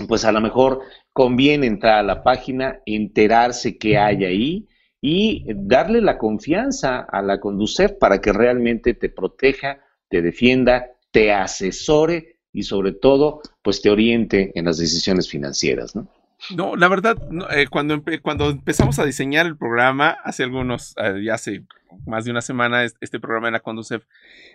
pues 0.07 0.25
a 0.25 0.31
lo 0.31 0.41
mejor 0.41 0.81
conviene 1.13 1.67
entrar 1.67 1.99
a 1.99 2.03
la 2.03 2.23
página, 2.23 2.79
enterarse 2.85 3.77
qué 3.77 3.97
hay 3.97 4.25
ahí 4.25 4.67
y 5.01 5.45
darle 5.55 6.01
la 6.01 6.17
confianza 6.17 7.01
a 7.01 7.21
la 7.21 7.39
Conducef 7.39 7.93
para 7.93 8.19
que 8.19 8.33
realmente 8.33 8.93
te 8.93 9.09
proteja, 9.09 9.79
te 10.09 10.21
defienda, 10.21 10.87
te 11.11 11.31
asesore 11.31 12.39
y 12.51 12.63
sobre 12.63 12.93
todo, 12.93 13.41
pues 13.61 13.81
te 13.81 13.89
oriente 13.89 14.51
en 14.55 14.65
las 14.65 14.77
decisiones 14.77 15.29
financieras, 15.29 15.95
¿no? 15.95 16.07
No, 16.55 16.75
la 16.75 16.87
verdad, 16.87 17.17
eh, 17.55 17.67
cuando, 17.69 18.03
cuando 18.21 18.49
empezamos 18.49 18.99
a 18.99 19.05
diseñar 19.05 19.45
el 19.45 19.57
programa, 19.57 20.17
hace 20.23 20.43
algunos, 20.43 20.93
eh, 20.97 21.21
ya 21.23 21.35
hace 21.35 21.63
más 22.05 22.25
de 22.25 22.31
una 22.31 22.41
semana, 22.41 22.83
este 22.83 23.19
programa 23.19 23.47
de 23.47 23.53
la 23.53 23.59
Conducef, 23.61 24.03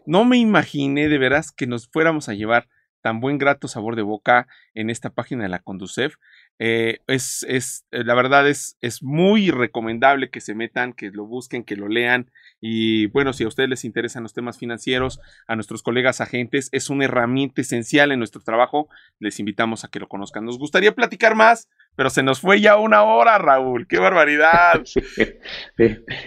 no 0.06 0.24
me 0.24 0.36
imaginé 0.36 1.08
de 1.08 1.18
veras 1.18 1.52
que 1.52 1.66
nos 1.66 1.88
fuéramos 1.88 2.28
a 2.28 2.34
llevar 2.34 2.68
tan 3.00 3.20
buen 3.20 3.38
grato 3.38 3.68
sabor 3.68 3.96
de 3.96 4.02
boca 4.02 4.46
en 4.74 4.90
esta 4.90 5.10
página 5.10 5.44
de 5.44 5.48
la 5.48 5.60
Conducef. 5.60 6.16
Eh, 6.58 6.98
es, 7.06 7.44
es, 7.48 7.86
eh, 7.90 8.04
la 8.04 8.14
verdad 8.14 8.46
es, 8.46 8.76
es 8.82 9.02
muy 9.02 9.50
recomendable 9.50 10.28
que 10.28 10.42
se 10.42 10.54
metan, 10.54 10.92
que 10.92 11.10
lo 11.10 11.26
busquen, 11.26 11.64
que 11.64 11.76
lo 11.76 11.88
lean. 11.88 12.30
Y 12.60 13.06
bueno, 13.06 13.32
si 13.32 13.44
a 13.44 13.48
ustedes 13.48 13.70
les 13.70 13.86
interesan 13.86 14.22
los 14.22 14.34
temas 14.34 14.58
financieros, 14.58 15.20
a 15.46 15.54
nuestros 15.54 15.82
colegas 15.82 16.20
agentes, 16.20 16.68
es 16.72 16.90
una 16.90 17.06
herramienta 17.06 17.62
esencial 17.62 18.12
en 18.12 18.18
nuestro 18.18 18.42
trabajo. 18.42 18.88
Les 19.18 19.40
invitamos 19.40 19.84
a 19.84 19.88
que 19.88 20.00
lo 20.00 20.08
conozcan. 20.08 20.44
Nos 20.44 20.58
gustaría 20.58 20.94
platicar 20.94 21.34
más, 21.34 21.70
pero 21.96 22.10
se 22.10 22.22
nos 22.22 22.40
fue 22.40 22.60
ya 22.60 22.76
una 22.76 23.04
hora, 23.04 23.38
Raúl. 23.38 23.86
¡Qué 23.86 23.98
barbaridad! 23.98 24.82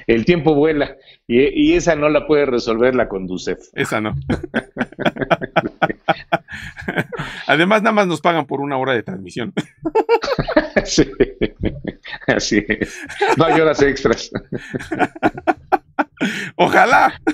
El 0.07 0.25
tiempo 0.25 0.55
vuela 0.55 0.97
y, 1.27 1.73
esa 1.73 1.95
no 1.95 2.09
la 2.09 2.27
puede 2.27 2.45
resolver 2.45 2.95
la 2.95 3.07
Conducef. 3.07 3.59
Esa 3.73 4.01
no. 4.01 4.15
Además, 7.47 7.81
nada 7.81 7.93
más 7.93 8.07
nos 8.07 8.21
pagan 8.21 8.45
por 8.45 8.61
una 8.61 8.77
hora 8.77 8.93
de 8.93 9.03
transmisión. 9.03 9.53
sí, 10.85 11.11
así 12.27 12.63
es. 12.67 12.99
No 13.37 13.45
hay 13.45 13.59
horas 13.59 13.81
extras. 13.81 14.31
Ojalá. 16.55 17.19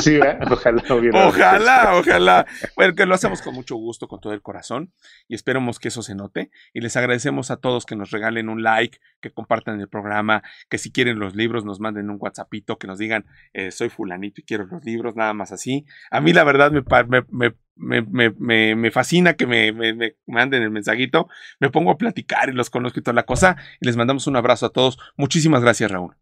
Sí, 0.00 0.18
ojalá. 0.50 0.82
ojalá, 1.26 1.92
ojalá. 1.98 2.46
Bueno, 2.76 2.94
que 2.94 3.04
lo 3.04 3.14
hacemos 3.14 3.42
con 3.42 3.54
mucho 3.54 3.76
gusto, 3.76 4.08
con 4.08 4.20
todo 4.20 4.32
el 4.32 4.40
corazón 4.40 4.92
y 5.28 5.34
esperemos 5.34 5.78
que 5.78 5.88
eso 5.88 6.02
se 6.02 6.14
note. 6.14 6.50
Y 6.72 6.80
les 6.80 6.96
agradecemos 6.96 7.50
a 7.50 7.56
todos 7.56 7.84
que 7.84 7.96
nos 7.96 8.10
regalen 8.10 8.48
un 8.48 8.62
like, 8.62 8.98
que 9.20 9.32
compartan 9.32 9.80
el 9.80 9.88
programa, 9.88 10.42
que 10.68 10.78
si 10.78 10.92
quieren 10.92 11.18
los 11.18 11.34
libros 11.34 11.64
nos 11.64 11.80
manden 11.80 12.10
un 12.10 12.16
WhatsAppito, 12.20 12.78
que 12.78 12.86
nos 12.86 12.98
digan 12.98 13.26
eh, 13.52 13.70
soy 13.70 13.88
fulanito 13.88 14.40
y 14.40 14.44
quiero 14.44 14.66
los 14.66 14.84
libros, 14.84 15.16
nada 15.16 15.34
más 15.34 15.52
así. 15.52 15.84
A 16.10 16.20
mí 16.20 16.32
la 16.32 16.44
verdad 16.44 16.70
me, 16.70 16.82
me, 17.76 18.30
me, 18.38 18.74
me 18.74 18.90
fascina 18.90 19.34
que 19.34 19.46
me, 19.46 19.72
manden 20.26 20.62
el 20.62 20.70
mensajito. 20.70 21.28
Me 21.60 21.70
pongo 21.70 21.90
a 21.90 21.98
platicar 21.98 22.48
y 22.48 22.52
los 22.52 22.70
conozco 22.70 23.00
y 23.00 23.02
toda 23.02 23.14
la 23.14 23.24
cosa. 23.24 23.56
Y 23.80 23.86
les 23.86 23.96
mandamos 23.96 24.26
un 24.26 24.36
abrazo 24.36 24.66
a 24.66 24.70
todos. 24.70 24.98
Muchísimas 25.16 25.62
gracias, 25.62 25.90
Raúl. 25.90 26.16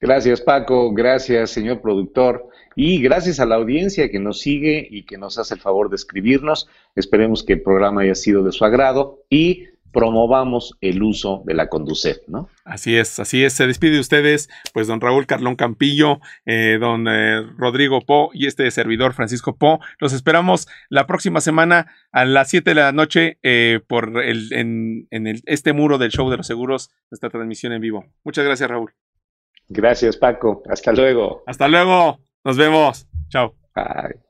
Gracias 0.00 0.40
Paco, 0.40 0.92
gracias 0.92 1.50
señor 1.50 1.80
productor 1.80 2.48
y 2.76 3.02
gracias 3.02 3.40
a 3.40 3.46
la 3.46 3.56
audiencia 3.56 4.10
que 4.10 4.20
nos 4.20 4.40
sigue 4.40 4.86
y 4.88 5.04
que 5.04 5.18
nos 5.18 5.38
hace 5.38 5.54
el 5.54 5.60
favor 5.60 5.90
de 5.90 5.96
escribirnos. 5.96 6.68
Esperemos 6.94 7.42
que 7.42 7.54
el 7.54 7.62
programa 7.62 8.02
haya 8.02 8.14
sido 8.14 8.44
de 8.44 8.52
su 8.52 8.64
agrado 8.64 9.24
y 9.28 9.66
promovamos 9.92 10.76
el 10.80 11.02
uso 11.02 11.42
de 11.44 11.54
la 11.54 11.68
Conducet, 11.68 12.22
¿no? 12.28 12.48
Así 12.64 12.96
es, 12.96 13.18
así 13.18 13.44
es. 13.44 13.54
Se 13.54 13.66
despide 13.66 13.94
de 13.94 14.00
ustedes, 14.00 14.48
pues, 14.72 14.86
don 14.86 15.00
Raúl 15.00 15.26
Carlón 15.26 15.56
Campillo, 15.56 16.20
eh, 16.46 16.78
don 16.78 17.08
eh, 17.08 17.42
Rodrigo 17.56 18.00
Po 18.02 18.30
y 18.32 18.46
este 18.46 18.70
servidor 18.70 19.14
Francisco 19.14 19.56
Po. 19.56 19.80
Los 19.98 20.12
esperamos 20.12 20.68
la 20.88 21.06
próxima 21.06 21.40
semana 21.40 21.86
a 22.12 22.24
las 22.24 22.50
7 22.50 22.70
de 22.70 22.74
la 22.74 22.92
noche 22.92 23.38
eh, 23.42 23.80
por 23.86 24.22
el, 24.22 24.52
en, 24.52 25.08
en 25.10 25.40
este 25.46 25.72
muro 25.72 25.98
del 25.98 26.10
show 26.10 26.30
de 26.30 26.36
los 26.36 26.46
seguros, 26.46 26.90
esta 27.10 27.30
transmisión 27.30 27.72
en 27.72 27.80
vivo. 27.80 28.06
Muchas 28.24 28.44
gracias, 28.44 28.68
Raúl. 28.68 28.92
Gracias, 29.68 30.16
Paco. 30.16 30.62
Hasta 30.68 30.92
luego. 30.92 31.42
Hasta 31.46 31.68
luego. 31.68 32.18
Nos 32.44 32.56
vemos. 32.56 33.06
Chao. 33.28 33.54
Bye. 33.74 34.27